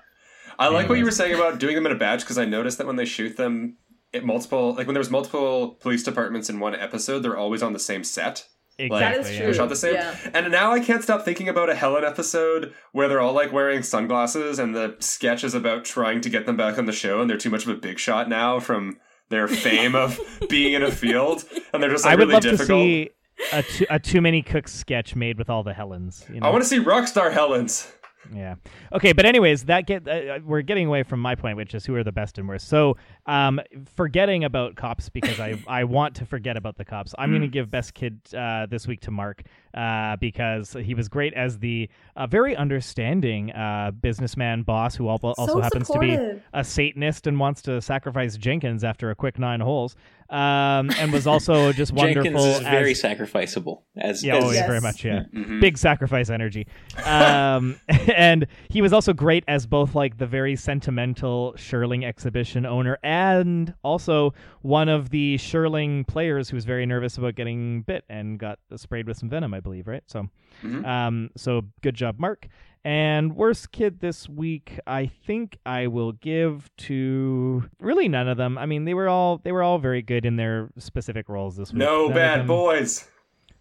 I 0.59 0.69
like 0.69 0.89
what 0.89 0.99
you 0.99 1.05
were 1.05 1.11
saying 1.11 1.35
about 1.35 1.59
doing 1.59 1.75
them 1.75 1.87
in 1.87 1.93
a 1.93 1.97
batch 1.97 2.21
because 2.21 2.39
I 2.39 2.45
noticed 2.45 2.79
that 2.79 2.87
when 2.87 2.97
they 2.97 3.05
shoot 3.05 3.37
them, 3.37 3.77
it 4.13 4.25
multiple 4.25 4.75
like 4.75 4.87
when 4.87 4.95
there's 4.95 5.11
multiple 5.11 5.71
police 5.81 6.03
departments 6.03 6.49
in 6.49 6.61
one 6.61 6.75
episode, 6.75 7.21
they're 7.21 7.37
always 7.37 7.63
on 7.63 7.73
the 7.73 7.79
same 7.79 8.05
set. 8.05 8.47
exactly 8.79 8.99
That 9.23 9.31
is 9.31 9.37
true. 9.37 9.55
Shot 9.55 9.69
the 9.69 9.77
same. 9.77 9.95
Yeah. 9.95 10.17
And 10.35 10.51
now 10.51 10.73
I 10.73 10.81
can't 10.81 11.03
stop 11.03 11.25
thinking 11.25 11.49
about 11.49 11.71
a 11.71 11.75
Helen 11.75 12.05
episode 12.05 12.73
where 12.93 13.09
they're 13.09 13.21
all 13.21 13.35
like 13.35 13.53
wearing 13.53 13.83
sunglasses 13.83 14.59
and 14.59 14.75
the 14.75 14.97
sketch 14.99 15.45
is 15.45 15.55
about 15.55 15.85
trying 15.85 16.21
to 16.23 16.31
get 16.31 16.47
them 16.47 16.57
back 16.57 16.79
on 16.79 16.87
the 16.87 16.93
show 16.93 17.21
and 17.21 17.29
they're 17.29 17.37
too 17.37 17.51
much 17.51 17.65
of 17.65 17.71
a 17.71 17.77
big 17.79 17.99
shot 17.99 18.29
now 18.29 18.59
from 18.61 18.99
their 19.29 19.49
fame 19.67 19.95
of 19.95 20.19
being 20.49 20.73
in 20.73 20.83
a 20.83 20.91
field 20.91 21.45
and 21.73 21.83
they're 21.83 21.91
just 21.91 22.05
like 22.05 22.13
i 22.13 22.15
would 22.15 22.29
really 22.29 22.35
love 22.35 22.43
difficult. 22.43 22.69
to 22.69 22.75
see 22.75 23.11
a 23.53 23.63
too, 23.63 23.87
a 23.91 23.99
too 23.99 24.21
many 24.21 24.41
cooks 24.41 24.73
sketch 24.73 25.17
made 25.17 25.37
with 25.37 25.51
all 25.51 25.63
the 25.63 25.75
helens 25.75 26.25
you 26.33 26.41
know? 26.41 26.47
I 26.47 26.51
want 26.51 26.63
to 26.63 26.69
see 26.69 26.79
Rockstar 26.79 27.33
Helens. 27.33 27.93
Yeah. 28.33 28.57
Okay, 28.93 29.13
but 29.13 29.25
anyways, 29.27 29.65
that 29.65 29.87
get 29.87 30.07
uh, 30.07 30.39
we're 30.45 30.63
getting 30.63 30.87
away 30.87 31.03
from 31.03 31.21
my 31.21 31.35
point, 31.35 31.57
which 31.57 31.75
is 31.75 31.85
who 31.85 31.95
are 31.95 32.05
the 32.05 32.13
best 32.13 32.39
and 32.39 32.49
worst. 32.49 32.69
So, 32.69 32.97
um, 33.27 33.61
forgetting 33.95 34.45
about 34.45 34.77
cops 34.77 35.09
because 35.09 35.41
I 35.41 35.63
I 35.67 35.85
want 35.85 36.17
to 36.17 36.27
forget 36.27 36.57
about 36.57 36.77
the 36.77 36.85
cops. 36.85 37.15
I'm 37.19 37.31
going 37.31 37.43
to 37.43 37.49
give 37.49 37.71
best 37.71 37.95
kid 37.95 38.21
uh, 38.37 38.67
this 38.67 38.87
week 38.87 39.01
to 39.03 39.11
Mark. 39.11 39.43
Uh, 39.77 40.17
because 40.17 40.75
he 40.83 40.95
was 40.95 41.07
great 41.07 41.35
as 41.35 41.59
the 41.59 41.87
uh, 42.17 42.27
very 42.27 42.57
understanding 42.57 43.53
uh, 43.53 43.91
businessman 44.01 44.63
boss 44.63 44.95
who 44.97 45.07
al- 45.07 45.19
also 45.23 45.47
So 45.47 45.61
happens 45.61 45.89
to 45.89 45.99
be 45.99 46.17
a 46.55 46.65
Satanist 46.65 47.27
and 47.27 47.39
wants 47.39 47.61
to 47.63 47.83
sacrifice 47.83 48.39
Jenkins 48.39 48.85
after 48.85 49.11
a 49.11 49.15
quick 49.15 49.39
nine 49.39 49.61
holes, 49.61 49.95
um, 50.31 50.89
and 50.99 51.13
was 51.13 51.27
also 51.27 51.73
just 51.73 51.93
wonderful. 52.03 52.25
Jenkins 52.33 52.57
is 52.57 52.61
very 52.63 52.93
as- 52.93 53.03
sacrificable. 53.03 53.83
As, 53.99 54.25
yeah, 54.25 54.37
oh, 54.37 54.47
yeah, 54.51 54.61
Yes. 54.61 54.67
very 54.67 54.81
much. 54.81 55.05
Yeah, 55.05 55.25
Mhm. 55.35 55.61
big 55.61 55.77
sacrifice 55.77 56.31
energy. 56.31 56.67
Um, 57.05 57.79
and 58.17 58.47
he 58.71 58.81
was 58.81 58.95
also 58.95 59.13
great 59.13 59.45
as 59.47 59.67
both 59.67 59.95
like 59.95 60.17
the 60.17 60.27
very 60.27 60.57
sentimental 60.57 61.55
Shirling 61.57 62.05
exhibition 62.05 62.65
owner 62.65 62.99
and 63.03 63.75
also 63.83 64.33
one 64.63 64.89
of 64.89 65.11
the 65.11 65.37
Shirling 65.37 66.05
players 66.05 66.49
who 66.49 66.57
was 66.57 66.65
very 66.65 66.87
nervous 66.87 67.19
about 67.19 67.35
getting 67.35 67.83
bit 67.83 68.05
and 68.09 68.39
got 68.39 68.59
sprayed 68.77 69.07
with 69.07 69.19
some 69.19 69.29
venom, 69.29 69.53
I 69.55 69.61
believe. 69.67 69.87
Right. 69.89 70.03
So, 70.07 70.29
Mhm. 70.63 70.87
um, 70.87 71.31
so 71.37 71.63
good 71.83 71.95
job, 71.95 72.19
Mark. 72.19 72.47
And 72.85 73.35
worst 73.35 73.73
kid 73.73 73.99
this 73.99 74.29
week, 74.29 74.79
I 74.87 75.07
think 75.07 75.59
I 75.67 75.89
will 75.89 76.13
give 76.13 76.71
to 76.87 77.65
really 77.81 78.09
none 78.09 78.29
of 78.29 78.37
them. 78.37 78.57
I 78.57 78.65
mean, 78.67 78.85
they 78.85 78.95
were 78.95 79.09
all 79.09 79.39
they 79.39 79.51
were 79.51 79.63
all 79.65 79.79
very 79.79 80.03
good 80.03 80.25
in 80.25 80.37
their 80.37 80.71
specific 80.79 81.29
roles 81.29 81.57
this 81.57 81.73
week. 81.73 81.81
No 81.81 82.07
None 82.07 82.15
bad 82.15 82.39
them- 82.41 82.47
boys. 82.47 83.09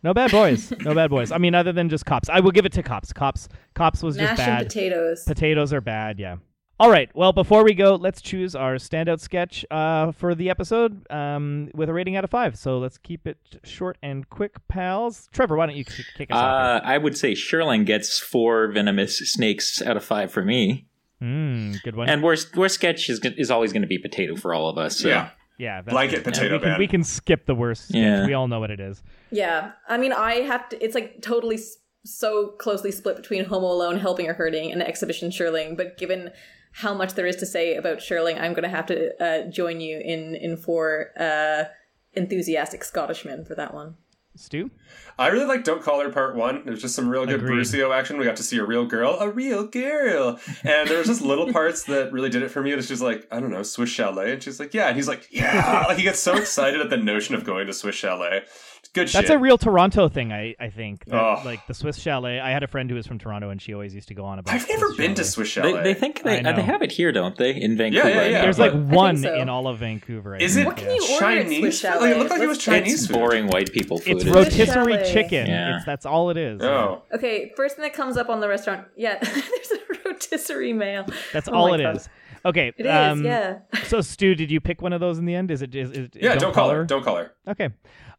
no 0.03 0.13
bad 0.13 0.29
boys. 0.29 0.71
No 0.85 0.93
bad 0.93 1.09
boys. 1.09 1.31
I 1.31 1.39
mean, 1.39 1.55
other 1.55 1.71
than 1.73 1.89
just 1.89 2.05
cops. 2.05 2.29
I 2.29 2.39
will 2.39 2.51
give 2.51 2.67
it 2.67 2.73
to 2.73 2.83
cops. 2.83 3.11
Cops. 3.11 3.49
Cops 3.73 4.03
was 4.03 4.15
just 4.15 4.37
bad. 4.37 4.59
and 4.59 4.67
potatoes. 4.67 5.23
Potatoes 5.23 5.73
are 5.73 5.81
bad. 5.81 6.19
Yeah. 6.19 6.35
All 6.77 6.89
right. 6.91 7.09
Well, 7.15 7.31
before 7.31 7.63
we 7.63 7.73
go, 7.73 7.95
let's 7.95 8.21
choose 8.21 8.53
our 8.53 8.75
standout 8.75 9.21
sketch 9.21 9.65
uh, 9.71 10.11
for 10.11 10.35
the 10.35 10.49
episode 10.49 11.09
um, 11.09 11.69
with 11.73 11.87
a 11.87 11.93
rating 11.93 12.17
out 12.17 12.25
of 12.25 12.29
five. 12.29 12.57
So 12.57 12.79
let's 12.79 12.97
keep 12.97 13.25
it 13.25 13.37
short 13.63 13.97
and 14.03 14.29
quick, 14.29 14.55
pals. 14.67 15.29
Trevor, 15.31 15.55
why 15.55 15.67
don't 15.67 15.77
you 15.77 15.85
kick 15.85 16.05
kick 16.17 16.31
us 16.31 16.35
off? 16.37 16.43
Uh, 16.43 16.85
I 16.85 16.97
would 16.97 17.17
say 17.17 17.33
Shirling 17.33 17.85
gets 17.85 18.19
four 18.19 18.67
venomous 18.73 19.19
snakes 19.19 19.81
out 19.81 19.95
of 19.95 20.03
five 20.03 20.33
for 20.33 20.43
me. 20.43 20.85
Mm, 21.21 21.81
good 21.81 21.95
one. 21.95 22.09
And 22.09 22.21
worst 22.21 22.57
worst 22.57 22.75
sketch 22.75 23.09
is 23.09 23.21
is 23.37 23.49
always 23.49 23.71
going 23.71 23.83
to 23.83 23.87
be 23.87 23.97
potato 23.97 24.35
for 24.35 24.53
all 24.53 24.67
of 24.67 24.77
us. 24.77 24.97
So. 24.99 25.07
Yeah. 25.07 25.29
yeah, 25.57 25.81
Blanket 25.81 26.25
good. 26.25 26.33
potato 26.33 26.55
we 26.55 26.59
can, 26.61 26.79
we 26.79 26.87
can 26.87 27.03
skip 27.05 27.45
the 27.45 27.55
worst. 27.55 27.87
sketch. 27.87 28.01
Yeah. 28.01 28.25
We 28.25 28.33
all 28.33 28.49
know 28.49 28.59
what 28.59 28.69
it 28.69 28.81
is. 28.81 29.01
Yeah, 29.31 29.71
I 29.87 29.97
mean, 29.97 30.11
I 30.11 30.41
have 30.41 30.67
to. 30.69 30.83
It's 30.83 30.93
like 30.93 31.21
totally 31.21 31.55
s- 31.55 31.77
so 32.03 32.47
closely 32.59 32.91
split 32.91 33.15
between 33.15 33.45
Homo 33.45 33.67
Alone, 33.67 33.97
Helping 33.97 34.27
or 34.27 34.33
Hurting, 34.33 34.73
and 34.73 34.83
Exhibition 34.83 35.31
Shirling. 35.31 35.77
But 35.77 35.97
given 35.97 36.31
how 36.75 36.93
much 36.93 37.13
there 37.13 37.25
is 37.25 37.37
to 37.37 37.45
say 37.45 37.75
about 37.75 38.01
Shirling, 38.01 38.37
I'm 38.37 38.53
going 38.53 38.63
to 38.63 38.69
have 38.69 38.85
to 38.87 39.23
uh, 39.23 39.49
join 39.49 39.79
you 39.79 39.99
in 39.99 40.35
in 40.35 40.57
for 40.57 41.11
uh, 41.17 41.65
enthusiastic 42.13 42.81
Scottishmen 42.81 43.47
for 43.47 43.55
that 43.55 43.73
one. 43.73 43.95
Stu? 44.37 44.69
I 45.17 45.27
really 45.27 45.45
like 45.45 45.63
Don't 45.63 45.81
Call 45.81 46.01
Her 46.01 46.09
Part 46.09 46.35
1. 46.35 46.63
There's 46.65 46.81
just 46.81 46.93
some 46.93 47.07
real 47.07 47.25
good 47.25 47.35
Agreed. 47.35 47.65
Brucio 47.65 47.95
action. 47.95 48.17
We 48.17 48.25
got 48.25 48.35
to 48.35 48.43
see 48.43 48.57
a 48.57 48.65
real 48.65 48.85
girl, 48.85 49.17
a 49.21 49.29
real 49.29 49.65
girl. 49.65 50.37
And 50.63 50.89
there 50.89 50.97
was 50.97 51.07
just 51.07 51.21
little 51.21 51.53
parts 51.53 51.83
that 51.85 52.11
really 52.11 52.29
did 52.29 52.43
it 52.43 52.51
for 52.51 52.61
me. 52.61 52.73
It 52.73 52.75
was 52.75 52.89
just 52.89 53.01
like, 53.01 53.25
I 53.31 53.39
don't 53.39 53.51
know, 53.51 53.63
Swiss 53.63 53.89
Chalet. 53.89 54.33
And 54.33 54.43
she's 54.43 54.59
like, 54.59 54.73
yeah. 54.73 54.87
And 54.87 54.97
he's 54.97 55.07
like, 55.07 55.27
yeah. 55.31 55.85
Like 55.87 55.97
he 55.97 56.03
gets 56.03 56.19
so 56.19 56.35
excited 56.35 56.81
at 56.81 56.89
the 56.89 56.97
notion 56.97 57.33
of 57.33 57.45
going 57.45 57.67
to 57.67 57.73
Swiss 57.73 57.95
Chalet. 57.95 58.43
Good 58.95 59.09
shit. 59.09 59.13
That's 59.21 59.29
a 59.29 59.37
real 59.37 59.57
Toronto 59.59 60.07
thing, 60.09 60.31
I, 60.33 60.55
I 60.59 60.69
think. 60.69 61.05
That, 61.05 61.15
Oh. 61.21 61.41
Like 61.45 61.67
the 61.67 61.73
Swiss 61.75 61.97
Chalet. 61.97 62.39
I 62.39 62.49
had 62.51 62.63
a 62.63 62.67
friend 62.67 62.89
who 62.89 62.95
was 62.95 63.05
from 63.05 63.19
Toronto, 63.19 63.49
and 63.51 63.61
she 63.61 63.73
always 63.73 63.93
used 63.93 64.07
to 64.07 64.13
go 64.15 64.25
on 64.25 64.39
about. 64.39 64.53
I've 64.55 64.67
never 64.67 64.87
Swiss 64.87 64.97
been 64.97 65.13
to 65.15 65.23
Swiss 65.23 65.49
Chalet. 65.49 65.83
they 65.83 65.93
think 65.93 66.23
they, 66.23 66.39
I 66.39 66.41
know. 66.41 66.49
uh, 66.51 66.55
they 66.55 66.61
have 66.63 66.81
it 66.81 66.91
here, 66.91 67.11
don't 67.11 67.35
they? 67.37 67.51
In 67.51 67.77
Vancouver. 67.77 68.09
yeah, 68.09 68.15
yeah. 68.23 68.27
yeah. 68.29 68.41
There's 68.41 68.57
like 68.57 68.71
I 68.71 68.75
one 68.77 69.17
so. 69.17 69.35
in 69.35 69.49
all 69.49 69.67
of 69.67 69.77
Vancouver. 69.79 70.35
I 70.35 70.39
Is 70.39 70.55
think, 70.55 70.65
it 70.65 70.67
What 70.67 70.77
can 70.77 70.87
yeah. 70.87 70.93
you 70.95 71.01
order 71.13 71.19
Chinese? 71.25 71.59
Swiss? 71.59 71.79
Chalet? 71.81 71.99
Like, 71.99 72.11
it 72.15 72.17
looked 72.19 72.31
like 72.31 72.41
it 72.41 72.47
was 72.47 72.57
Chinese 72.57 72.93
It's 72.93 73.07
food. 73.07 73.13
boring 73.13 73.47
white 73.47 73.71
people 73.71 73.97
food. 73.99 74.15
It's 74.17 74.25
rotisserie 74.25 74.65
Chalet. 74.93 75.13
chicken. 75.13 75.47
Yeah. 75.47 75.75
It's 75.77 75.85
that's 75.85 76.05
all 76.05 76.29
it 76.29 76.37
is. 76.37 76.61
Oh. 76.61 77.03
Okay, 77.13 77.51
first 77.55 77.75
thing 77.75 77.83
that 77.83 77.93
comes 77.93 78.15
up 78.17 78.29
on 78.29 78.39
the 78.39 78.47
restaurant. 78.47 78.87
Yeah, 78.95 79.17
there's 79.21 79.71
a 79.71 80.09
rotisserie 80.09 80.73
mail. 80.73 81.05
That's 81.33 81.47
Oh 81.49 81.53
all 81.53 81.69
my 81.69 81.75
it 81.75 81.81
God. 81.83 81.97
is. 81.97 82.09
Okay. 82.45 82.71
It 82.77 82.85
is, 82.85 82.91
um, 82.91 83.25
yeah. 83.25 83.59
So 83.85 84.01
Stu, 84.01 84.35
did 84.35 84.51
you 84.51 84.61
pick 84.61 84.81
one 84.81 84.93
of 84.93 84.99
those 84.99 85.17
in 85.17 85.25
the 85.25 85.35
end? 85.35 85.51
Is 85.51 85.61
it 85.61 85.73
is, 85.75 85.91
is 85.91 86.09
Yeah, 86.13 86.35
don't, 86.35 86.53
call 86.53 86.69
her. 86.69 86.77
her? 86.77 86.85
Don't 86.85 87.03
call 87.03 87.17
her. 87.17 87.33
Okay. 87.47 87.69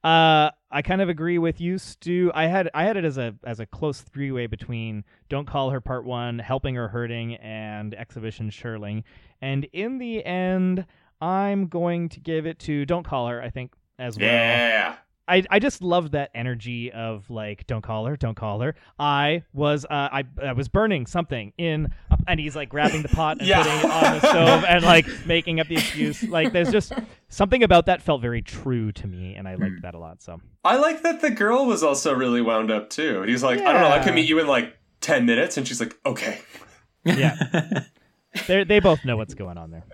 Uh, 0.05 0.51
I 0.71 0.83
kind 0.83 1.01
of 1.01 1.09
agree 1.09 1.39
with 1.39 1.61
you, 1.61 1.79
Stu. 1.79 2.31
I 2.35 2.47
had 2.47 2.71
I 2.75 2.85
had 2.85 2.97
it 2.97 3.05
as 3.05 3.19
a 3.19 3.35
as 3.45 3.61
a 3.61 3.67
close 3.67 4.03
three 4.03 4.31
way 4.31 4.47
between 4.47 5.05
"Don't 5.29 5.47
Call 5.47 5.71
Her" 5.71 5.81
Part 5.81 6.05
One, 6.05 6.39
"Helping 6.39 6.77
or 6.77 6.89
Hurting," 6.89 7.37
and 7.37 7.95
"Exhibition 7.95 8.51
Shirling." 8.51 9.05
And 9.41 9.65
in 9.73 9.99
the 9.99 10.25
end, 10.25 10.87
I'm 11.21 11.67
going 11.69 12.09
to 12.11 12.21
give 12.21 12.47
it 12.47 12.59
to 12.61 12.85
"Don't 12.85 13.05
Call 13.05 13.27
Her." 13.29 13.43
I 13.43 13.51
think 13.51 13.73
as 13.99 14.19
well. 14.19 14.27
Yeah. 14.27 14.97
I 15.29 15.43
I 15.51 15.59
just 15.59 15.83
love 15.83 16.13
that 16.13 16.31
energy 16.35 16.93
of 16.93 17.29
like 17.31 17.67
don't 17.67 17.83
call 17.83 18.07
her, 18.07 18.17
don't 18.17 18.35
call 18.37 18.61
her. 18.61 18.75
I 18.99 19.43
was 19.53 19.85
uh, 19.85 19.89
I 19.91 20.25
I 20.43 20.53
was 20.53 20.69
burning 20.69 21.07
something 21.07 21.53
in, 21.59 21.93
and 22.29 22.39
he's 22.39 22.55
like 22.55 22.69
grabbing 22.69 23.03
the 23.03 23.09
pot 23.09 23.39
and 23.41 23.49
Yeah. 23.49 23.63
putting 23.63 23.79
it 23.79 23.85
on 23.91 24.03
the 24.15 24.21
stove 24.21 24.65
and 24.69 24.85
like 24.85 25.07
making 25.27 25.59
up 25.61 25.67
the 25.69 25.75
excuse. 25.77 26.23
Like 26.23 26.53
there's 26.53 26.71
just 26.71 26.93
something 27.29 27.63
about 27.63 27.87
that 27.87 28.03
felt 28.03 28.23
very 28.23 28.43
true 28.43 28.93
to 28.93 29.07
me, 29.07 29.35
and 29.35 29.49
I 29.49 29.57
liked 29.57 29.83
that 29.83 29.95
a 29.95 29.99
lot. 29.99 30.23
So 30.23 30.41
I 30.65 30.77
like 30.77 31.03
that 31.03 31.21
the 31.21 31.31
girl 31.31 31.67
was 31.67 31.83
also 31.83 32.15
really 32.15 32.41
wound 32.43 32.71
up 32.71 32.91
too. 32.91 33.23
He's 33.23 33.43
like, 33.43 33.59
I 33.61 33.73
don't 33.73 33.83
know, 33.83 33.89
I 33.89 33.97
Yeah. 33.97 34.05
can 34.05 34.15
meet 34.15 34.29
you 34.29 34.39
in 34.39 34.47
like 34.47 34.77
10 35.01 35.27
minutes. 35.27 35.57
And 35.57 35.67
she's 35.67 35.81
like, 35.81 35.97
okay. 36.07 36.41
yeah, 37.05 37.85
they 38.49 38.65
they 38.65 38.81
both 38.81 39.05
know 39.05 39.17
what's 39.17 39.35
going 39.35 39.59
on 39.59 39.71
there. 39.71 39.85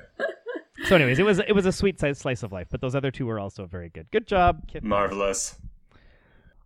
So, 0.89 0.97
anyways, 0.97 1.19
it 1.19 1.25
was 1.25 1.39
it 1.39 1.53
was 1.53 1.67
a 1.67 1.73
sweet 1.73 2.01
si- 2.01 2.15
slice 2.15 2.43
of 2.43 2.53
life, 2.53 2.67
but 2.71 2.81
those 2.81 2.95
other 2.95 3.11
two 3.11 3.27
were 3.27 3.39
also 3.39 3.67
very 3.67 3.89
good. 3.89 4.11
Good 4.11 4.27
job, 4.27 4.67
Kit. 4.69 4.83
Marvelous. 4.85 5.57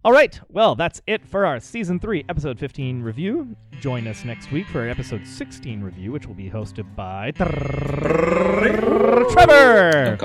All 0.04 0.12
right. 0.12 0.38
Well, 0.48 0.74
that's 0.76 1.02
it 1.08 1.26
for 1.26 1.44
our 1.44 1.58
season 1.58 1.98
three, 1.98 2.24
episode 2.28 2.58
15 2.60 3.02
review. 3.02 3.56
Join 3.80 4.06
us 4.06 4.24
next 4.24 4.52
week 4.52 4.66
for 4.68 4.80
our 4.82 4.88
episode 4.88 5.26
16 5.26 5.82
review, 5.82 6.12
which 6.12 6.26
will 6.26 6.34
be 6.34 6.48
hosted 6.48 6.94
by 6.94 7.32
Trevor. 9.32 10.16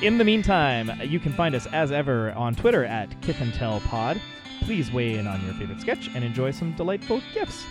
In 0.00 0.16
the 0.16 0.24
meantime, 0.24 0.92
you 1.02 1.18
can 1.18 1.32
find 1.32 1.56
us 1.56 1.66
as 1.72 1.90
ever 1.90 2.30
on 2.32 2.54
Twitter 2.54 2.84
at 2.84 3.20
Kith 3.20 3.40
and 3.40 3.52
Tell 3.52 3.80
Pod. 3.80 4.20
Please 4.62 4.92
weigh 4.92 5.14
in 5.14 5.26
on 5.26 5.44
your 5.44 5.54
favorite 5.54 5.80
sketch 5.80 6.08
and 6.14 6.22
enjoy 6.22 6.52
some 6.52 6.72
delightful 6.76 7.20
gifts. 7.34 7.64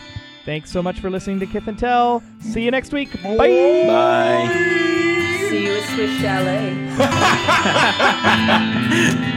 Thanks 0.48 0.72
so 0.72 0.82
much 0.82 1.02
for 1.02 1.10
listening 1.10 1.42
to 1.42 1.46
Kith 1.46 1.68
and 1.68 1.78
Tell. 1.78 2.24
See 2.40 2.64
you 2.64 2.72
next 2.72 2.94
week. 2.94 3.12
Bye. 3.22 3.36
Bye. 3.36 4.48
See 5.50 5.66
you 5.66 5.74
at 5.74 5.84
Swiss 5.90 6.22
Chalet. 6.22 6.88